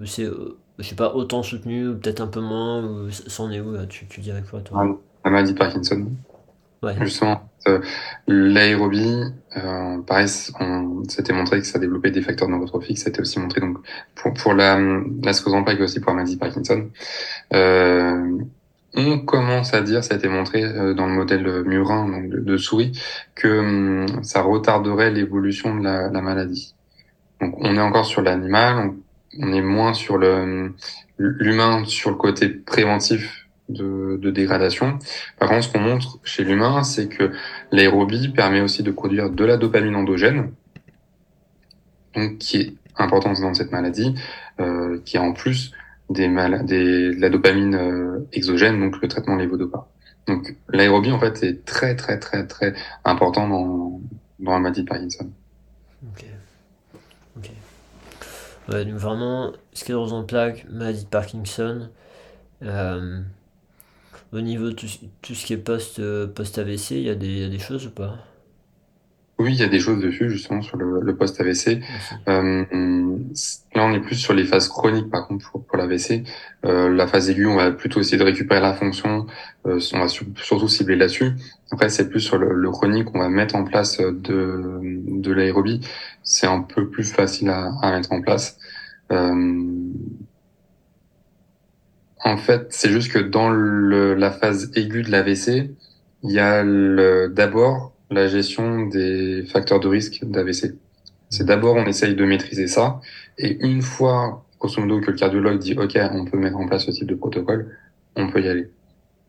c'est, 0.05 0.25
euh, 0.25 0.57
je 0.79 0.83
sais 0.83 0.95
pas, 0.95 1.13
autant 1.15 1.43
soutenu, 1.43 1.89
ou 1.89 1.95
peut-être 1.97 2.21
un 2.21 2.27
peu 2.27 2.41
moins, 2.41 2.83
ou 2.83 3.09
c'en 3.11 3.51
est 3.51 3.59
où 3.61 3.85
tu, 3.85 4.07
tu 4.07 4.21
dirais 4.21 4.43
quoi 4.49 4.61
toi? 4.61 4.99
La 5.25 5.31
maladie 5.31 5.53
Parkinson. 5.53 6.07
Justement, 6.99 7.49
euh, 7.69 7.79
l'aérobie, 8.27 9.23
euh, 9.55 10.01
pareil, 10.01 10.27
on 10.59 11.03
s'était 11.07 11.31
montré 11.31 11.59
que 11.61 11.65
ça 11.65 11.79
développait 11.79 12.11
des 12.11 12.21
facteurs 12.21 12.49
neurotrophiques, 12.49 12.97
ça 12.97 13.07
a 13.07 13.09
été 13.09 13.21
aussi 13.21 13.39
montré 13.39 13.61
donc 13.61 13.77
pour, 14.15 14.33
pour 14.33 14.53
la, 14.53 14.77
la 15.23 15.31
scosant 15.31 15.63
et 15.65 15.81
aussi 15.81 16.01
pour 16.01 16.11
la 16.11 16.17
maladie 16.17 16.35
Parkinson. 16.35 16.89
Euh, 17.53 18.37
on 18.95 19.19
commence 19.19 19.73
à 19.73 19.81
dire, 19.81 20.03
ça 20.03 20.13
a 20.13 20.17
été 20.17 20.27
montré 20.27 20.63
euh, 20.63 20.93
dans 20.93 21.07
le 21.07 21.13
modèle 21.13 21.63
murin 21.63 22.07
donc 22.07 22.29
de, 22.29 22.57
souris, 22.57 22.91
que 23.35 23.59
hum, 23.59 24.23
ça 24.23 24.41
retarderait 24.41 25.11
l'évolution 25.11 25.75
de 25.75 25.83
la, 25.83 26.09
la, 26.09 26.21
maladie. 26.21 26.75
Donc 27.41 27.55
on 27.59 27.75
est 27.75 27.81
encore 27.81 28.05
sur 28.05 28.21
l'animal, 28.21 28.77
on, 28.77 29.45
on, 29.47 29.53
est 29.53 29.61
moins 29.61 29.93
sur 29.93 30.17
le 30.17 30.33
hum, 30.33 30.73
l'humain 31.17 31.83
sur 31.85 32.09
le 32.09 32.15
côté 32.15 32.49
préventif 32.49 33.47
de, 33.69 34.19
de, 34.21 34.31
dégradation. 34.31 34.99
Par 35.39 35.49
contre, 35.49 35.63
ce 35.63 35.71
qu'on 35.71 35.79
montre 35.79 36.19
chez 36.23 36.43
l'humain, 36.43 36.83
c'est 36.83 37.07
que 37.07 37.31
l'aérobie 37.71 38.29
permet 38.29 38.61
aussi 38.61 38.83
de 38.83 38.91
produire 38.91 39.29
de 39.29 39.45
la 39.45 39.57
dopamine 39.57 39.95
endogène, 39.95 40.51
donc 42.15 42.37
qui 42.37 42.57
est 42.57 42.73
importante 42.97 43.39
dans 43.41 43.53
cette 43.53 43.71
maladie, 43.71 44.15
euh, 44.59 44.99
qui 45.05 45.17
a 45.17 45.21
en 45.21 45.33
plus 45.33 45.71
des, 46.09 46.27
mal 46.27 46.65
de 46.65 47.19
la 47.19 47.29
dopamine 47.29 47.75
euh, 47.75 48.27
exogène, 48.31 48.79
donc 48.79 49.01
le 49.01 49.07
traitement 49.07 49.35
lévodopa. 49.35 49.87
Donc 50.27 50.55
l'aérobie 50.69 51.11
en 51.11 51.19
fait 51.19 51.43
est 51.43 51.65
très 51.65 51.95
très 51.95 52.17
très 52.17 52.47
très 52.47 52.73
important 53.03 53.47
dans, 53.47 54.01
dans 54.39 54.51
la 54.53 54.59
maladie 54.59 54.83
de 54.83 54.87
Parkinson. 54.87 55.29
Ok. 56.11 56.25
Ok. 57.37 57.49
Ouais, 58.69 58.85
donc 58.85 58.95
vraiment, 58.95 59.51
sclérose 59.73 60.13
en 60.13 60.23
plaques, 60.23 60.65
maladie 60.69 61.03
de 61.03 61.09
Parkinson. 61.09 61.89
Euh, 62.61 63.21
au 64.31 64.41
niveau 64.41 64.69
de 64.69 64.73
tout, 64.73 64.87
ce 64.87 65.45
qui 65.45 65.53
est 65.53 65.57
post, 65.57 65.99
euh, 65.99 66.27
il 66.91 66.97
y, 66.99 67.09
a 67.09 67.15
des, 67.15 67.49
des 67.49 67.59
choses 67.59 67.87
ou 67.87 67.91
pas? 67.91 68.17
Oui, 69.39 69.53
il 69.53 69.59
y 69.59 69.63
a 69.63 69.67
des 69.67 69.79
choses 69.79 69.99
dessus 69.99 70.29
justement 70.29 70.61
sur 70.61 70.77
le, 70.77 71.01
le 71.01 71.15
post 71.15 71.41
AVC. 71.41 71.81
Euh, 72.27 72.65
là, 73.73 73.83
on 73.83 73.91
est 73.93 73.99
plus 73.99 74.15
sur 74.15 74.33
les 74.33 74.45
phases 74.45 74.67
chroniques 74.67 75.09
par 75.09 75.27
contre 75.27 75.49
pour, 75.49 75.65
pour 75.65 75.77
l'AVC. 75.77 76.23
Euh, 76.65 76.89
la 76.89 77.07
phase 77.07 77.31
aiguë, 77.31 77.47
on 77.47 77.55
va 77.55 77.71
plutôt 77.71 77.99
essayer 77.99 78.17
de 78.17 78.23
récupérer 78.23 78.61
la 78.61 78.73
fonction. 78.73 79.25
Euh, 79.65 79.79
on 79.93 79.99
va 79.99 80.07
surtout 80.07 80.67
cibler 80.67 80.95
là-dessus. 80.95 81.31
Après, 81.71 81.89
c'est 81.89 82.09
plus 82.09 82.19
sur 82.19 82.37
le, 82.37 82.53
le, 82.53 82.69
chronique, 82.69 83.07
on 83.15 83.19
va 83.19 83.27
mettre 83.27 83.55
en 83.55 83.63
place 83.63 83.97
de, 83.97 84.79
de 84.83 85.33
l'aérobie. 85.33 85.81
C'est 86.21 86.47
un 86.47 86.61
peu 86.61 86.87
plus 86.89 87.11
facile 87.11 87.49
à, 87.49 87.71
à 87.81 87.91
mettre 87.91 88.11
en 88.11 88.21
place. 88.21 88.59
Euh, 89.11 89.63
en 92.23 92.37
fait, 92.37 92.67
c'est 92.69 92.89
juste 92.91 93.11
que 93.11 93.19
dans 93.19 93.49
le, 93.49 94.13
la 94.13 94.29
phase 94.29 94.71
aiguë 94.75 95.01
de 95.01 95.11
l'AVC, 95.11 95.71
il 96.21 96.31
y 96.31 96.39
a 96.39 96.63
d'abord 97.27 97.92
la 98.09 98.27
gestion 98.27 98.87
des 98.87 99.43
facteurs 99.45 99.79
de 99.79 99.87
risque 99.87 100.23
d'AVC. 100.23 100.75
C'est 101.29 101.45
d'abord 101.45 101.75
on 101.75 101.85
essaye 101.85 102.15
de 102.15 102.25
maîtriser 102.25 102.67
ça, 102.67 103.01
et 103.37 103.57
une 103.65 103.81
fois, 103.81 104.45
grosso 104.59 104.79
modo, 104.81 105.01
que 105.01 105.11
le 105.11 105.17
cardiologue 105.17 105.59
dit 105.59 105.73
OK, 105.73 105.97
on 106.11 106.25
peut 106.25 106.37
mettre 106.37 106.57
en 106.57 106.67
place 106.67 106.85
ce 106.85 106.91
type 106.91 107.07
de 107.07 107.15
protocole, 107.15 107.75
on 108.15 108.29
peut 108.29 108.41
y 108.41 108.47
aller. 108.47 108.69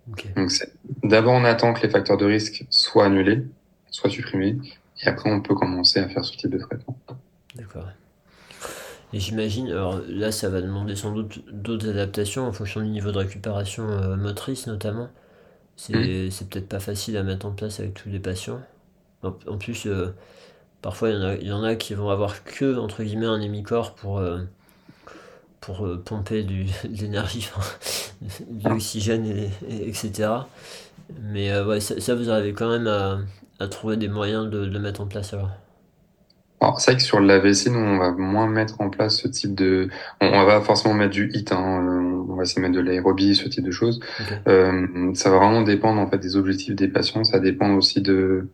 Donc 0.06 0.52
d'abord 1.02 1.32
on 1.32 1.44
attend 1.44 1.72
que 1.72 1.82
les 1.82 1.88
facteurs 1.88 2.18
de 2.18 2.26
risque 2.26 2.66
soient 2.68 3.06
annulés, 3.06 3.42
soient 3.90 4.10
supprimés, 4.10 4.58
et 5.02 5.08
après 5.08 5.30
on 5.30 5.40
peut 5.40 5.54
commencer 5.54 5.98
à 5.98 6.08
faire 6.08 6.24
ce 6.24 6.36
type 6.36 6.50
de 6.50 6.58
traitement. 6.58 6.98
D'accord. 7.54 7.88
Et 9.14 9.20
j'imagine, 9.20 9.68
alors 9.68 10.02
là 10.08 10.32
ça 10.32 10.48
va 10.48 10.60
demander 10.60 10.96
sans 10.96 11.12
doute 11.12 11.44
d'autres 11.50 11.88
adaptations 11.88 12.46
en 12.46 12.52
fonction 12.52 12.82
du 12.82 12.88
niveau 12.88 13.12
de 13.12 13.18
récupération 13.18 13.88
euh, 13.88 14.16
motrice 14.16 14.66
notamment. 14.66 15.08
C'est 15.76 15.94
mmh. 15.94 16.46
peut-être 16.50 16.68
pas 16.68 16.80
facile 16.80 17.16
à 17.16 17.22
mettre 17.22 17.46
en 17.46 17.50
place 17.50 17.80
avec 17.80 17.94
tous 17.94 18.08
les 18.08 18.20
patients. 18.20 18.60
En, 19.22 19.56
plus, 19.56 19.86
euh, 19.86 20.14
parfois 20.82 21.10
il 21.10 21.16
y, 21.16 21.18
en 21.18 21.24
a, 21.24 21.34
il 21.36 21.46
y, 21.48 21.52
en 21.52 21.62
a, 21.62 21.76
qui 21.76 21.94
vont 21.94 22.10
avoir 22.10 22.44
que 22.44 22.76
entre 22.76 23.02
guillemets 23.02 23.26
un 23.26 23.40
hémicorps 23.40 23.94
pour, 23.94 24.18
euh, 24.18 24.40
pour 25.60 25.88
pomper 26.04 26.42
du, 26.42 26.64
de 26.84 27.00
l'énergie, 27.00 27.48
de 28.50 28.68
l'oxygène, 28.68 29.26
et, 29.26 29.88
etc. 29.88 30.30
Mais 31.22 31.58
ouais, 31.60 31.80
ça, 31.80 32.14
vous 32.14 32.30
arrivez 32.30 32.52
quand 32.52 32.70
même 32.70 32.86
à, 32.86 33.18
à 33.58 33.68
trouver 33.68 33.96
des 33.96 34.08
moyens 34.08 34.44
de, 34.44 34.66
de 34.66 34.70
le 34.70 34.78
mettre 34.78 35.00
en 35.00 35.06
place 35.06 35.32
alors. 35.32 35.50
Alors, 36.64 36.80
c'est 36.80 36.92
vrai 36.92 36.96
que 36.96 37.04
sur 37.04 37.20
l'AVC, 37.20 37.66
nous, 37.66 37.78
on 37.78 37.98
va 37.98 38.12
moins 38.12 38.48
mettre 38.48 38.80
en 38.80 38.88
place 38.88 39.18
ce 39.18 39.28
type 39.28 39.54
de... 39.54 39.90
On, 40.22 40.28
on 40.28 40.44
va 40.46 40.62
forcément 40.62 40.94
mettre 40.94 41.10
du 41.10 41.30
HIT, 41.30 41.52
hein, 41.52 41.84
euh, 41.86 42.24
on 42.26 42.36
va 42.36 42.44
essayer 42.44 42.62
de 42.62 42.66
mettre 42.66 42.74
de 42.74 42.80
l'aérobie, 42.80 43.36
ce 43.36 43.46
type 43.50 43.64
de 43.64 43.70
choses. 43.70 44.00
Euh, 44.48 45.12
ça 45.12 45.28
va 45.28 45.36
vraiment 45.36 45.60
dépendre 45.60 46.00
en 46.00 46.06
fait 46.06 46.16
des 46.16 46.36
objectifs 46.36 46.74
des 46.74 46.88
patients, 46.88 47.22
ça 47.24 47.38
dépend 47.38 47.74
aussi 47.74 48.00
de... 48.00 48.48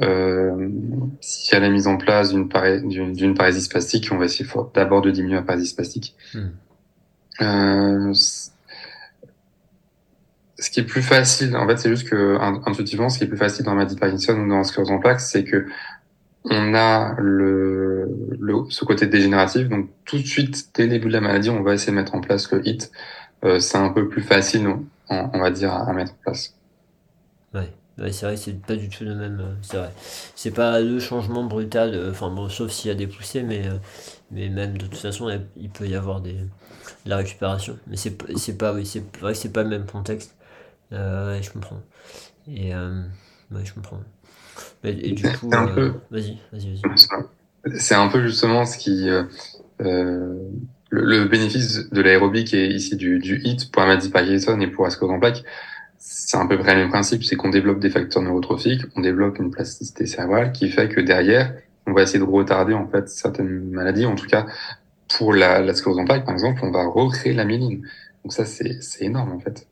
Euh, 0.00 0.68
s'il 1.20 1.54
y 1.54 1.56
a 1.56 1.60
la 1.60 1.70
mise 1.70 1.88
en 1.88 1.96
place 1.96 2.32
d'une 2.32 2.48
parésie 3.34 3.62
spastique, 3.62 4.10
on 4.12 4.16
va 4.16 4.26
essayer 4.26 4.48
d'abord 4.72 5.02
de 5.02 5.10
diminuer 5.10 5.34
la 5.34 5.42
parésie 5.42 5.66
spastique. 5.66 6.14
Hmm. 6.34 6.50
Euh, 7.42 8.12
ce 8.14 8.50
qui 10.70 10.78
est 10.78 10.84
plus 10.84 11.02
facile, 11.02 11.56
en 11.56 11.66
fait, 11.66 11.78
c'est 11.78 11.88
juste 11.88 12.08
que 12.08 12.38
intuitivement, 12.64 13.08
ce 13.08 13.18
qui 13.18 13.24
est 13.24 13.28
plus 13.28 13.36
facile 13.36 13.64
dans 13.64 13.72
la 13.72 13.78
maladie 13.78 13.96
de 13.96 14.00
Parkinson 14.00 14.38
ou 14.38 14.48
dans 14.48 14.58
la 14.58 14.64
sclérose 14.64 14.92
en 14.92 15.00
plaques, 15.00 15.20
c'est 15.20 15.42
que 15.42 15.66
on 16.44 16.74
a 16.74 17.14
le, 17.18 18.08
le, 18.38 18.54
ce 18.70 18.84
côté 18.84 19.06
dégénératif. 19.06 19.68
Donc 19.68 19.90
tout 20.04 20.18
de 20.18 20.26
suite, 20.26 20.70
dès 20.74 20.84
le 20.84 20.90
début 20.90 21.08
de 21.08 21.12
la 21.12 21.20
maladie, 21.20 21.50
on 21.50 21.62
va 21.62 21.74
essayer 21.74 21.92
de 21.92 21.96
mettre 21.96 22.14
en 22.14 22.20
place 22.20 22.50
le 22.52 22.66
HIT. 22.66 22.90
Euh, 23.44 23.58
c'est 23.60 23.78
un 23.78 23.90
peu 23.90 24.08
plus 24.08 24.22
facile, 24.22 24.66
on, 24.68 24.86
on 25.08 25.40
va 25.40 25.50
dire, 25.50 25.72
à, 25.72 25.92
mettre 25.92 26.12
en 26.12 26.16
place. 26.22 26.54
Ouais. 27.54 27.72
Ouais, 27.98 28.10
c'est 28.10 28.26
vrai, 28.26 28.36
c'est 28.36 28.54
pas 28.60 28.74
du 28.76 28.88
tout 28.88 29.04
le 29.04 29.14
même. 29.14 29.40
Euh, 29.40 29.54
c'est 29.62 29.76
vrai. 29.76 29.92
C'est 30.34 30.50
pas 30.50 30.80
le 30.80 30.98
changement 30.98 31.44
brutal, 31.44 31.94
euh, 31.94 32.10
enfin 32.10 32.28
bon, 32.30 32.48
sauf 32.48 32.72
s'il 32.72 32.88
y 32.88 32.90
a 32.90 32.96
des 32.96 33.06
poussées, 33.06 33.44
mais, 33.44 33.68
mais 34.32 34.48
même 34.48 34.76
de 34.78 34.86
toute 34.86 34.96
façon, 34.96 35.30
il 35.56 35.70
peut 35.70 35.86
y 35.86 35.94
avoir 35.94 36.20
des, 36.20 36.32
de 36.34 36.48
la 37.06 37.18
récupération. 37.18 37.78
Mais 37.86 37.96
c'est, 37.96 38.10
pas, 38.58 38.72
oui, 38.74 38.84
c'est 38.86 39.04
vrai 39.20 39.32
que 39.32 39.38
c'est 39.38 39.52
pas 39.52 39.62
le 39.62 39.68
même 39.68 39.86
contexte. 39.86 40.34
ouais, 40.90 41.40
je 41.42 41.50
comprends. 41.52 41.80
Et 42.48 42.74
ouais, 42.74 43.64
je 43.64 43.74
comprends. 43.74 44.00
Et, 44.84 45.12
du 45.12 45.22
coup, 45.24 45.50
euh, 45.52 45.92
vas-y, 46.10 46.38
vas-y, 46.52 46.80
vas-y. 46.82 47.78
C'est 47.78 47.94
un 47.94 48.08
peu 48.08 48.22
justement 48.26 48.66
ce 48.66 48.76
qui, 48.76 49.08
euh, 49.08 49.24
euh 49.80 50.38
le, 50.90 51.24
bénéfice 51.24 51.90
de 51.90 52.00
l'aérobic 52.00 52.54
et 52.54 52.66
ici 52.68 52.96
du, 52.96 53.18
du 53.18 53.40
HIT 53.42 53.70
pour 53.72 53.82
Amadi 53.82 54.10
Parkinson 54.10 54.60
et 54.60 54.66
pour 54.68 54.86
Ascot 54.86 55.10
en 55.10 55.18
plaque, 55.18 55.42
c'est 55.98 56.36
un 56.36 56.46
peu 56.46 56.58
près 56.58 56.74
le 56.74 56.82
même 56.82 56.90
principe, 56.90 57.24
c'est 57.24 57.36
qu'on 57.36 57.48
développe 57.48 57.80
des 57.80 57.90
facteurs 57.90 58.22
neurotrophiques, 58.22 58.82
on 58.94 59.00
développe 59.00 59.38
une 59.38 59.50
plasticité 59.50 60.06
cérébrale 60.06 60.52
qui 60.52 60.68
fait 60.68 60.88
que 60.88 61.00
derrière, 61.00 61.54
on 61.86 61.92
va 61.92 62.02
essayer 62.02 62.18
de 62.18 62.24
retarder 62.24 62.74
en 62.74 62.86
fait 62.86 63.08
certaines 63.08 63.70
maladies. 63.70 64.06
En 64.06 64.14
tout 64.14 64.26
cas, 64.26 64.46
pour 65.16 65.32
la, 65.32 65.60
la 65.60 65.74
sclérose 65.74 65.98
en 65.98 66.04
plaques, 66.04 66.24
par 66.24 66.34
exemple, 66.34 66.60
on 66.62 66.70
va 66.70 66.84
recréer 66.84 67.32
la 67.32 67.44
myéline. 67.44 67.86
Donc 68.22 68.32
ça, 68.32 68.44
c'est 68.44 68.78
énorme 69.00 69.32
en 69.32 69.40
fait. 69.40 69.66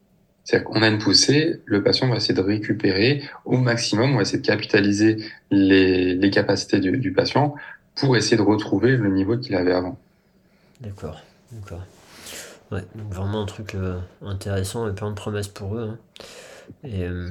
C'est-à-dire 0.44 0.68
qu'on 0.68 0.82
a 0.82 0.88
une 0.88 0.98
poussée, 0.98 1.60
le 1.66 1.82
patient 1.82 2.08
va 2.08 2.16
essayer 2.16 2.34
de 2.34 2.40
récupérer 2.40 3.22
au 3.44 3.58
maximum, 3.58 4.12
on 4.12 4.16
va 4.16 4.22
essayer 4.22 4.38
de 4.40 4.46
capitaliser 4.46 5.24
les, 5.50 6.14
les 6.14 6.30
capacités 6.30 6.80
du, 6.80 6.98
du 6.98 7.12
patient 7.12 7.54
pour 7.94 8.16
essayer 8.16 8.36
de 8.36 8.42
retrouver 8.42 8.96
le 8.96 9.08
niveau 9.10 9.38
qu'il 9.38 9.54
avait 9.54 9.72
avant. 9.72 9.98
D'accord, 10.80 11.22
d'accord. 11.52 11.84
Ouais, 12.72 12.84
donc 12.94 13.12
vraiment 13.12 13.42
un 13.42 13.46
truc 13.46 13.74
euh, 13.74 13.98
intéressant 14.24 14.88
et 14.88 14.94
plein 14.94 15.10
de 15.10 15.14
promesses 15.14 15.48
pour 15.48 15.76
eux. 15.76 15.90
Hein. 15.92 15.98
Et, 16.84 17.04
euh, 17.04 17.28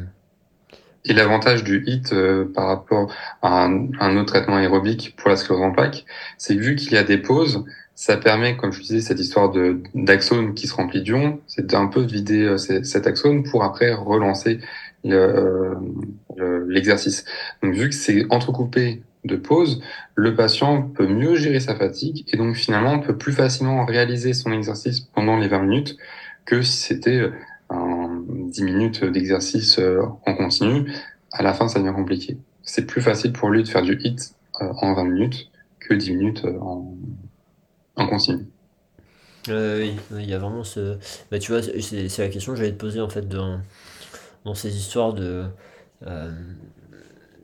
et 1.04 1.14
l'avantage 1.14 1.64
du 1.64 1.84
HIT 1.86 2.14
euh, 2.14 2.46
par 2.54 2.68
rapport 2.68 3.12
à 3.42 3.66
un, 3.66 3.88
un, 4.00 4.18
autre 4.18 4.34
traitement 4.34 4.58
aérobique 4.58 5.16
pour 5.18 5.30
la 5.30 5.36
sclérose 5.36 5.64
en 5.64 5.72
plaques, 5.72 6.06
c'est 6.38 6.56
que 6.56 6.62
vu 6.62 6.76
qu'il 6.76 6.94
y 6.94 6.98
a 6.98 7.04
des 7.04 7.18
pauses, 7.18 7.66
ça 8.02 8.18
permet, 8.18 8.58
comme 8.58 8.72
je 8.72 8.82
disais, 8.82 9.00
cette 9.00 9.20
histoire 9.20 9.52
de 9.52 9.80
d'axone 9.94 10.56
qui 10.56 10.66
se 10.66 10.74
remplit 10.74 11.04
d'ion, 11.04 11.40
c'est 11.46 11.76
un 11.76 11.86
peu 11.86 12.02
vider 12.02 12.56
cet 12.58 13.06
axone 13.06 13.44
pour 13.44 13.64
après 13.64 13.94
relancer 13.94 14.60
l'exercice. 15.04 17.26
Le, 17.62 17.68
donc 17.68 17.78
vu 17.78 17.90
que 17.90 17.96
c'est 17.96 18.26
entrecoupé 18.32 19.04
de 19.24 19.36
pause, 19.36 19.84
le 20.16 20.34
patient 20.34 20.82
peut 20.82 21.06
mieux 21.06 21.36
gérer 21.36 21.60
sa 21.60 21.76
fatigue 21.76 22.26
et 22.34 22.38
donc 22.38 22.56
finalement 22.56 22.98
peut 22.98 23.16
plus 23.16 23.34
facilement 23.34 23.86
réaliser 23.86 24.34
son 24.34 24.52
exercice 24.52 25.02
pendant 25.02 25.38
les 25.38 25.48
20 25.48 25.60
minutes 25.60 25.98
que 26.46 26.64
si 26.64 26.78
c'était 26.78 27.30
10 28.52 28.64
minutes 28.64 29.06
d'exercice 29.06 29.80
euh, 29.80 30.02
en 30.26 30.34
continu. 30.34 30.92
À 31.32 31.44
la 31.44 31.54
fin, 31.54 31.68
ça 31.68 31.80
devient 31.80 31.96
compliqué. 31.96 32.38
C'est 32.64 32.86
plus 32.86 33.02
facile 33.02 33.32
pour 33.32 33.50
lui 33.50 33.64
de 33.64 33.68
faire 33.68 33.82
du 33.82 33.98
hit 34.04 34.36
euh, 34.62 34.72
en 34.82 34.94
20 34.94 35.06
minutes 35.06 35.50
que 35.80 35.94
10 35.94 36.16
minutes 36.16 36.46
euh, 36.46 36.60
en, 38.02 38.08
continu. 38.08 38.46
oui, 39.48 39.96
il 40.12 40.30
y 40.30 40.34
a 40.34 40.40
vraiment 40.40 40.64
ce. 40.64 40.98
Bah, 41.32 41.40
tu 41.40 41.52
vois, 41.52 41.62
c'est 41.62 42.18
la 42.18 42.30
question 42.30 42.54
que 42.54 42.58
j'allais 42.58 42.74
te 42.74 42.78
poser 42.78 43.02
en 43.02 43.10
fait 43.10 43.28
dans, 43.28 43.62
ces 44.56 44.76
histoires 44.76 45.14
de 45.14 45.46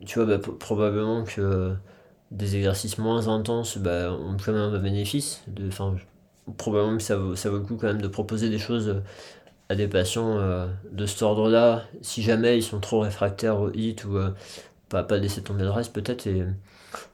tu 0.05 0.19
vois, 0.19 0.37
bah, 0.37 0.51
probablement 0.59 1.23
que 1.23 1.73
des 2.31 2.55
exercices 2.55 2.97
moins 2.97 3.27
intenses 3.27 3.77
bah, 3.77 4.11
ont 4.11 4.37
quand 4.43 4.53
même 4.53 4.73
un 4.73 4.79
bénéfice. 4.79 5.43
De, 5.47 5.69
probablement 6.57 6.97
que 6.97 7.03
ça 7.03 7.17
vaut, 7.17 7.35
ça 7.35 7.49
vaut 7.49 7.57
le 7.57 7.63
coup 7.63 7.75
quand 7.75 7.87
même 7.87 8.01
de 8.01 8.07
proposer 8.07 8.49
des 8.49 8.57
choses 8.57 9.01
à 9.69 9.75
des 9.75 9.87
patients 9.87 10.37
euh, 10.37 10.67
de 10.91 11.05
cet 11.05 11.21
ordre-là, 11.21 11.83
si 12.01 12.21
jamais 12.21 12.57
ils 12.57 12.63
sont 12.63 12.79
trop 12.79 13.01
réfractaires 13.01 13.59
au 13.59 13.69
HIT 13.71 14.05
ou 14.05 14.17
euh, 14.17 14.29
pas, 14.87 15.03
pas 15.03 15.17
laisser 15.17 15.41
tomber 15.43 15.63
le 15.63 15.71
reste 15.71 15.93
peut-être, 15.93 16.29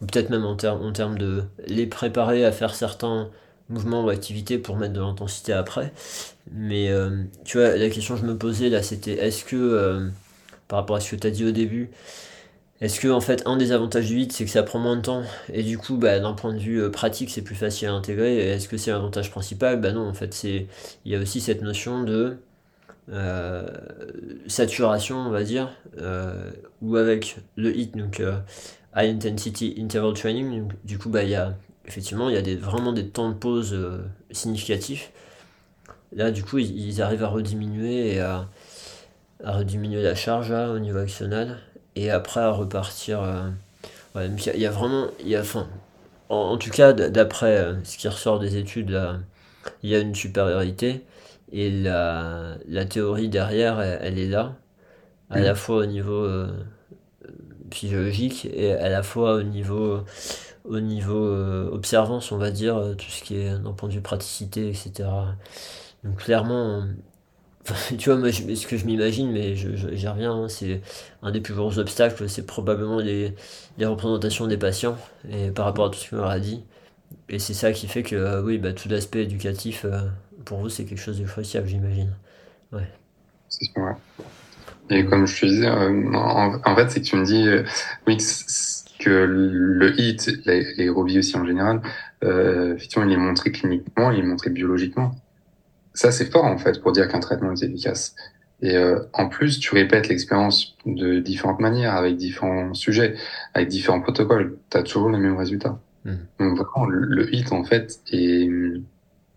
ou 0.02 0.06
peut-être 0.06 0.30
même 0.30 0.46
en, 0.46 0.58
en 0.58 0.92
termes 0.94 1.18
de 1.18 1.44
les 1.68 1.88
préparer 1.88 2.46
à 2.46 2.52
faire 2.52 2.76
certains 2.76 3.30
mouvements 3.70 4.04
ou 4.04 4.10
activités 4.10 4.58
pour 4.58 4.78
mettre 4.78 4.94
de 4.94 5.00
l'intensité 5.02 5.54
après. 5.54 5.94
Mais 6.52 6.90
euh, 6.90 7.24
tu 7.46 7.58
vois, 7.58 7.76
la 7.76 7.90
question 7.90 8.16
que 8.16 8.22
je 8.22 8.26
me 8.26 8.38
posais 8.38 8.70
là, 8.70 8.84
c'était 8.84 9.14
est-ce 9.14 9.46
que, 9.46 10.10
par 10.68 10.80
rapport 10.80 10.98
à 10.98 11.00
ce 11.00 11.12
que 11.12 11.16
tu 11.16 11.28
as 11.28 11.32
dit 11.32 11.46
au 11.46 11.52
début, 11.52 11.92
est-ce 12.84 13.00
que 13.00 13.08
en 13.08 13.22
fait 13.22 13.44
un 13.46 13.56
des 13.56 13.72
avantages 13.72 14.08
du 14.08 14.16
8 14.16 14.34
c'est 14.34 14.44
que 14.44 14.52
ça 14.52 14.62
prend 14.62 14.78
moins 14.78 14.98
de 14.98 15.02
temps 15.02 15.24
et 15.54 15.64
du 15.64 15.78
coup 15.78 15.96
bah, 15.96 16.20
d'un 16.20 16.34
point 16.34 16.54
de 16.54 16.60
vue 16.60 16.82
euh, 16.82 16.90
pratique 16.90 17.30
c'est 17.30 17.42
plus 17.42 17.56
facile 17.56 17.88
à 17.88 17.94
intégrer 17.94 18.38
est-ce 18.38 18.68
que 18.68 18.78
c'est 18.78 18.92
l'avantage 18.92 19.32
principal? 19.32 19.80
Bah 19.80 19.94
non 19.94 20.06
en 20.08 20.14
fait 20.14 20.34
c'est 20.34 20.68
il 21.06 21.12
y 21.12 21.16
a 21.16 21.20
aussi 21.20 21.40
cette 21.40 21.62
notion 21.62 22.04
de 22.04 22.38
euh, 23.10 23.68
saturation 24.48 25.18
on 25.18 25.30
va 25.30 25.44
dire 25.44 25.70
euh, 25.98 26.52
ou 26.82 26.98
avec 26.98 27.38
le 27.56 27.76
HIT 27.76 27.96
donc 27.96 28.22
high 28.96 29.10
intensity 29.10 29.76
interval 29.78 30.14
training 30.14 30.68
du 30.84 30.98
coup 30.98 31.10
bah 31.10 31.24
il 31.24 31.30
y 31.30 31.36
a 31.36 31.56
effectivement 31.86 32.30
il 32.30 32.36
y 32.36 32.38
a 32.38 32.42
des, 32.42 32.56
vraiment 32.56 32.94
des 32.94 33.08
temps 33.08 33.30
de 33.30 33.36
pause 33.36 33.76
significatifs 34.32 35.12
là 36.14 36.32
du 36.32 36.44
coup 36.44 36.60
ils, 36.60 37.02
arrivent 37.02 37.24
à 37.24 37.28
rediminuer 37.28 38.14
et 38.14 38.20
à, 38.20 38.48
à 39.44 39.52
rediminuer 39.54 40.02
la 40.02 40.16
charge 40.16 40.52
au 40.52 40.80
niveau 40.80 41.00
actionnel 41.00 41.58
et 41.96 42.10
après 42.12 42.42
à 42.42 42.52
repartir. 42.52 43.22
Euh, 43.22 43.50
il 44.16 44.62
y, 44.62 44.66
a 44.66 44.72
vraiment. 44.72 45.08
Y 45.24 45.36
a, 45.36 45.42
enfin, 45.42 45.68
en, 46.30 46.58
tout 46.58 46.70
cas, 46.70 46.94
d'après 46.94 47.58
euh, 47.58 47.84
ce 47.84 47.98
qui 47.98 48.08
ressort 48.08 48.40
des 48.40 48.58
études, 48.58 49.00
il 49.82 49.90
y 49.90 49.96
a 49.96 50.00
une 50.00 50.16
supériorité. 50.16 51.02
Et 51.52 51.70
la, 51.70 52.56
la 52.68 52.86
théorie 52.86 53.30
derrière, 53.30 53.80
elle, 53.80 54.18
est 54.18 54.28
là, 54.28 54.56
à 55.30 55.40
la 55.40 55.54
fois 55.54 55.78
au 55.78 55.86
niveau 55.86 56.24
euh, 56.24 56.52
physiologique 57.76 58.48
et 58.54 58.74
à 58.74 58.90
la 58.90 59.04
fois 59.04 59.36
au 59.36 59.44
niveau, 59.44 60.00
au 60.66 60.80
niveau 60.80 61.28
observance, 61.72 62.32
on 62.32 62.38
va 62.38 62.52
dire, 62.52 62.96
tout 62.98 63.10
ce 63.10 63.24
qui 63.24 63.38
est 63.38 63.58
d'un 63.58 63.74
point 63.74 63.90
de 63.90 63.94
vue 63.94 64.02
praticité, 64.02 64.70
etc. 64.70 65.10
Donc 66.04 66.18
clairement, 66.18 66.84
tu 67.98 68.10
vois, 68.10 68.20
moi, 68.20 68.32
ce 68.32 68.68
que 68.68 68.78
je 68.78 68.86
m'imagine, 68.86 69.32
mais 69.32 69.56
j'y 69.56 70.08
reviens, 70.08 70.34
hein, 70.34 70.50
c'est 70.50 70.82
un 71.22 71.32
des 71.32 71.40
plus 71.40 71.54
gros 71.54 71.80
obstacles, 71.80 72.28
c'est 72.28 72.46
probablement 72.46 73.00
les, 73.00 73.34
représentations 73.82 74.48
des 74.48 74.58
patients, 74.58 74.98
et 75.30 75.50
par 75.52 75.66
rapport 75.66 75.86
à 75.86 75.90
tout 75.90 76.00
ce 76.00 76.10
qu'on 76.10 76.18
leur 76.18 76.30
a 76.30 76.40
dit. 76.40 76.64
Et 77.30 77.40
c'est 77.40 77.54
ça 77.54 77.72
qui 77.72 77.88
fait 77.88 78.04
que, 78.04 78.16
euh, 78.16 78.42
oui, 78.42 78.58
bah, 78.58 78.74
tout 78.74 78.90
l'aspect 78.90 79.24
éducatif, 79.24 79.86
euh, 79.86 80.02
pour 80.46 80.60
vous, 80.60 80.70
c'est 80.70 80.84
quelque 80.84 81.00
chose 81.00 81.20
de 81.20 81.26
crucial, 81.26 81.66
j'imagine. 81.66 82.14
Ouais. 82.72 82.88
C'est. 83.50 83.72
Et 84.90 85.06
comme 85.06 85.26
je 85.26 85.40
te 85.40 85.46
disais, 85.46 85.68
euh, 85.68 86.14
en, 86.14 86.76
fait, 86.76 86.90
c'est 86.90 87.02
que 87.02 87.06
tu 87.06 87.16
me 87.16 87.26
dis, 87.26 87.48
oui, 88.08 88.18
que 89.00 89.10
le 89.10 90.00
HIT, 90.00 90.46
les, 90.46 90.76
les 90.76 90.90
aussi 90.90 91.36
en 91.38 91.46
général, 91.46 91.82
effectivement, 92.22 93.06
il 93.06 93.14
est 93.14 93.18
montré 93.18 93.52
cliniquement, 93.52 94.12
il 94.12 94.20
est 94.20 94.28
montré 94.28 94.50
biologiquement 94.50 95.16
ça, 95.94 96.12
c'est 96.12 96.32
fort 96.32 96.46
en 96.46 96.58
fait 96.58 96.82
pour 96.82 96.92
dire 96.92 97.08
qu'un 97.08 97.20
traitement 97.20 97.54
est 97.54 97.64
efficace. 97.64 98.16
Et 98.62 98.76
euh, 98.76 99.00
en 99.14 99.28
plus, 99.28 99.60
tu 99.60 99.74
répètes 99.76 100.08
l'expérience 100.08 100.78
de 100.86 101.20
différentes 101.20 101.60
manières, 101.60 101.96
avec 101.96 102.16
différents 102.16 102.74
sujets, 102.74 103.16
avec 103.54 103.68
différents 103.68 104.02
protocoles. 104.02 104.58
Tu 104.70 104.78
as 104.78 104.84
toujours 104.84 105.10
les 105.10 105.20
mêmes 105.20 105.38
résultats. 105.38 105.80
Mmh. 106.06 106.14
Donc 106.40 106.58
vraiment, 106.58 106.86
le, 106.88 107.34
HIT 107.34 107.52
en 107.52 107.64
fait 107.64 108.00
est 108.12 108.50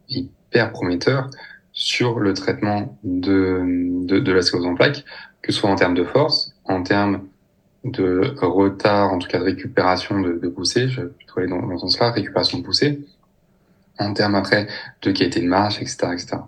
hyper 0.08 0.70
prometteur 0.72 1.28
sur 1.72 2.20
le 2.20 2.32
traitement 2.34 2.98
de, 3.04 3.62
de, 4.06 4.18
de 4.18 4.32
la 4.32 4.42
sclérose 4.42 4.66
en 4.66 4.74
plaques, 4.74 5.04
que 5.46 5.52
ce 5.52 5.60
soit 5.60 5.70
en 5.70 5.76
termes 5.76 5.94
de 5.94 6.02
force, 6.02 6.52
en 6.64 6.82
termes 6.82 7.22
de 7.84 8.34
retard, 8.40 9.12
en 9.12 9.18
tout 9.18 9.28
cas 9.28 9.38
de 9.38 9.44
récupération 9.44 10.20
de, 10.20 10.32
de 10.42 10.48
poussée, 10.48 10.88
je 10.88 11.02
vais 11.02 11.08
plutôt 11.08 11.38
aller 11.38 11.48
dans, 11.48 11.62
dans 11.62 11.76
ce 11.76 11.82
sens-là, 11.82 12.10
récupération 12.10 12.58
de 12.58 12.64
poussée, 12.64 13.06
en 13.98 14.12
termes 14.12 14.34
après 14.34 14.66
de 15.02 15.12
qualité 15.12 15.40
de 15.40 15.46
marche, 15.46 15.80
etc., 15.80 16.08
etc. 16.12 16.38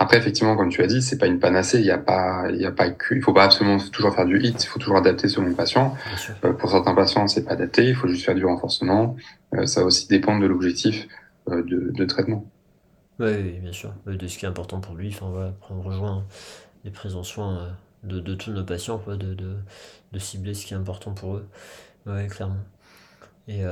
Après, 0.00 0.16
effectivement, 0.16 0.56
comme 0.56 0.70
tu 0.70 0.82
as 0.82 0.86
dit, 0.86 1.00
c'est 1.00 1.18
pas 1.18 1.26
une 1.26 1.38
panacée. 1.38 1.78
Il 1.78 1.84
y 1.84 1.90
a 1.90 1.98
pas, 1.98 2.46
il 2.50 2.56
y 2.56 2.64
a 2.64 2.72
pas 2.72 2.90
que, 2.90 3.14
il 3.14 3.22
faut 3.22 3.34
pas 3.34 3.44
absolument 3.44 3.76
toujours 3.92 4.14
faire 4.14 4.24
du 4.24 4.40
hit. 4.40 4.64
Il 4.64 4.66
faut 4.66 4.78
toujours 4.78 4.96
adapter 4.96 5.28
selon 5.28 5.46
le 5.46 5.54
patient. 5.54 5.94
Euh, 6.42 6.54
pour 6.54 6.70
certains 6.70 6.94
patients, 6.94 7.28
c'est 7.28 7.44
pas 7.44 7.52
adapté. 7.52 7.86
Il 7.86 7.94
faut 7.94 8.08
juste 8.08 8.24
faire 8.24 8.34
du 8.34 8.46
renforcement. 8.46 9.16
Euh, 9.54 9.66
ça 9.66 9.80
va 9.80 9.86
aussi 9.86 10.08
dépendre 10.08 10.40
de 10.40 10.46
l'objectif 10.46 11.06
euh, 11.50 11.62
de, 11.62 11.92
de, 11.92 12.04
traitement. 12.06 12.46
Oui, 13.18 13.58
bien 13.60 13.72
sûr. 13.72 13.92
De 14.06 14.26
ce 14.26 14.38
qui 14.38 14.46
est 14.46 14.48
important 14.48 14.80
pour 14.80 14.94
lui. 14.94 15.08
Enfin, 15.14 15.28
voilà, 15.30 15.52
on 15.68 15.82
rejoint 15.82 16.24
les 16.84 16.90
prises 16.90 17.14
en 17.14 17.22
soin 17.22 17.68
de, 18.04 18.20
de 18.20 18.34
tous 18.34 18.50
nos 18.52 18.64
patients, 18.64 18.98
quoi, 18.98 19.16
de, 19.16 19.34
de, 19.34 19.56
de, 20.12 20.18
cibler 20.18 20.54
ce 20.54 20.66
qui 20.66 20.74
est 20.74 20.76
important 20.76 21.12
pour 21.12 21.36
eux. 21.36 21.48
Oui, 22.06 22.26
clairement. 22.28 22.64
Et 23.48 23.64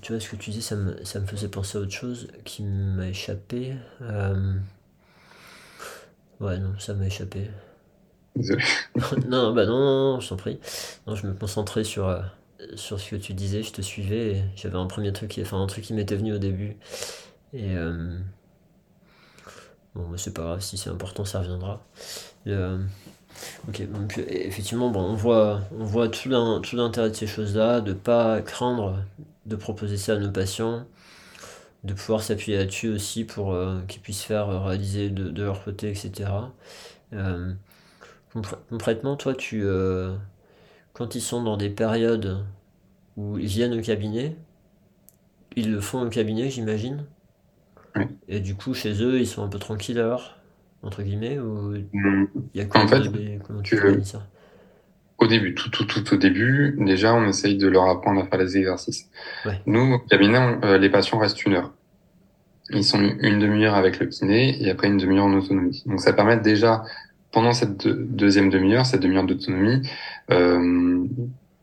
tu 0.00 0.12
vois, 0.12 0.20
ce 0.20 0.28
que 0.28 0.36
tu 0.36 0.50
dis, 0.50 0.62
ça 0.62 0.76
me, 0.76 1.04
ça 1.04 1.20
me 1.20 1.26
faisait 1.26 1.48
penser 1.48 1.78
à 1.78 1.80
autre 1.80 1.92
chose 1.92 2.28
qui 2.44 2.62
m'a 2.62 3.08
échappé. 3.08 3.74
Euh... 4.02 4.54
Ouais, 6.40 6.58
non, 6.58 6.78
ça 6.78 6.94
m'a 6.94 7.06
échappé. 7.06 7.50
Désolé. 8.36 8.62
non, 9.28 9.52
bah 9.52 9.66
non, 9.66 9.78
non, 9.78 10.20
je 10.20 10.28
t'en 10.28 10.36
prie. 10.36 10.58
Non, 11.06 11.14
je 11.14 11.26
me 11.26 11.34
concentrais 11.34 11.84
sur, 11.84 12.08
euh, 12.08 12.22
sur 12.74 13.00
ce 13.00 13.10
que 13.10 13.16
tu 13.16 13.34
disais, 13.34 13.62
je 13.62 13.72
te 13.72 13.82
suivais. 13.82 14.44
J'avais 14.56 14.78
un 14.78 14.86
premier 14.86 15.12
truc, 15.12 15.30
qui, 15.30 15.42
enfin 15.42 15.60
un 15.62 15.66
truc 15.66 15.84
qui 15.84 15.94
m'était 15.94 16.16
venu 16.16 16.34
au 16.34 16.38
début. 16.38 16.76
Et 17.52 17.76
euh... 17.76 18.18
bon, 19.94 20.08
mais 20.08 20.18
c'est 20.18 20.34
pas 20.34 20.42
grave, 20.42 20.60
si 20.60 20.76
c'est 20.76 20.90
important, 20.90 21.24
ça 21.24 21.40
reviendra. 21.40 21.84
Euh, 22.48 22.78
ok, 23.68 23.90
donc 23.90 24.18
effectivement, 24.28 24.90
bon, 24.90 25.00
on 25.00 25.14
voit, 25.14 25.60
on 25.78 25.84
voit 25.84 26.08
tout 26.08 26.28
l'intérêt 26.28 27.10
de 27.10 27.14
ces 27.14 27.26
choses-là, 27.26 27.80
de 27.80 27.92
pas 27.92 28.40
craindre 28.42 29.04
de 29.46 29.56
proposer 29.56 29.96
ça 29.96 30.14
à 30.14 30.16
nos 30.16 30.30
patients, 30.30 30.86
de 31.84 31.92
pouvoir 31.92 32.22
s'appuyer 32.22 32.58
là-dessus 32.58 32.88
aussi 32.88 33.24
pour 33.24 33.52
euh, 33.52 33.80
qu'ils 33.88 34.00
puissent 34.00 34.22
faire 34.22 34.48
euh, 34.48 34.58
réaliser 34.60 35.10
de, 35.10 35.42
leur 35.42 35.62
côté, 35.64 35.90
etc. 35.90 36.30
Euh, 37.12 37.52
concrètement, 38.70 39.16
toi, 39.16 39.34
tu, 39.34 39.64
quand 40.92 41.14
ils 41.14 41.20
sont 41.20 41.42
dans 41.42 41.56
des 41.56 41.70
périodes 41.70 42.44
où 43.16 43.38
ils 43.38 43.46
viennent 43.46 43.78
au 43.78 43.82
cabinet, 43.82 44.36
ils 45.56 45.70
le 45.70 45.80
font 45.80 46.04
au 46.04 46.08
cabinet, 46.08 46.50
j'imagine. 46.50 47.04
Et 48.26 48.40
du 48.40 48.56
coup, 48.56 48.74
chez 48.74 49.02
eux, 49.02 49.20
ils 49.20 49.26
sont 49.26 49.44
un 49.44 49.48
peu 49.48 49.60
tranquilles 49.60 50.00
alors? 50.00 50.36
Entre 50.84 51.02
guillemets 51.02 51.38
ou 51.38 51.72
Mm. 51.92 52.26
il 52.54 52.60
y 52.60 52.60
a 52.60 52.66
quoi 52.66 52.82
En 52.82 52.88
fait, 52.88 53.02
comment 53.46 53.62
tu 53.62 53.76
que- 53.76 54.02
ça? 54.02 54.26
Au 55.18 55.26
début, 55.26 55.54
tout, 55.54 55.70
tout, 55.70 55.84
tout 55.84 56.14
au 56.14 56.16
début, 56.16 56.76
déjà, 56.78 57.14
on 57.14 57.24
essaye 57.28 57.56
de 57.56 57.68
leur 57.68 57.88
apprendre 57.88 58.20
à 58.22 58.26
faire 58.26 58.38
les 58.38 58.56
exercices. 58.58 59.08
Ouais. 59.46 59.60
Nous, 59.66 59.94
au 59.94 59.98
cabinet, 60.00 60.38
on- 60.38 60.60
euh, 60.64 60.76
les 60.78 60.90
patients 60.90 61.18
restent 61.18 61.44
une 61.46 61.54
heure. 61.54 61.72
Ils 62.70 62.84
sont 62.84 63.00
une 63.00 63.38
demi-heure 63.38 63.74
avec 63.74 64.00
le 64.00 64.06
kiné 64.06 64.60
et 64.62 64.70
après 64.70 64.88
une 64.88 64.96
demi-heure 64.98 65.26
en 65.26 65.34
autonomie. 65.34 65.82
Donc, 65.86 66.00
ça 66.00 66.12
permet 66.12 66.36
déjà, 66.38 66.82
pendant 67.30 67.52
cette 67.52 67.84
deux- 67.86 68.06
deuxième 68.08 68.50
demi-heure, 68.50 68.86
cette 68.86 69.02
demi-heure 69.02 69.24
d'autonomie, 69.24 69.88
euh, 70.30 71.04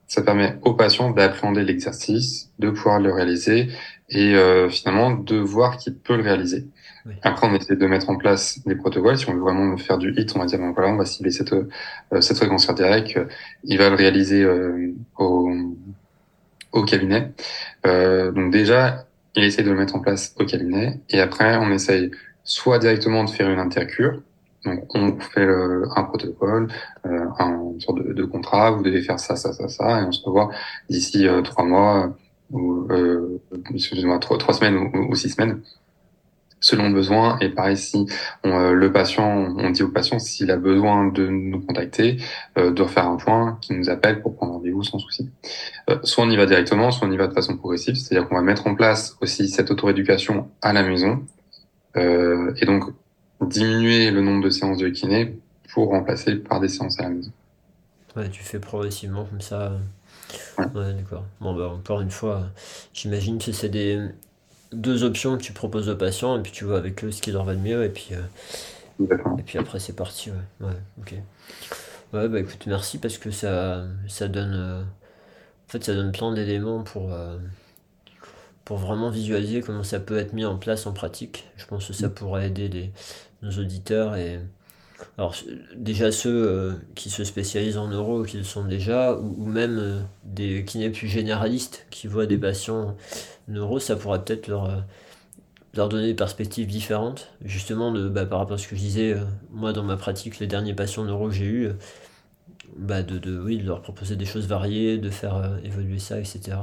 ça 0.07 0.21
permet 0.21 0.57
aux 0.63 0.73
patients 0.73 1.11
d'appréhender 1.11 1.63
l'exercice, 1.63 2.51
de 2.59 2.69
pouvoir 2.69 2.99
le 2.99 3.11
réaliser 3.11 3.67
et 4.09 4.35
euh, 4.35 4.69
finalement 4.69 5.11
de 5.11 5.37
voir 5.37 5.77
qu'il 5.77 5.95
peut 5.95 6.15
le 6.15 6.23
réaliser. 6.23 6.67
Après, 7.23 7.47
on 7.47 7.55
essaie 7.55 7.75
de 7.75 7.85
mettre 7.87 8.09
en 8.09 8.15
place 8.17 8.59
des 8.65 8.75
protocoles. 8.75 9.17
Si 9.17 9.29
on 9.29 9.33
veut 9.33 9.39
vraiment 9.41 9.75
faire 9.77 9.97
du 9.97 10.13
hit, 10.17 10.31
on 10.35 10.39
va 10.39 10.45
dire, 10.45 10.59
bon, 10.59 10.71
voilà, 10.71 10.89
on 10.91 10.97
va 10.97 11.05
cibler 11.05 11.31
cette, 11.31 11.53
euh, 11.53 12.21
cette 12.21 12.37
fréquence 12.37 12.65
cardiaque. 12.65 13.17
euh, 13.17 13.25
Il 13.63 13.77
va 13.77 13.89
le 13.89 13.95
réaliser 13.95 14.43
euh, 14.43 14.93
au, 15.17 15.51
au 16.71 16.83
cabinet. 16.83 17.31
Euh, 17.85 18.31
donc 18.31 18.51
déjà, 18.51 19.05
il 19.35 19.43
essaie 19.43 19.63
de 19.63 19.69
le 19.69 19.75
mettre 19.77 19.95
en 19.95 19.99
place 19.99 20.35
au 20.39 20.45
cabinet. 20.45 20.99
Et 21.09 21.19
après, 21.21 21.57
on 21.57 21.71
essaye 21.71 22.11
soit 22.43 22.79
directement 22.79 23.23
de 23.23 23.29
faire 23.29 23.49
une 23.49 23.59
intercure. 23.59 24.21
Donc, 24.65 24.93
on 24.95 25.19
fait 25.19 25.45
le- 25.45 25.85
un 25.95 26.03
protocole, 26.03 26.67
euh, 27.07 27.25
un 27.39 27.73
sorte 27.79 28.03
de, 28.05 28.13
de 28.13 28.23
contrat. 28.25 28.71
Vous 28.71 28.83
devez 28.83 29.01
faire 29.01 29.19
ça, 29.19 29.35
ça, 29.35 29.53
ça, 29.53 29.67
ça, 29.69 30.01
et 30.01 30.03
on 30.03 30.11
se 30.11 30.23
revoit 30.23 30.51
d'ici 30.89 31.27
euh, 31.27 31.41
trois 31.41 31.65
mois 31.65 32.15
ou 32.51 32.85
excusez-moi, 33.73 34.19
trois, 34.19 34.37
semaines 34.53 34.77
ou 35.09 35.15
six 35.15 35.29
semaines 35.29 35.61
selon 36.61 36.87
le 36.87 36.93
besoin. 36.93 37.37
Et 37.39 37.49
pareil, 37.49 37.75
si 37.75 38.05
on, 38.45 38.51
euh, 38.51 38.71
le 38.73 38.91
patient, 38.91 39.53
on 39.57 39.69
dit 39.71 39.83
au 39.83 39.89
patient 39.89 40.19
s'il 40.19 40.49
a 40.51 40.57
besoin 40.57 41.07
de 41.07 41.27
nous 41.27 41.59
contacter, 41.59 42.17
euh, 42.57 42.71
de 42.71 42.81
refaire 42.81 43.07
un 43.07 43.17
point, 43.17 43.57
qu'il 43.61 43.77
nous 43.77 43.89
appelle 43.89 44.21
pour 44.21 44.35
prendre 44.35 44.53
rendez-vous 44.53 44.83
sans 44.83 44.99
souci. 44.99 45.29
Euh, 45.89 45.97
soit 46.03 46.23
on 46.23 46.29
y 46.29 46.37
va 46.37 46.45
directement, 46.45 46.91
soit 46.91 47.07
on 47.07 47.11
y 47.11 47.17
va 47.17 47.27
de 47.27 47.33
façon 47.33 47.57
progressive, 47.57 47.95
c'est-à-dire 47.95 48.29
qu'on 48.29 48.35
va 48.35 48.41
mettre 48.41 48.67
en 48.67 48.75
place 48.75 49.17
aussi 49.19 49.49
cette 49.49 49.71
autoréducation 49.71 50.49
à 50.61 50.71
la 50.71 50.83
maison, 50.83 51.25
euh, 51.97 52.53
et 52.57 52.65
donc 52.65 52.85
diminuer 53.41 54.11
le 54.11 54.21
nombre 54.21 54.43
de 54.43 54.49
séances 54.49 54.77
de 54.77 54.87
kiné 54.89 55.35
pour 55.73 55.89
remplacer 55.89 56.35
par 56.35 56.59
des 56.59 56.67
séances 56.67 56.99
à 56.99 57.03
la 57.03 57.09
maison. 57.09 57.31
Ouais, 58.15 58.29
tu 58.29 58.43
fais 58.43 58.59
progressivement 58.59 59.25
comme 59.25 59.41
ça. 59.41 59.73
Ouais. 60.57 60.65
D'accord. 60.93 61.25
Bon, 61.39 61.55
bah, 61.55 61.69
encore 61.69 62.01
une 62.01 62.11
fois, 62.11 62.43
j'imagine 62.93 63.39
que 63.39 63.51
c'est 63.51 63.69
des 63.69 63.99
deux 64.71 65.03
options 65.03 65.37
que 65.37 65.43
tu 65.43 65.53
proposes 65.53 65.89
aux 65.89 65.95
patients 65.95 66.37
et 66.39 66.41
puis 66.41 66.51
tu 66.51 66.65
vois 66.65 66.77
avec 66.77 67.03
eux 67.03 67.11
ce 67.11 67.21
qui 67.21 67.31
leur 67.31 67.43
va 67.43 67.53
le 67.53 67.59
mieux 67.59 67.83
et 67.83 67.89
puis, 67.89 68.09
euh, 68.11 68.21
et 69.37 69.43
puis 69.43 69.57
après 69.57 69.79
c'est 69.79 69.95
parti. 69.95 70.31
Ouais, 70.31 70.67
ouais, 70.67 70.77
ok. 70.99 71.15
Ouais, 72.13 72.27
bah 72.27 72.39
écoute, 72.39 72.65
merci 72.67 72.97
parce 72.97 73.17
que 73.17 73.31
ça, 73.31 73.85
ça 74.07 74.27
donne, 74.27 74.53
euh, 74.53 74.81
en 74.83 75.71
fait, 75.71 75.83
ça 75.83 75.93
donne 75.93 76.11
plein 76.11 76.33
d'éléments 76.33 76.83
pour, 76.83 77.13
euh, 77.13 77.37
pour 78.65 78.77
vraiment 78.77 79.09
visualiser 79.09 79.61
comment 79.61 79.83
ça 79.83 79.99
peut 79.99 80.17
être 80.17 80.33
mis 80.33 80.45
en 80.45 80.57
place 80.57 80.85
en 80.87 80.93
pratique. 80.93 81.47
Je 81.57 81.65
pense 81.65 81.87
que 81.87 81.93
ça 81.93 82.09
pourrait 82.09 82.47
aider 82.47 82.67
les, 82.67 82.91
nos 83.41 83.51
auditeurs 83.51 84.15
et 84.15 84.39
alors 85.21 85.35
déjà 85.75 86.11
ceux 86.11 86.47
euh, 86.47 86.73
qui 86.95 87.11
se 87.11 87.23
spécialisent 87.23 87.77
en 87.77 87.89
neuro, 87.89 88.23
qui 88.23 88.37
le 88.37 88.43
sont 88.43 88.65
déjà, 88.65 89.13
ou, 89.13 89.45
même 89.45 89.77
euh, 89.77 90.01
des 90.23 90.65
kinés 90.65 90.89
plus 90.89 91.07
généralistes 91.07 91.85
qui 91.91 92.07
voient 92.07 92.25
des 92.25 92.39
patients 92.39 92.97
neuro, 93.47 93.77
ça 93.77 93.95
pourrait 93.95 94.23
peut-être 94.23 94.47
leur, 94.47 94.65
euh, 94.65 94.77
leur 95.75 95.89
donner 95.89 96.07
des 96.07 96.15
perspectives 96.15 96.65
différentes. 96.65 97.31
Justement, 97.45 97.91
de, 97.91 98.09
bah, 98.09 98.25
par 98.25 98.39
rapport 98.39 98.55
à 98.55 98.57
ce 98.57 98.67
que 98.67 98.75
je 98.75 98.81
disais, 98.81 99.15
moi 99.51 99.73
dans 99.73 99.83
ma 99.83 99.95
pratique, 99.95 100.39
les 100.39 100.47
derniers 100.47 100.73
patients 100.73 101.03
neuro 101.03 101.27
que 101.27 101.35
j'ai 101.35 101.65
euh, 101.67 101.77
bah, 102.75 103.03
de, 103.03 103.19
de, 103.19 103.39
oui, 103.39 103.59
de 103.59 103.67
leur 103.67 103.83
proposer 103.83 104.15
des 104.15 104.25
choses 104.25 104.47
variées, 104.47 104.97
de 104.97 105.11
faire 105.11 105.55
évoluer 105.63 105.99
ça, 105.99 106.19
etc. 106.19 106.57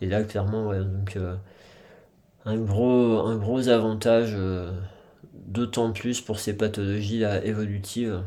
Et 0.00 0.06
là, 0.06 0.22
clairement, 0.24 0.72
donc, 0.72 1.18
un, 2.46 2.56
gros, 2.56 3.18
un 3.18 3.36
gros 3.36 3.68
avantage, 3.68 4.34
d'autant 5.46 5.92
plus 5.92 6.20
pour 6.20 6.38
ces 6.40 6.56
pathologies-là 6.56 7.44
évolutives. 7.44 8.22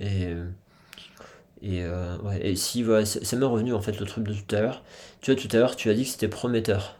Et, 0.00 0.34
et, 1.62 1.82
euh, 1.82 2.18
ouais, 2.18 2.46
et 2.46 2.56
si, 2.56 2.82
voilà, 2.82 3.06
ça 3.06 3.36
m'est 3.36 3.44
revenu 3.46 3.72
en 3.72 3.80
fait 3.80 3.98
le 3.98 4.06
truc 4.06 4.24
de 4.24 4.34
tout 4.34 4.54
à 4.54 4.60
l'heure. 4.60 4.82
Tu 5.20 5.32
vois, 5.32 5.40
tout 5.40 5.48
à 5.52 5.58
l'heure, 5.58 5.76
tu 5.76 5.88
as 5.90 5.94
dit 5.94 6.04
que 6.04 6.10
c'était 6.10 6.28
prometteur. 6.28 6.98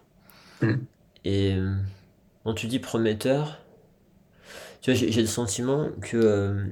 Mhm. 0.62 0.87
Et 1.25 1.55
euh, 1.55 1.75
quand 2.45 2.55
tu 2.55 2.66
dis 2.66 2.79
prometteur, 2.79 3.61
tu 4.81 4.93
vois, 4.93 4.99
j'ai 4.99 5.20
le 5.20 5.27
sentiment 5.27 5.89
que 6.03 6.16
euh, 6.16 6.66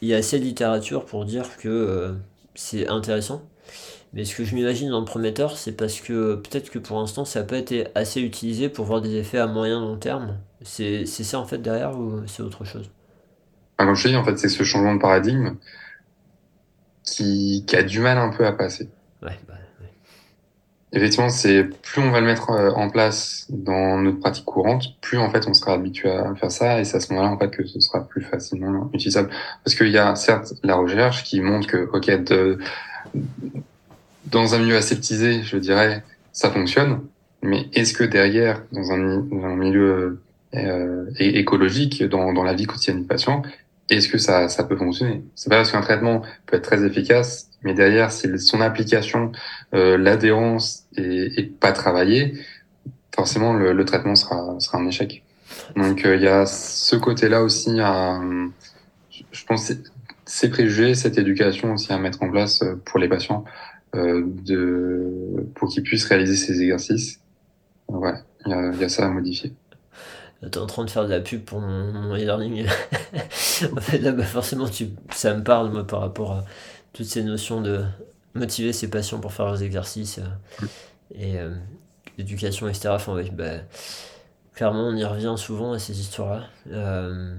il 0.00 0.08
y 0.08 0.14
a 0.14 0.16
assez 0.18 0.38
de 0.38 0.44
littérature 0.44 1.04
pour 1.04 1.24
dire 1.24 1.56
que 1.58 1.68
euh, 1.68 2.12
c'est 2.54 2.88
intéressant. 2.88 3.42
Mais 4.12 4.24
ce 4.24 4.34
que 4.34 4.44
je 4.44 4.54
m'imagine 4.54 4.90
dans 4.90 5.00
le 5.00 5.04
prometteur, 5.04 5.56
c'est 5.56 5.72
parce 5.72 6.00
que 6.00 6.36
peut-être 6.36 6.70
que 6.70 6.78
pour 6.78 6.98
l'instant, 6.98 7.24
ça 7.24 7.40
n'a 7.40 7.46
pas 7.46 7.58
été 7.58 7.86
assez 7.94 8.20
utilisé 8.20 8.68
pour 8.68 8.86
voir 8.86 9.00
des 9.00 9.16
effets 9.16 9.38
à 9.38 9.46
moyen 9.46 9.80
long 9.80 9.96
terme. 9.96 10.38
C'est 10.62 11.04
ça 11.06 11.38
en 11.38 11.44
fait 11.44 11.58
derrière 11.58 11.98
ou 11.98 12.22
c'est 12.26 12.42
autre 12.42 12.64
chose? 12.64 12.90
Comme 13.76 13.94
je 13.94 14.02
te 14.02 14.08
dis, 14.08 14.16
en 14.16 14.24
fait, 14.24 14.36
c'est 14.38 14.48
ce 14.48 14.64
changement 14.64 14.94
de 14.94 15.00
paradigme 15.00 15.54
qui, 17.04 17.64
qui 17.66 17.76
a 17.76 17.82
du 17.82 18.00
mal 18.00 18.18
un 18.18 18.30
peu 18.30 18.46
à 18.46 18.52
passer. 18.52 18.88
Ouais, 19.22 19.38
bah, 19.46 19.54
Effectivement, 20.94 21.28
c'est 21.28 21.64
plus 21.64 22.00
on 22.00 22.10
va 22.10 22.20
le 22.20 22.26
mettre 22.26 22.50
euh, 22.50 22.70
en 22.70 22.88
place 22.88 23.46
dans 23.50 23.98
notre 23.98 24.20
pratique 24.20 24.46
courante, 24.46 24.98
plus 25.02 25.18
en 25.18 25.28
fait 25.30 25.46
on 25.46 25.52
sera 25.52 25.74
habitué 25.74 26.10
à 26.10 26.34
faire 26.34 26.50
ça, 26.50 26.80
et 26.80 26.84
c'est 26.84 26.96
à 26.96 27.00
ce 27.00 27.12
moment-là 27.12 27.30
en 27.30 27.38
fait 27.38 27.50
que 27.50 27.66
ce 27.66 27.78
sera 27.78 28.08
plus 28.08 28.22
facilement 28.22 28.88
utilisable. 28.94 29.28
Parce 29.62 29.74
qu'il 29.74 29.88
y 29.88 29.98
a 29.98 30.16
certes 30.16 30.54
la 30.62 30.76
recherche 30.76 31.24
qui 31.24 31.42
montre 31.42 31.66
que 31.66 31.90
ok, 31.92 32.24
de, 32.24 32.58
dans 34.30 34.54
un 34.54 34.58
milieu 34.58 34.76
aseptisé, 34.76 35.42
je 35.42 35.56
dirais, 35.56 36.02
ça 36.32 36.50
fonctionne, 36.50 37.00
mais 37.42 37.68
est-ce 37.72 37.92
que 37.92 38.04
derrière, 38.04 38.62
dans 38.72 38.92
un, 38.92 39.56
milieu 39.56 40.20
euh, 40.54 41.06
écologique, 41.18 42.02
dans, 42.04 42.32
dans 42.32 42.42
la 42.42 42.54
vie 42.54 42.66
quotidienne 42.66 43.02
du 43.02 43.06
patient, 43.06 43.42
est-ce 43.90 44.08
que 44.08 44.18
ça, 44.18 44.48
ça 44.48 44.64
peut 44.64 44.76
fonctionner? 44.76 45.24
C'est 45.34 45.48
pas 45.48 45.56
parce 45.56 45.72
qu'un 45.72 45.80
traitement 45.80 46.22
peut 46.46 46.56
être 46.56 46.64
très 46.64 46.84
efficace, 46.84 47.50
mais 47.62 47.74
derrière, 47.74 48.12
si 48.12 48.38
son 48.38 48.60
application, 48.60 49.32
euh, 49.74 49.96
l'adhérence 49.96 50.84
est, 50.96 51.50
pas 51.58 51.72
travaillée, 51.72 52.34
forcément 53.14 53.54
le, 53.54 53.84
traitement 53.84 54.14
sera, 54.14 54.60
sera 54.60 54.78
un 54.78 54.86
échec. 54.86 55.22
Donc 55.76 56.04
euh, 56.04 56.16
il 56.16 56.22
y 56.22 56.28
a 56.28 56.44
ce 56.46 56.96
côté-là 56.96 57.42
aussi 57.42 57.80
à, 57.80 58.20
je 59.32 59.44
pense, 59.44 59.72
ces 60.26 60.50
préjugés, 60.50 60.94
cette 60.94 61.16
éducation 61.16 61.72
aussi 61.72 61.92
à 61.92 61.98
mettre 61.98 62.22
en 62.22 62.30
place 62.30 62.62
pour 62.84 62.98
les 62.98 63.08
patients, 63.08 63.44
de, 63.94 65.46
pour 65.54 65.68
qu'ils 65.68 65.82
puissent 65.82 66.04
réaliser 66.04 66.36
ces 66.36 66.62
exercices. 66.62 67.20
Voilà, 67.88 68.22
il 68.46 68.80
y 68.80 68.84
a, 68.84 68.88
ça 68.88 69.06
à 69.06 69.08
modifier. 69.08 69.54
T'es 70.40 70.58
en 70.58 70.66
train 70.66 70.84
de 70.84 70.90
faire 70.90 71.04
de 71.04 71.10
la 71.10 71.20
pub 71.20 71.42
pour 71.42 71.60
mon, 71.60 72.14
e-learning. 72.14 72.66
en 73.76 73.80
fait, 73.80 73.98
là, 73.98 74.12
bah, 74.12 74.22
forcément, 74.22 74.68
tu, 74.68 74.90
ça 75.10 75.34
me 75.34 75.42
parle, 75.42 75.72
moi, 75.72 75.86
par 75.86 76.00
rapport 76.00 76.32
à 76.32 76.44
toutes 76.92 77.06
ces 77.06 77.24
notions 77.24 77.60
de 77.60 77.84
motiver 78.34 78.72
ses 78.72 78.88
patients 78.88 79.18
pour 79.18 79.32
faire 79.32 79.46
leurs 79.46 79.62
exercices 79.62 80.18
euh, 80.18 80.66
et 81.14 81.38
euh, 81.38 81.54
l'éducation, 82.18 82.68
etc. 82.68 82.90
Enfin, 82.90 83.14
ouais, 83.14 83.30
bah, 83.30 83.62
clairement, 84.54 84.88
on 84.88 84.96
y 84.96 85.04
revient 85.04 85.34
souvent 85.36 85.72
à 85.72 85.78
ces 85.78 86.00
histoires-là. 86.00 86.44
Euh, 86.70 87.36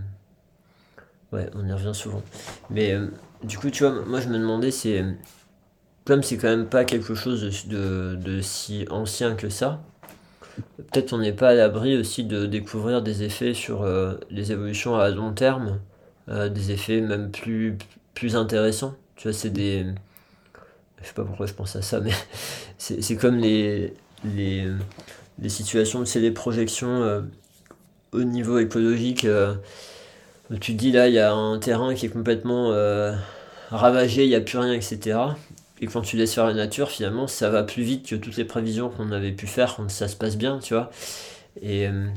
ouais, 1.31 1.49
on 1.53 1.67
y 1.67 1.73
revient 1.73 1.93
souvent. 1.93 2.23
Mais 2.69 2.93
euh, 2.93 3.07
du 3.43 3.57
coup, 3.57 3.69
tu 3.69 3.83
vois, 3.83 4.05
moi, 4.05 4.21
je 4.21 4.29
me 4.29 4.37
demandais, 4.37 4.71
c'est 4.71 5.03
c'est 6.23 6.37
quand 6.37 6.49
même 6.49 6.65
pas 6.65 6.85
quelque 6.85 7.13
chose 7.13 7.67
de, 7.67 8.39
si 8.41 8.85
ancien 8.89 9.35
que 9.35 9.49
ça. 9.49 9.79
Peut-être 10.77 11.13
on 11.13 11.19
n'est 11.19 11.33
pas 11.33 11.49
à 11.49 11.53
l'abri 11.53 11.95
aussi 11.95 12.23
de 12.23 12.45
découvrir 12.45 13.01
des 13.01 13.23
effets 13.23 13.53
sur 13.53 13.83
euh, 13.83 14.15
les 14.31 14.51
évolutions 14.51 14.97
à 14.97 15.09
long 15.09 15.33
terme, 15.33 15.79
euh, 16.29 16.49
des 16.49 16.71
effets 16.71 16.99
même 16.99 17.31
plus, 17.31 17.77
plus 18.15 18.35
intéressants. 18.35 18.95
Tu 19.15 19.27
vois, 19.27 19.37
c'est 19.37 19.51
des. 19.51 19.85
Je 21.01 21.07
sais 21.07 21.13
pas 21.13 21.23
pourquoi 21.23 21.45
je 21.45 21.53
pense 21.53 21.75
à 21.75 21.81
ça, 21.81 21.99
mais 22.01 22.11
c'est 22.77 23.15
comme 23.15 23.37
les, 23.37 23.93
les, 24.25 24.67
les 25.39 25.49
situations, 25.49 26.03
c'est 26.05 26.19
les 26.19 26.31
projections 26.31 27.03
euh, 27.03 27.21
au 28.11 28.23
niveau 28.23 28.57
écologique. 28.57 29.27
tu 30.59 30.73
dis 30.73 30.91
là, 30.91 31.07
il 31.07 31.13
y 31.13 31.19
a 31.19 31.31
un 31.33 31.59
terrain 31.59 31.93
qui 31.93 32.07
est 32.07 32.09
complètement 32.09 32.73
ravagé, 33.69 34.23
il 34.23 34.29
n'y 34.29 34.35
a 34.35 34.41
plus 34.41 34.57
rien, 34.57 34.73
etc. 34.73 35.19
Et 35.81 35.87
quand 35.87 36.01
tu 36.01 36.17
laisses 36.17 36.33
faire 36.33 36.45
la 36.45 36.53
nature, 36.53 36.89
finalement, 36.89 37.27
ça 37.27 37.49
va 37.49 37.63
plus 37.63 37.83
vite 37.83 38.07
que 38.07 38.15
toutes 38.15 38.35
les 38.37 38.45
prévisions 38.45 38.89
qu'on 38.89 39.11
avait 39.11 39.31
pu 39.31 39.47
faire 39.47 39.75
quand 39.75 39.89
ça 39.89 40.07
se 40.07 40.15
passe 40.15 40.37
bien, 40.37 40.59
tu 40.59 40.73
vois. 40.73 40.89
Et, 41.61 41.87
euh, 41.87 42.07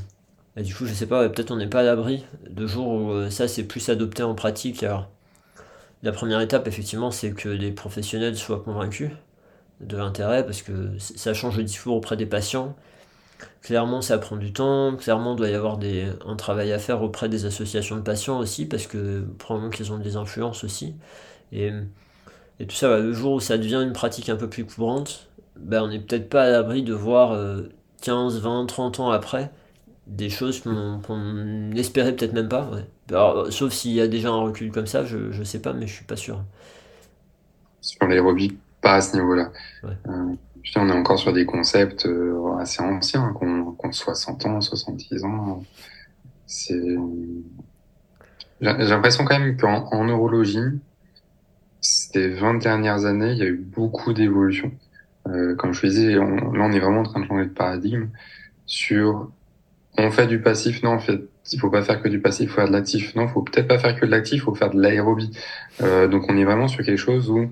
et 0.57 0.63
du 0.63 0.75
coup, 0.75 0.85
je 0.85 0.93
sais 0.93 1.07
pas, 1.07 1.27
peut-être 1.29 1.51
on 1.51 1.57
n'est 1.57 1.67
pas 1.67 1.81
à 1.81 1.83
l'abri 1.83 2.25
de 2.49 2.67
jours 2.67 2.87
où 2.87 3.11
euh, 3.11 3.29
ça 3.29 3.47
c'est 3.47 3.63
plus 3.63 3.89
adopté 3.89 4.23
en 4.23 4.35
pratique. 4.35 4.83
Alors, 4.83 5.09
la 6.03 6.11
première 6.11 6.41
étape, 6.41 6.67
effectivement, 6.67 7.11
c'est 7.11 7.31
que 7.31 7.49
les 7.49 7.71
professionnels 7.71 8.37
soient 8.37 8.59
convaincus 8.61 9.11
de 9.81 9.97
l'intérêt 9.97 10.45
parce 10.45 10.61
que 10.61 10.97
ça 10.99 11.33
change 11.33 11.57
le 11.57 11.63
discours 11.63 11.95
auprès 11.95 12.17
des 12.17 12.25
patients. 12.25 12.75
clairement, 13.61 14.01
ça 14.01 14.17
prend 14.19 14.37
du 14.37 14.53
temps. 14.53 14.95
Clairement, 14.97 15.33
il 15.33 15.37
doit 15.37 15.49
y 15.49 15.55
avoir 15.55 15.77
des, 15.77 16.07
un 16.25 16.35
travail 16.35 16.73
à 16.73 16.79
faire 16.79 17.01
auprès 17.03 17.29
des 17.29 17.45
associations 17.45 17.95
de 17.97 18.01
patients 18.01 18.39
aussi, 18.39 18.65
parce 18.67 18.87
que 18.87 19.21
probablement 19.39 19.71
qu'ils 19.71 19.91
ont 19.93 19.99
des 19.99 20.15
influences 20.17 20.63
aussi. 20.63 20.95
Et, 21.51 21.71
et 22.59 22.67
tout 22.67 22.75
ça, 22.75 22.99
le 22.99 23.13
jour 23.13 23.33
où 23.33 23.39
ça 23.39 23.57
devient 23.57 23.81
une 23.83 23.93
pratique 23.93 24.29
un 24.29 24.35
peu 24.35 24.49
plus 24.49 24.65
courante, 24.65 25.29
ben, 25.57 25.83
on 25.83 25.87
n'est 25.87 25.99
peut-être 25.99 26.29
pas 26.29 26.43
à 26.43 26.49
l'abri 26.49 26.83
de 26.83 26.93
voir 26.93 27.37
15, 28.01 28.39
20, 28.39 28.65
30 28.65 28.99
ans 28.99 29.11
après 29.11 29.51
des 30.07 30.29
choses 30.29 30.61
qu'on 30.61 30.99
n'espérait 31.73 32.13
peut-être 32.13 32.33
même 32.33 32.49
pas. 32.49 32.69
sauf 33.49 33.71
s'il 33.71 33.91
y 33.91 34.01
a 34.01 34.07
déjà 34.07 34.29
un 34.29 34.41
recul 34.41 34.71
comme 34.71 34.87
ça, 34.87 35.05
je, 35.05 35.31
je 35.31 35.43
sais 35.43 35.59
pas, 35.59 35.73
mais 35.73 35.87
je 35.87 35.93
suis 35.93 36.05
pas 36.05 36.15
sûr. 36.15 36.43
Sur 37.81 38.07
l'aérobie, 38.07 38.57
pas 38.81 38.95
à 38.95 39.01
ce 39.01 39.15
niveau-là. 39.15 39.51
Euh, 39.83 40.35
on 40.75 40.89
est 40.89 40.93
encore 40.93 41.19
sur 41.19 41.33
des 41.33 41.45
concepts 41.45 42.05
euh, 42.05 42.55
assez 42.59 42.81
anciens, 42.81 43.33
qu'on 43.33 43.71
qu 43.71 43.91
60 43.91 44.45
ans, 44.45 44.61
70 44.61 45.23
ans. 45.23 45.63
J'ai 46.47 46.97
l'impression 48.61 49.25
quand 49.25 49.39
même 49.39 49.57
qu'en 49.57 49.85
en 49.91 50.05
neurologie, 50.05 50.59
ces 51.83 52.29
20 52.29 52.55
dernières 52.55 53.05
années, 53.05 53.33
il 53.33 53.37
y 53.37 53.43
a 53.43 53.47
eu 53.47 53.57
beaucoup 53.57 54.13
d'évolutions. 54.13 54.71
Euh, 55.27 55.55
comme 55.55 55.73
je 55.73 55.85
disais, 55.85 56.17
on, 56.17 56.51
là, 56.53 56.65
on 56.65 56.71
est 56.71 56.79
vraiment 56.79 57.01
en 57.01 57.03
train 57.03 57.19
de 57.19 57.25
changer 57.25 57.45
de 57.45 57.49
paradigme 57.49 58.07
sur 58.65 59.29
on 59.97 60.09
fait 60.09 60.25
du 60.25 60.41
passif, 60.41 60.81
non, 60.81 60.91
en 60.91 60.99
fait, 60.99 61.21
il 61.51 61.59
faut 61.59 61.69
pas 61.69 61.83
faire 61.83 62.01
que 62.01 62.07
du 62.07 62.19
passif, 62.19 62.45
il 62.45 62.49
faut 62.49 62.55
faire 62.55 62.67
de 62.67 62.73
l'actif. 62.73 63.13
Non, 63.15 63.23
il 63.23 63.29
faut 63.29 63.41
peut-être 63.43 63.67
pas 63.67 63.77
faire 63.77 63.99
que 63.99 64.05
de 64.05 64.11
l'actif, 64.11 64.35
il 64.35 64.41
faut 64.41 64.55
faire 64.55 64.71
de 64.71 64.81
l'aérobie. 64.81 65.31
Euh, 65.81 66.07
donc 66.07 66.25
on 66.29 66.37
est 66.37 66.45
vraiment 66.45 66.67
sur 66.67 66.83
quelque 66.83 66.97
chose 66.97 67.29
où 67.29 67.51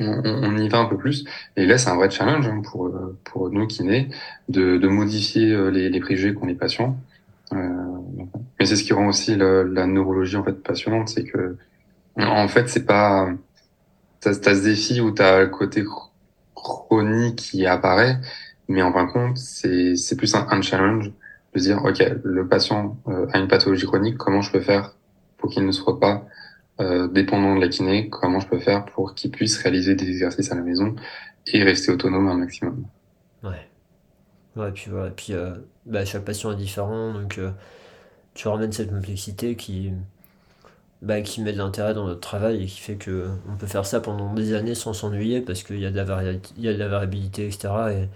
on, 0.00 0.56
y 0.56 0.68
va 0.68 0.78
un 0.78 0.86
peu 0.86 0.96
plus. 0.96 1.24
Et 1.56 1.66
là, 1.66 1.78
c'est 1.78 1.90
un 1.90 1.94
vrai 1.94 2.10
challenge 2.10 2.48
hein, 2.48 2.60
pour 2.64 2.92
pour 3.22 3.50
nous 3.50 3.66
kinés 3.68 4.08
de, 4.48 4.78
de 4.78 4.88
modifier 4.88 5.52
euh, 5.52 5.68
les, 5.68 5.90
les 5.90 6.00
préjugés 6.00 6.34
qu'on 6.34 6.48
est 6.48 6.54
patients. 6.54 6.98
Euh, 7.52 7.58
mais 8.58 8.66
c'est 8.66 8.74
ce 8.74 8.82
qui 8.82 8.92
rend 8.92 9.06
aussi 9.06 9.36
la 9.36 9.86
neurologie 9.86 10.36
en 10.36 10.42
fait 10.42 10.60
passionnante, 10.60 11.08
c'est 11.08 11.24
que 11.24 11.56
en 12.16 12.48
fait 12.48 12.68
c'est 12.68 12.84
pas 12.84 13.28
t'as 14.20 14.30
as 14.30 14.34
ce 14.34 14.64
défi 14.64 15.00
où 15.00 15.10
t'as 15.10 15.40
le 15.40 15.48
côté 15.48 15.84
chronique 16.54 17.36
qui 17.36 17.66
apparaît, 17.66 18.18
mais 18.68 18.82
en 18.82 18.92
fin 18.92 19.04
de 19.04 19.10
compte 19.10 19.36
c'est 19.36 19.96
c'est 19.96 20.16
plus 20.16 20.34
un, 20.34 20.62
challenge 20.62 21.12
de 21.54 21.60
dire, 21.60 21.84
OK, 21.84 22.02
le 22.24 22.48
patient 22.48 22.96
euh, 23.06 23.26
a 23.32 23.38
une 23.38 23.48
pathologie 23.48 23.86
chronique, 23.86 24.16
comment 24.16 24.42
je 24.42 24.50
peux 24.50 24.60
faire 24.60 24.96
pour 25.38 25.50
qu'il 25.50 25.64
ne 25.64 25.70
soit 25.70 26.00
pas 26.00 26.26
euh, 26.80 27.06
dépendant 27.06 27.54
de 27.54 27.60
la 27.60 27.68
kiné, 27.68 28.08
comment 28.08 28.40
je 28.40 28.48
peux 28.48 28.58
faire 28.58 28.84
pour 28.86 29.14
qu'il 29.14 29.30
puisse 29.30 29.56
réaliser 29.58 29.94
des 29.94 30.08
exercices 30.08 30.50
à 30.50 30.56
la 30.56 30.62
maison 30.62 30.96
et 31.46 31.62
rester 31.62 31.92
autonome 31.92 32.26
un 32.26 32.34
maximum. 32.34 32.86
Ouais. 33.44 33.68
Ouais, 34.56 34.72
puis 34.72 34.86
voilà, 34.90 35.10
puis 35.10 35.32
euh, 35.32 35.54
bah, 35.86 36.04
chaque 36.04 36.24
patient 36.24 36.52
est 36.52 36.56
différent, 36.56 37.12
donc 37.12 37.38
tu 38.34 38.48
ramènes 38.48 38.72
cette 38.72 38.90
complexité 38.90 39.54
qui, 39.54 39.92
bah, 41.04 41.20
qui 41.20 41.42
met 41.42 41.52
de 41.52 41.58
l'intérêt 41.58 41.94
dans 41.94 42.06
notre 42.06 42.20
travail 42.20 42.64
et 42.64 42.66
qui 42.66 42.80
fait 42.80 42.96
que 42.96 43.28
on 43.52 43.56
peut 43.56 43.66
faire 43.66 43.86
ça 43.86 44.00
pendant 44.00 44.32
des 44.34 44.54
années 44.54 44.74
sans 44.74 44.94
s'ennuyer 44.94 45.40
parce 45.40 45.62
qu'il 45.62 45.78
y 45.78 45.86
a 45.86 45.90
de 45.90 45.96
la 45.96 46.04
variabilité, 46.88 47.46
etc. 47.46 47.68
Et 47.90 48.08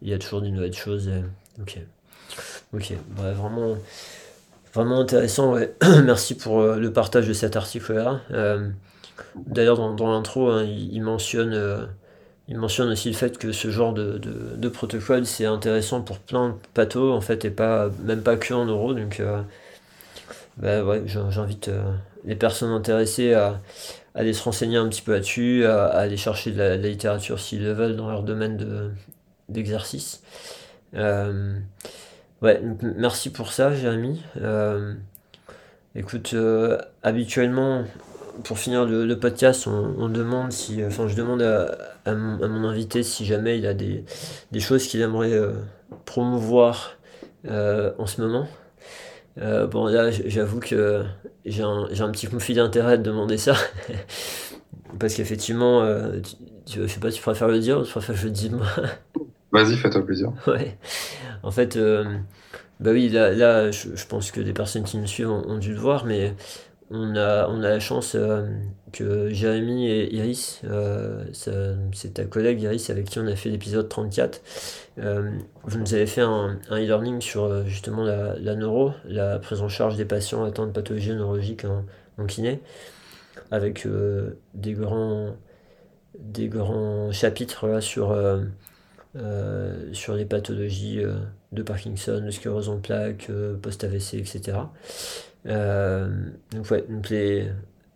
il 0.00 0.08
y 0.08 0.14
a 0.14 0.18
toujours 0.18 0.40
des 0.40 0.50
nouvelles 0.50 0.72
choses. 0.72 1.10
Ok. 1.60 1.78
Ok, 2.74 2.94
bah, 3.16 3.32
vraiment, 3.32 3.76
vraiment 4.72 5.00
intéressant. 5.00 5.56
Merci 6.04 6.34
pour 6.34 6.60
euh, 6.60 6.78
le 6.78 6.92
partage 6.92 7.28
de 7.28 7.32
cet 7.32 7.56
article-là. 7.56 8.20
Euh, 8.30 8.68
d'ailleurs, 9.46 9.76
dans, 9.94 10.10
l'intro, 10.10 10.48
hein, 10.50 10.64
il, 10.64 11.02
mentionne, 11.02 11.52
euh, 11.52 11.84
il 12.48 12.56
mentionne 12.58 12.88
aussi 12.90 13.10
le 13.10 13.14
fait 13.14 13.36
que 13.36 13.52
ce 13.52 13.70
genre 13.70 13.92
de, 13.92 14.18
de, 14.18 14.68
protocole, 14.70 15.26
c'est 15.26 15.44
intéressant 15.44 16.00
pour 16.00 16.18
plein 16.18 16.50
de 16.50 16.54
pathos, 16.72 17.12
en 17.12 17.20
fait, 17.20 17.44
et 17.44 17.50
pas, 17.50 17.90
même 18.02 18.22
pas 18.22 18.36
que 18.36 18.54
en 18.54 18.64
euros. 18.64 18.94
Donc, 18.94 19.22
bah, 20.56 20.82
ouais, 20.84 21.02
j'invite 21.06 21.70
les 22.24 22.36
personnes 22.36 22.70
intéressées 22.70 23.34
à, 23.34 23.60
aller 24.14 24.32
se 24.32 24.42
renseigner 24.42 24.76
un 24.76 24.88
petit 24.88 25.02
peu 25.02 25.12
là-dessus, 25.12 25.64
à, 25.64 25.86
aller 25.86 26.16
chercher 26.16 26.50
de 26.52 26.58
la, 26.58 26.76
littérature 26.76 27.40
s'ils 27.40 27.62
le 27.62 27.72
veulent 27.72 27.96
dans 27.96 28.10
leur 28.10 28.22
domaine 28.22 28.92
d'exercice. 29.48 30.22
Ouais, 32.42 32.60
merci 32.82 33.30
pour 33.30 33.52
ça, 33.52 33.72
Jérémy. 33.72 34.20
Euh, 34.40 34.94
écoute, 35.94 36.32
euh, 36.34 36.76
habituellement, 37.04 37.84
pour 38.42 38.58
finir 38.58 38.84
le, 38.84 39.14
podcast, 39.16 39.68
on, 39.68 40.08
demande 40.08 40.50
si, 40.50 40.84
enfin, 40.84 41.06
je 41.06 41.14
demande 41.14 41.40
à, 41.40 42.14
mon, 42.14 42.68
invité 42.68 43.04
si 43.04 43.24
jamais 43.24 43.58
il 43.58 43.66
a 43.66 43.74
des, 43.74 44.04
choses 44.58 44.88
qu'il 44.88 45.00
aimerait 45.02 45.32
euh, 45.32 45.52
promouvoir 46.04 46.96
en 47.46 48.06
ce 48.06 48.20
moment. 48.20 48.48
Bon, 49.36 49.86
là, 49.86 50.10
j'avoue 50.10 50.60
que 50.60 51.04
j'ai 51.44 51.62
un, 51.62 52.10
petit 52.10 52.26
conflit 52.26 52.54
d'intérêt 52.54 52.98
de 52.98 53.02
demander 53.02 53.38
ça. 53.38 53.54
Parce 54.98 55.14
qu'effectivement, 55.14 55.86
tu, 56.66 56.80
je 56.82 56.86
sais 56.86 57.00
pas, 57.00 57.10
tu 57.10 57.22
préfères 57.22 57.48
le 57.48 57.58
dire 57.58 57.78
ou 57.78 57.84
tu 57.84 57.90
préfères 57.90 58.14
que 58.14 58.20
je 58.20 58.26
le 58.26 58.32
dise 58.32 58.50
moi? 58.50 58.66
Vas-y, 59.52 59.76
fais-toi 59.76 60.04
plaisir. 60.04 60.32
Ouais. 60.46 60.78
En 61.42 61.50
fait, 61.50 61.76
euh, 61.76 62.04
bah 62.80 62.90
oui, 62.92 63.08
là, 63.10 63.32
là 63.32 63.70
je, 63.70 64.06
pense 64.08 64.30
que 64.30 64.40
des 64.40 64.54
personnes 64.54 64.84
qui 64.84 64.96
nous 64.96 65.06
suivent 65.06 65.30
ont, 65.30 65.58
dû 65.58 65.72
le 65.74 65.78
voir, 65.78 66.06
mais 66.06 66.34
on 66.92 67.16
a, 67.16 67.48
la 67.48 67.80
chance 67.80 68.14
euh, 68.14 68.46
que 68.92 69.30
Jérémy 69.30 69.88
et 69.88 70.14
Iris, 70.14 70.60
euh, 70.64 71.24
c'est 71.32 72.14
ta 72.14 72.24
collègue 72.24 72.60
Iris 72.62 72.90
avec 72.90 73.06
qui 73.06 73.18
on 73.18 73.26
a 73.26 73.34
fait 73.34 73.48
l'épisode 73.48 73.88
34, 73.88 74.42
vous 74.96 75.78
nous 75.78 75.94
avez 75.94 76.06
fait 76.06 76.20
un, 76.20 76.58
e-learning 76.70 77.20
sur 77.20 77.66
justement 77.66 78.04
la, 78.04 78.54
neuro, 78.54 78.92
la 79.04 79.38
prise 79.38 79.62
en 79.62 79.68
charge 79.68 79.96
des 79.96 80.04
patients 80.04 80.44
atteints 80.44 80.66
de 80.66 80.72
pathologies 80.72 81.14
neurologiques 81.14 81.64
en, 81.64 81.84
en 82.18 82.26
kiné, 82.26 82.60
avec 83.50 83.88
des, 84.54 84.74
grands, 84.74 85.34
chapitres 87.10 87.80
sur 87.80 88.12
euh, 89.14 89.92
sur 89.92 90.14
les 90.14 90.24
pathologies 90.24 91.00
euh, 91.00 91.16
de 91.52 91.62
Parkinson, 91.62 92.22
de 92.24 92.30
sclérose 92.30 92.70
en 92.70 92.78
plaques, 92.78 93.26
euh, 93.28 93.54
post-AVC, 93.58 94.14
etc. 94.14 94.56
donc, 95.44 96.70
ouais, 96.70 96.84
donc 96.88 97.08
les, 97.10 97.48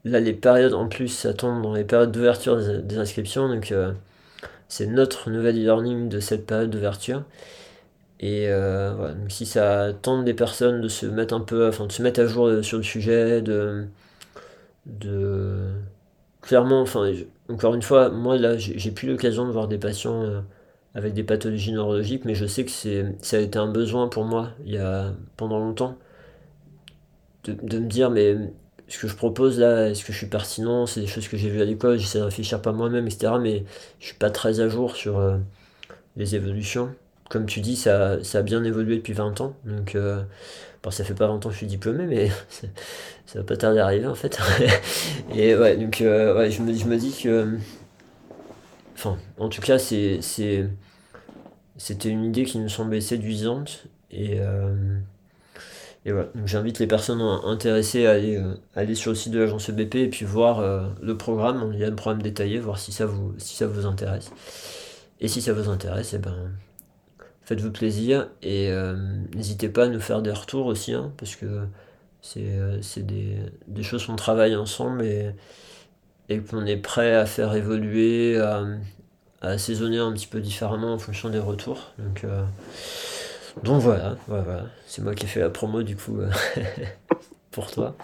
là, 0.05 0.21
les 0.21 0.33
périodes 0.33 0.75
en 0.75 0.89
plus, 0.89 1.09
ça 1.09 1.35
tombe 1.35 1.63
dans 1.63 1.75
les 1.75 1.85
périodes 1.85 2.13
d'ouverture 2.13 2.57
des, 2.83 2.99
inscriptions. 2.99 3.49
Donc, 3.49 3.73
c'est 4.69 4.87
notre 4.87 5.31
nouvel 5.31 5.57
e-learning 5.57 6.09
de 6.09 6.21
cette 6.21 6.47
période 6.47 6.71
d'ouverture. 6.71 7.25
Et 8.21 8.49
voilà, 8.49 9.13
donc 9.15 9.31
si 9.31 9.47
ça 9.47 9.93
tente 10.03 10.25
des 10.25 10.35
personnes 10.35 10.81
de 10.81 10.89
se 10.89 11.07
mettre 11.07 11.35
un 11.35 11.41
peu, 11.41 11.69
enfin 11.69 11.87
de 11.87 11.93
se 11.93 12.03
mettre 12.03 12.21
à 12.21 12.27
jour 12.27 12.65
sur 12.65 12.79
le 12.79 12.83
sujet, 12.85 13.43
de, 13.43 13.87
de 14.87 15.59
clairement, 16.43 16.81
enfin 16.83 17.13
encore 17.49 17.75
une 17.75 17.83
fois, 17.83 18.09
moi 18.11 18.39
là 18.39 18.57
j'ai 18.57 18.91
plus 18.91 19.09
l'occasion 19.09 19.47
de 19.47 19.53
voir 19.53 19.69
des 19.69 19.79
patients 19.79 20.43
avec 20.95 21.13
des 21.15 21.25
pathologies 21.25 21.73
neurologiques, 21.73 22.25
mais 22.25 22.35
je 22.35 22.47
sais 22.47 22.65
que 22.65 22.71
ça 22.71 23.37
a 23.37 23.41
été 23.41 23.59
un 23.59 23.69
besoin 23.71 24.09
pour 24.09 24.25
moi 24.25 24.51
il 24.65 24.73
y 24.75 24.79
a 24.79 25.13
pendant 25.37 25.59
longtemps 25.59 25.99
de, 27.51 27.79
me 27.79 27.87
dire 27.87 28.11
mais 28.11 28.37
ce 28.89 28.99
que 28.99 29.09
je 29.09 29.17
propose 29.17 29.59
là, 29.59 29.89
est-ce 29.89 30.05
que 30.05 30.13
je 30.13 30.19
suis 30.19 30.27
pertinent 30.27 30.87
C'est 30.87 31.01
des 31.01 31.07
choses 31.07 31.29
que 31.29 31.37
j'ai 31.37 31.51
vues 31.51 31.63
à 31.63 31.65
l'école, 31.65 31.99
j'essaie 31.99 32.19
de 32.19 32.25
réfléchir 32.25 32.63
par 32.63 32.75
moi-même, 32.75 33.07
etc. 33.07 33.35
Mais 33.41 33.65
je 33.99 34.07
suis 34.07 34.17
pas 34.17 34.31
très 34.31 34.61
à 34.61 34.69
jour 34.69 34.97
sur 34.97 35.19
euh, 35.19 35.39
les 36.17 36.35
évolutions. 36.35 36.95
Comme 37.29 37.47
tu 37.47 37.61
dis, 37.61 37.75
ça, 37.77 38.23
ça, 38.23 38.39
a 38.39 38.43
bien 38.43 38.63
évolué 38.63 38.97
depuis 38.97 39.13
20 39.13 39.41
ans. 39.41 39.57
Donc, 39.65 39.97
euh, 39.97 40.23
bon, 40.83 40.91
ça 40.91 41.03
fait 41.05 41.15
pas 41.15 41.27
20 41.27 41.35
ans 41.35 41.49
que 41.49 41.51
je 41.51 41.57
suis 41.57 41.67
diplômé, 41.67 42.07
mais 42.07 42.29
ça 43.27 43.39
va 43.41 43.45
pas 43.45 43.57
tarder 43.57 43.81
à 43.81 43.85
arriver 43.85 44.07
en 44.07 44.15
fait. 44.15 44.39
Et 45.35 45.57
ouais, 45.57 45.77
donc 45.77 46.01
euh, 46.01 46.37
ouais, 46.37 46.51
je, 46.51 46.63
me, 46.63 46.73
me 46.73 46.97
dis 46.97 47.19
que. 47.23 47.59
Enfin, 48.95 49.19
en 49.39 49.49
tout 49.49 49.61
cas, 49.61 49.79
c'était 49.79 50.69
une 52.05 52.25
idée 52.25 52.45
qui 52.45 52.59
nous 52.59 52.69
semblait 52.69 53.01
séduisante 53.01 53.87
et, 54.11 54.41
euh, 54.41 54.75
et 56.07 56.13
voilà. 56.13 56.29
Donc 56.35 56.47
j'invite 56.47 56.79
les 56.79 56.87
personnes 56.87 57.21
intéressées 57.21 58.07
à 58.07 58.13
aller, 58.13 58.37
euh, 58.37 58.55
aller 58.75 58.95
sur 58.95 59.11
le 59.11 59.17
site 59.17 59.33
de 59.33 59.41
l'agence 59.41 59.69
EBP 59.69 59.97
et 59.97 60.09
puis 60.09 60.25
voir 60.25 60.61
euh, 60.61 60.87
le 61.03 61.19
programme. 61.19 61.71
Il 61.75 61.81
y 61.81 61.85
a 61.85 61.89
un 61.89 61.93
programme 61.93 62.23
détaillé, 62.23 62.59
voir 62.59 62.79
si 62.79 62.93
ça 62.93 63.05
vous, 63.05 63.35
si 63.39 63.57
ça 63.57 63.67
vous 63.67 63.85
intéresse. 63.85 64.31
Et 65.21 65.29
si 65.29 65.43
ça 65.43 65.53
vous 65.53 65.69
intéresse, 65.69 66.15
eh 66.15 66.19
ben, 66.19 66.53
faites-vous 67.43 67.73
plaisir 67.73 68.29
et 68.43 68.71
n'hésitez 69.35 69.69
pas 69.71 69.85
à 69.85 69.89
nous 69.89 70.01
faire 70.01 70.21
des 70.21 70.31
retours 70.31 70.67
aussi, 70.67 70.93
hein, 70.93 71.11
parce 71.17 71.37
que 71.37 71.63
c'est 72.21 73.07
des, 73.07 73.39
des, 73.67 73.83
choses 73.83 74.05
qu'on 74.05 74.17
travaille 74.17 74.55
ensemble 74.57 75.03
et, 75.05 75.31
et 76.29 76.39
qu'on 76.41 76.67
est 76.67 76.77
prêt 76.77 77.15
à 77.15 77.25
faire 77.25 77.55
évoluer, 77.55 78.39
à 78.39 78.63
assaisonner 79.49 79.99
un 79.99 80.13
petit 80.13 80.27
peu 80.27 80.41
différemment 80.41 80.95
en 80.95 80.99
fonction 80.99 81.29
des 81.29 81.39
retours. 81.39 81.93
Donc, 81.99 82.25
euh, 82.25 82.43
donc 83.63 83.83
voilà, 83.83 84.17
voilà, 84.29 84.65
c'est 84.87 85.03
moi 85.03 85.15
qui 85.15 85.25
ai 85.25 85.29
fait 85.29 85.41
la 85.41 85.51
promo 85.51 85.83
du 85.83 85.97
coup 85.97 86.19
euh, 86.19 86.31
pour 87.51 87.71
toi. 87.71 87.97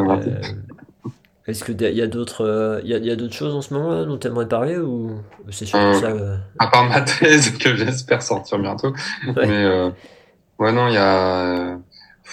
Euh, 0.00 0.40
Est-ce 1.46 1.64
qu'il 1.64 1.80
y 1.80 2.02
a 2.02 2.06
d'autres 2.06 2.80
il 2.84 2.90
y 2.90 3.10
a, 3.10 3.16
d'autres 3.16 3.34
choses 3.34 3.54
en 3.54 3.62
ce 3.62 3.74
moment 3.74 4.04
dont 4.04 4.18
tu 4.18 4.26
aimerais 4.26 4.48
parler 4.48 4.78
ou 4.78 5.18
c'est 5.50 5.66
surtout 5.66 5.98
ça 6.00 6.12
À 6.58 6.66
part 6.68 6.88
ma 6.88 7.00
thèse 7.00 7.56
que 7.58 7.74
j'espère 7.74 8.22
sortir 8.22 8.58
bientôt. 8.58 8.92
Mais 9.36 9.92
ouais, 10.58 10.72
non, 10.72 10.88
il 10.88 10.94
y 10.94 10.98
a. 10.98 11.78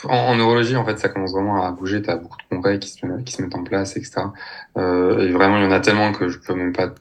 En, 0.05 0.35
neurologie, 0.35 0.77
en 0.77 0.85
fait, 0.85 0.97
ça 0.97 1.09
commence 1.09 1.33
vraiment 1.33 1.61
à 1.61 1.71
bouger. 1.71 2.01
Tu 2.01 2.09
as 2.09 2.15
beaucoup 2.15 2.37
de 2.37 2.55
congrès 2.55 2.79
qui 2.79 2.89
se, 2.89 3.21
qui 3.23 3.33
se 3.33 3.41
mettent 3.41 3.55
en 3.55 3.63
place, 3.63 3.97
etc. 3.97 4.21
et 4.77 5.31
vraiment, 5.31 5.57
il 5.57 5.63
y 5.63 5.67
en 5.67 5.71
a 5.71 5.81
tellement 5.81 6.13
que 6.13 6.29
je 6.29 6.39
peux 6.39 6.53
même 6.53 6.71
pas 6.71 6.93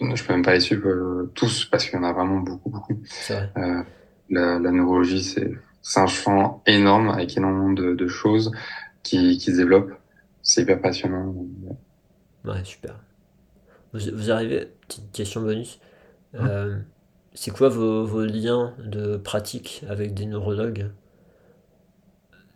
je 0.00 0.24
peux 0.24 0.32
même 0.32 0.42
pas 0.42 0.52
les 0.52 0.60
suivre 0.60 0.88
euh, 0.88 1.30
tous 1.34 1.66
parce 1.66 1.84
qu'il 1.84 1.98
y 1.98 2.02
en 2.02 2.04
a 2.04 2.12
vraiment 2.12 2.38
beaucoup, 2.38 2.70
beaucoup. 2.70 3.00
Euh, 3.30 3.82
la, 4.30 4.58
la, 4.58 4.70
neurologie, 4.70 5.22
c'est 5.22 6.00
un 6.00 6.06
champ 6.06 6.62
énorme 6.66 7.08
avec 7.10 7.36
énormément 7.36 7.72
de, 7.72 7.94
de 7.94 8.08
choses 8.08 8.50
qui, 9.02 9.38
qui 9.38 9.52
se 9.52 9.56
développent. 9.56 9.92
C'est 10.42 10.62
hyper 10.62 10.80
passionnant. 10.80 11.34
Ouais, 12.44 12.62
super. 12.64 12.96
Vous, 13.92 14.00
vous 14.12 14.30
arrivez, 14.30 14.68
petite 14.86 15.10
question 15.12 15.40
bonus. 15.40 15.80
Hein 16.34 16.46
euh, 16.46 16.78
c'est 17.34 17.50
quoi 17.50 17.68
vos, 17.68 18.04
vos, 18.04 18.24
liens 18.24 18.74
de 18.78 19.16
pratique 19.16 19.84
avec 19.88 20.14
des 20.14 20.26
neurologues? 20.26 20.90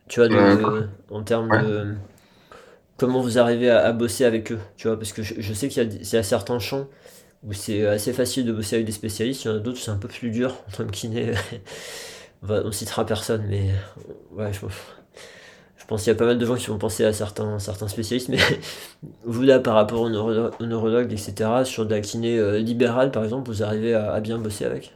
Tu 0.08 0.20
vois, 0.20 0.28
de, 0.28 0.88
en 1.10 1.22
termes 1.22 1.50
de 1.62 1.94
comment 2.96 3.20
vous 3.20 3.38
arrivez 3.38 3.70
à, 3.70 3.84
à, 3.84 3.92
bosser 3.92 4.24
avec 4.24 4.52
eux, 4.52 4.58
tu 4.76 4.88
vois, 4.88 4.98
parce 4.98 5.12
que 5.12 5.22
je, 5.22 5.34
je 5.38 5.52
sais 5.52 5.68
qu'il 5.68 5.92
y, 5.92 5.96
y, 5.96 6.16
a 6.16 6.22
certains 6.22 6.58
champs 6.58 6.88
où 7.45 7.53
c'est 7.53 7.86
assez 7.86 8.12
facile 8.12 8.45
de 8.45 8.53
bosser 8.53 8.76
avec 8.76 8.86
des 8.86 8.93
spécialistes. 8.93 9.45
Il 9.45 9.49
y 9.49 9.51
en 9.51 9.57
a 9.57 9.59
d'autres, 9.59 9.78
c'est 9.78 9.91
un 9.91 9.97
peu 9.97 10.09
plus 10.09 10.30
dur 10.30 10.55
en 10.68 10.76
tant 10.76 10.84
que 10.84 10.91
kiné. 10.91 11.32
on 12.49 12.72
citera 12.72 13.05
personne, 13.07 13.45
mais 13.49 13.70
ouais, 14.32 14.53
je, 14.53 14.61
pense 15.86 16.03
qu'il 16.03 16.12
y 16.12 16.16
a 16.16 16.18
pas 16.18 16.26
mal 16.26 16.39
de 16.39 16.47
gens 16.47 16.57
qui 16.57 16.66
vont 16.66 16.78
penser 16.78 17.05
à 17.05 17.12
certains, 17.12 17.59
certains 17.59 17.89
spécialistes. 17.89 18.28
Mais 18.28 18.39
vous, 19.24 19.43
là, 19.43 19.59
par 19.59 19.74
rapport 19.74 20.03
aux, 20.03 20.11
neurologues, 20.11 21.12
etc., 21.12 21.51
sur 21.64 21.86
de 21.86 21.95
la 21.95 22.01
kiné 22.01 22.39
euh, 22.39 22.59
libérale, 22.59 23.11
par 23.11 23.24
exemple, 23.24 23.51
vous 23.51 23.62
arrivez 23.62 23.95
à, 23.95 24.20
bien 24.20 24.39
bosser 24.39 24.64
avec? 24.64 24.93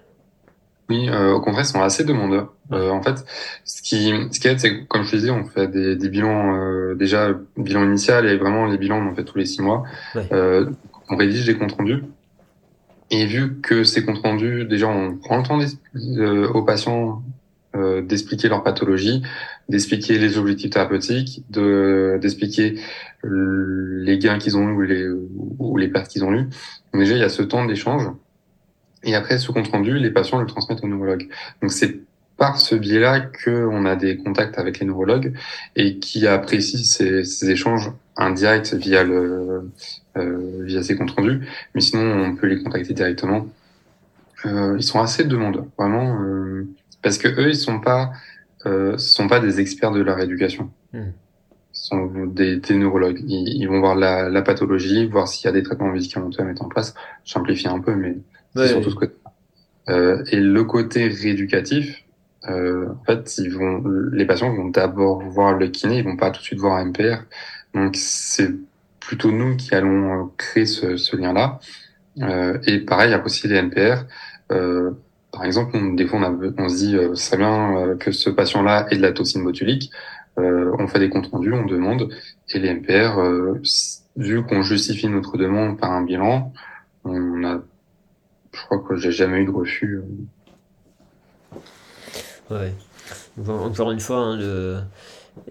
Oui, 0.89 1.09
euh, 1.09 1.33
au 1.33 1.41
contraire, 1.41 1.65
ils 1.65 1.69
sont 1.69 1.81
assez 1.81 2.05
demandeurs. 2.05 2.53
Euh, 2.73 2.91
en 2.91 3.03
fait, 3.03 3.25
ce 3.65 3.81
qui, 3.83 4.13
ce 4.31 4.39
qui 4.39 4.49
aide, 4.49 4.61
c'est 4.61 4.85
comme 4.87 5.05
je 5.05 5.17
disais, 5.17 5.31
on 5.31 5.45
fait 5.45 5.69
des, 5.69 5.97
des 5.97 6.09
bilans, 6.09 6.95
déjà, 6.95 7.31
bilan 7.57 7.85
initial 7.85 8.27
et 8.27 8.37
vraiment 8.37 8.67
les 8.67 8.77
bilans, 8.77 8.99
on 8.99 9.11
en 9.11 9.15
fait 9.15 9.25
tous 9.25 9.39
les 9.39 9.47
six 9.47 9.63
mois. 9.63 9.85
on 10.15 11.17
rédige 11.17 11.47
des 11.47 11.57
comptes 11.57 11.73
rendus 11.73 12.03
et 13.13 13.27
vu 13.27 13.61
que 13.61 13.85
ces 13.85 14.05
comptes 14.05 14.23
rendus, 14.23 14.65
déjà, 14.65 14.89
on 14.89 15.17
prend 15.19 15.37
le 15.37 15.43
temps 15.43 15.61
euh, 16.17 16.49
aux 16.49 16.63
patients 16.63 17.23
euh, 17.77 18.01
d'expliquer 18.01 18.49
leur 18.49 18.65
pathologie, 18.65 19.23
d'expliquer 19.69 20.19
les 20.19 20.39
objectifs 20.39 20.71
thérapeutiques, 20.71 21.45
de 21.51 22.19
d'expliquer 22.21 22.81
les 23.23 24.19
gains 24.19 24.39
qu'ils 24.39 24.57
ont 24.57 24.67
eu 24.67 24.73
ou 24.73 24.81
les, 24.81 25.09
ou 25.59 25.77
les 25.77 25.89
pertes 25.89 26.09
qu'ils 26.09 26.25
ont 26.25 26.33
eues. 26.33 26.49
Déjà, 26.95 27.15
il 27.15 27.21
y 27.21 27.25
a 27.25 27.29
ce 27.29 27.43
temps 27.43 27.67
d'échange. 27.67 28.11
Et 29.05 29.15
après, 29.15 29.39
ce 29.39 29.53
compte 29.53 29.69
rendu, 29.69 29.99
les 29.99 30.11
patients 30.11 30.41
le 30.41 30.47
transmettent 30.47 30.83
au 30.83 30.89
neurologue. 30.89 31.29
Donc 31.61 31.71
c'est 31.71 32.01
par 32.39 32.59
ce 32.59 32.75
biais-là 32.75 33.21
qu'on 33.45 33.85
a 33.85 33.95
des 33.95 34.17
contacts 34.17 34.59
avec 34.59 34.81
les 34.81 34.87
neurologues 34.87 35.35
et 35.77 35.99
qui 35.99 36.27
apprécient 36.27 36.83
ces, 36.83 37.25
ces 37.25 37.51
échanges 37.51 37.93
indirects 38.17 38.73
via 38.75 39.05
le 39.05 39.71
via 40.17 40.83
ces 40.83 40.97
comptes 40.97 41.13
rendus. 41.13 41.41
Mais 41.75 41.81
sinon, 41.81 42.25
on 42.25 42.37
peut 42.37 42.47
les 42.47 42.63
contacter 42.63 42.95
directement. 42.95 43.47
Euh, 44.45 44.77
ils 44.77 44.83
sont 44.83 45.01
assez 45.01 45.25
demandeurs, 45.25 45.67
vraiment, 45.79 46.21
euh, 46.21 46.69
parce 47.03 47.19
que 47.19 47.29
eux, 47.29 47.49
ils 47.49 47.57
sont 47.57 47.81
pas 47.81 48.13
euh, 48.67 48.97
sont 48.99 49.29
pas 49.29 49.41
des 49.41 49.61
experts 49.61 49.93
de 49.93 50.03
la 50.03 50.15
rééducation. 50.15 50.71
Ils 50.95 51.13
sont 51.73 52.27
des, 52.27 52.57
des 52.57 52.75
neurologues. 52.75 53.21
Ils, 53.27 53.67
vont 53.67 53.81
voir 53.81 53.97
la, 53.97 54.29
la 54.29 54.43
pathologie, 54.43 55.07
voir 55.07 55.27
s'il 55.27 55.47
y 55.47 55.49
a 55.49 55.53
des 55.53 55.63
traitements 55.63 55.89
médicamenteux 55.89 56.43
à 56.43 56.45
mettre 56.45 56.63
en 56.63 56.69
place. 56.69 56.95
J'amplifie 57.25 57.69
un 57.69 57.81
peu, 57.81 57.95
mais 57.95 58.17
c'est 58.55 58.69
surtout 58.69 58.91
ce 58.91 58.95
côté. 58.95 59.15
Euh, 59.89 60.23
et 60.31 60.39
le 60.39 60.65
côté 60.65 61.09
rééducatif, 61.09 62.05
euh, 62.49 62.89
en 62.91 63.05
fait, 63.05 63.39
ils 63.39 63.51
vont, 63.51 63.83
les 64.13 64.27
patients 64.27 64.55
vont 64.55 64.69
d'abord 64.69 65.23
voir 65.23 65.57
le 65.57 65.69
kiné, 65.69 65.99
ils 65.99 66.05
vont 66.05 66.17
pas 66.17 66.31
tout 66.31 66.41
de 66.41 66.45
suite 66.45 66.61
voir 66.61 66.77
un 66.77 66.87
MPR. 66.87 67.25
Donc 67.75 67.97
c'est 67.97 68.53
plutôt 69.07 69.31
nous 69.31 69.57
qui 69.57 69.75
allons 69.75 70.25
euh, 70.25 70.27
créer 70.37 70.67
ce, 70.67 71.17
lien-là. 71.17 71.61
Euh, 72.21 72.59
et 72.67 72.81
pareil, 72.81 73.09
il 73.09 73.13
y 73.13 73.15
a 73.15 73.25
aussi 73.25 73.49
les 73.49 73.57
NPR. 73.57 74.05
Euh, 74.51 74.93
par 75.33 75.45
exemple, 75.45 75.79
des 75.95 76.07
fois, 76.07 76.21
on, 76.21 76.55
on 76.59 76.69
se 76.69 76.77
dit, 76.77 76.97
c'est 77.15 77.39
bien 77.39 77.97
que 77.99 78.13
ce 78.13 78.29
patient-là 78.29 78.87
ait 78.91 78.97
de 78.97 79.03
la 79.03 79.13
toxine 79.13 79.43
botulique. 79.43 79.91
on 80.37 80.87
fait 80.89 80.99
des 80.99 81.09
comptes 81.09 81.29
rendus, 81.29 81.55
on 81.55 81.65
demande, 81.65 82.09
et 82.51 82.59
les 82.59 82.69
NPR, 82.69 83.19
vu 84.17 84.43
qu'on 84.45 84.61
justifie 84.61 85.09
notre 85.09 85.39
demande 85.39 85.79
par 85.79 85.93
un 85.93 86.03
bilan, 86.03 86.53
on 87.05 87.45
a, 87.45 87.63
je 88.53 88.61
crois 88.61 88.81
que 88.81 88.97
j'ai 88.97 89.11
jamais 89.11 89.39
eu 89.39 89.47
de 89.47 89.51
refus. 89.51 90.03
Ouais. 92.51 92.75
Encore 93.49 93.91
une 93.91 94.01
fois, 94.01 94.19
hein, 94.19 94.37
le... 94.37 94.81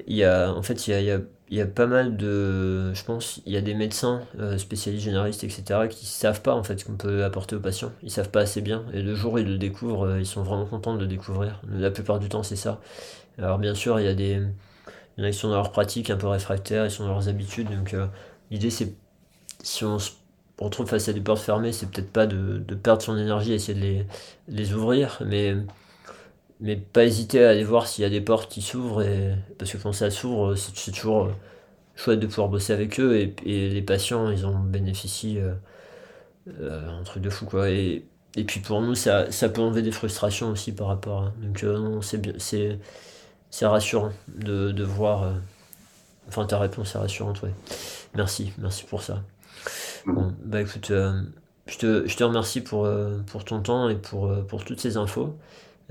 il 0.08 0.16
y 0.16 0.24
a, 0.24 0.54
en 0.54 0.62
fait, 0.62 0.88
il 0.88 1.04
y 1.04 1.12
a, 1.12 1.20
il 1.52 1.58
y 1.58 1.62
a 1.62 1.66
pas 1.66 1.86
mal 1.86 2.16
de. 2.18 2.94
Je 2.94 3.04
pense, 3.04 3.42
il 3.46 3.52
y 3.52 3.58
a 3.58 3.62
des 3.62 3.74
médecins, 3.74 4.22
euh, 4.40 4.58
spécialistes, 4.58 5.04
généralistes, 5.04 5.44
etc., 5.44 5.88
qui 5.90 6.06
savent 6.06 6.42
pas 6.42 6.54
en 6.54 6.64
fait 6.64 6.80
ce 6.80 6.86
qu'on 6.86 6.96
peut 6.96 7.26
apporter 7.26 7.56
aux 7.58 7.60
patients. 7.60 7.92
Ils 8.04 8.12
savent 8.12 8.30
pas 8.30 8.42
assez 8.42 8.62
bien. 8.62 8.86
Et 8.94 9.02
le 9.02 9.16
jour 9.16 9.34
où 9.34 9.38
ils 9.38 9.48
le 9.48 9.58
découvrent, 9.58 10.08
euh, 10.08 10.20
ils 10.20 10.26
sont 10.26 10.44
vraiment 10.44 10.66
contents 10.66 10.96
de 10.96 11.02
le 11.02 11.08
découvrir. 11.08 11.62
La 11.70 11.92
plupart 11.92 12.20
du 12.20 12.30
temps, 12.30 12.44
c'est 12.44 12.56
ça. 12.56 12.80
Alors, 13.38 13.60
bien 13.60 13.76
sûr, 13.76 14.00
il 14.00 14.06
y 14.06 14.10
a 14.10 14.14
des. 14.14 14.42
Il 15.18 15.26
en 15.26 15.28
a 15.28 15.32
qui 15.32 15.38
sont 15.38 15.50
dans 15.50 15.56
leur 15.56 15.72
pratique 15.72 16.10
un 16.10 16.18
peu 16.18 16.28
réfractaires, 16.28 16.86
ils 16.86 16.92
sont 16.92 17.04
dans 17.04 17.12
leurs 17.12 17.28
habitudes. 17.28 17.70
Donc, 17.70 17.94
euh, 17.94 18.08
l'idée, 18.50 18.70
c'est. 18.70 18.94
Si 19.64 19.84
on 19.84 20.00
se 20.00 20.12
retrouve 20.58 20.88
face 20.88 21.10
à 21.10 21.14
des 21.14 21.22
portes 21.22 21.42
fermées, 21.42 21.74
c'est 21.74 21.88
peut-être 21.92 22.12
pas 22.12 22.28
de, 22.28 22.60
de, 22.60 22.76
perdre 22.76 23.02
son 23.02 23.18
énergie 23.18 23.52
à 23.52 23.56
essayer 23.56 23.74
de 23.74 23.84
les, 23.84 24.06
les 24.48 24.74
ouvrir, 24.74 25.22
mais 25.26 25.56
mais 26.62 26.76
pas 26.78 27.04
hésiter 27.06 27.44
à 27.44 27.50
aller 27.50 27.64
voir 27.64 27.88
s'il 27.88 28.04
y 28.04 28.06
a 28.06 28.10
des 28.10 28.22
portes 28.22 28.50
qui 28.50 28.62
s'ouvrent 28.62 29.02
et 29.02 29.36
parce 29.58 29.72
que 29.72 29.78
quand 29.78 29.94
ça 29.94 30.12
s'ouvre 30.12 30.56
c'est 30.56 30.92
toujours 30.92 31.26
euh, 31.26 31.32
chouette 31.96 32.20
de 32.20 32.28
pouvoir 32.28 32.48
bosser 32.50 32.72
avec 32.72 33.00
eux 33.00 33.18
et, 33.18 33.70
les 33.70 33.82
patients 33.82 34.30
ils 34.30 34.46
en 34.46 34.54
bénéficient 34.54 35.40
euh, 35.40 35.54
euh, 36.62 37.00
un 37.00 37.04
truc 37.04 37.24
de 37.24 37.30
fou 37.30 37.46
quoi. 37.46 37.70
Et, 37.72 38.06
et 38.36 38.44
puis 38.44 38.60
pour 38.60 38.82
nous 38.82 38.96
ça, 38.96 39.32
ça 39.32 39.50
peut 39.50 39.62
enlever 39.62 39.82
des 39.82 39.92
frustrations 39.92 40.52
aussi 40.52 40.72
par 40.72 40.88
rapport 40.88 41.24
à, 41.24 41.34
donc 41.42 41.64
non 41.64 42.02
c'est 42.02 42.20
bien 42.20 42.34
c'est 42.38 42.80
c'est 43.50 43.66
rassurant 43.66 44.12
de, 44.28 44.72
de 44.72 44.84
voir 44.84 45.34
enfin 46.28 46.46
ta 46.46 46.60
réponse 46.60 46.96
est 46.96 47.00
rassurante 47.00 47.42
ouais. 47.42 47.52
Merci 48.16 48.54
merci 48.60 48.86
pour 48.86 49.02
ça. 49.02 49.24
Bon 50.06 50.34
bah 50.46 50.62
écoute 50.62 50.92
je 51.68 51.78
te, 51.78 52.08
je 52.08 52.18
te 52.18 52.24
remercie 52.24 52.62
pour, 52.62 52.88
pour 53.28 53.46
ton 53.46 53.62
temps 53.62 53.90
et 53.90 53.96
pour, 53.96 54.46
pour 54.46 54.64
toutes 54.64 54.80
ces 54.80 54.98
infos 54.98 55.38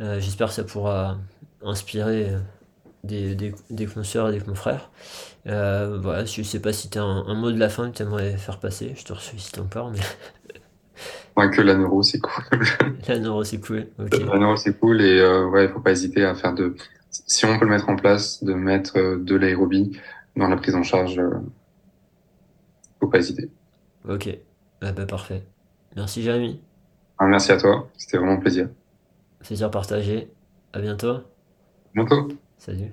euh, 0.00 0.20
j'espère 0.20 0.48
que 0.48 0.54
ça 0.54 0.64
pourra 0.64 1.18
inspirer 1.62 2.30
euh, 2.30 2.38
des, 3.04 3.34
des, 3.34 3.54
des 3.70 3.86
consoeurs 3.86 4.28
et 4.30 4.32
des 4.32 4.40
confrères. 4.40 4.90
Euh, 5.46 5.98
voilà, 6.00 6.24
je 6.24 6.42
sais 6.42 6.60
pas 6.60 6.72
si 6.72 6.90
tu 6.90 6.98
as 6.98 7.02
un, 7.02 7.34
mot 7.34 7.50
de 7.50 7.58
la 7.58 7.68
fin 7.68 7.90
que 7.90 7.96
tu 7.96 8.02
aimerais 8.02 8.36
faire 8.36 8.58
passer, 8.58 8.94
je 8.96 9.04
te 9.04 9.12
ressuscite 9.12 9.58
encore, 9.58 9.90
mais. 9.90 10.00
Ouais, 11.36 11.48
que 11.48 11.62
la 11.62 11.74
neuro, 11.74 12.02
c'est 12.02 12.18
cool. 12.18 12.66
la 13.08 13.18
neuro, 13.18 13.44
c'est 13.44 13.60
cool. 13.60 13.86
La 13.98 14.38
neuro, 14.38 14.56
c'est 14.56 14.78
cool 14.78 15.00
et 15.00 15.20
euh, 15.20 15.46
ouais, 15.46 15.68
faut 15.68 15.80
pas 15.80 15.92
hésiter 15.92 16.24
à 16.24 16.34
faire 16.34 16.52
de. 16.52 16.74
Si 17.08 17.46
on 17.46 17.58
peut 17.58 17.64
le 17.64 17.70
mettre 17.70 17.88
en 17.88 17.96
place, 17.96 18.42
de 18.44 18.52
mettre 18.52 19.16
de 19.16 19.36
l'aérobie 19.36 19.96
dans 20.36 20.48
la 20.48 20.56
prise 20.56 20.74
en 20.74 20.82
charge, 20.82 21.18
euh, 21.18 21.30
faut 22.98 23.06
pas 23.06 23.18
hésiter. 23.18 23.48
Ok, 24.06 24.28
ah 24.82 24.92
bah, 24.92 25.06
parfait. 25.06 25.44
Merci 25.96 26.22
Jérémy. 26.22 26.60
Ah, 27.18 27.26
merci 27.26 27.52
à 27.52 27.56
toi, 27.56 27.88
c'était 27.96 28.18
vraiment 28.18 28.32
un 28.32 28.40
plaisir. 28.40 28.68
Plaisir 29.40 29.70
partagé. 29.70 30.32
À 30.72 30.80
bientôt. 30.80 31.20
Bientôt. 31.94 32.28
Salut. 32.58 32.92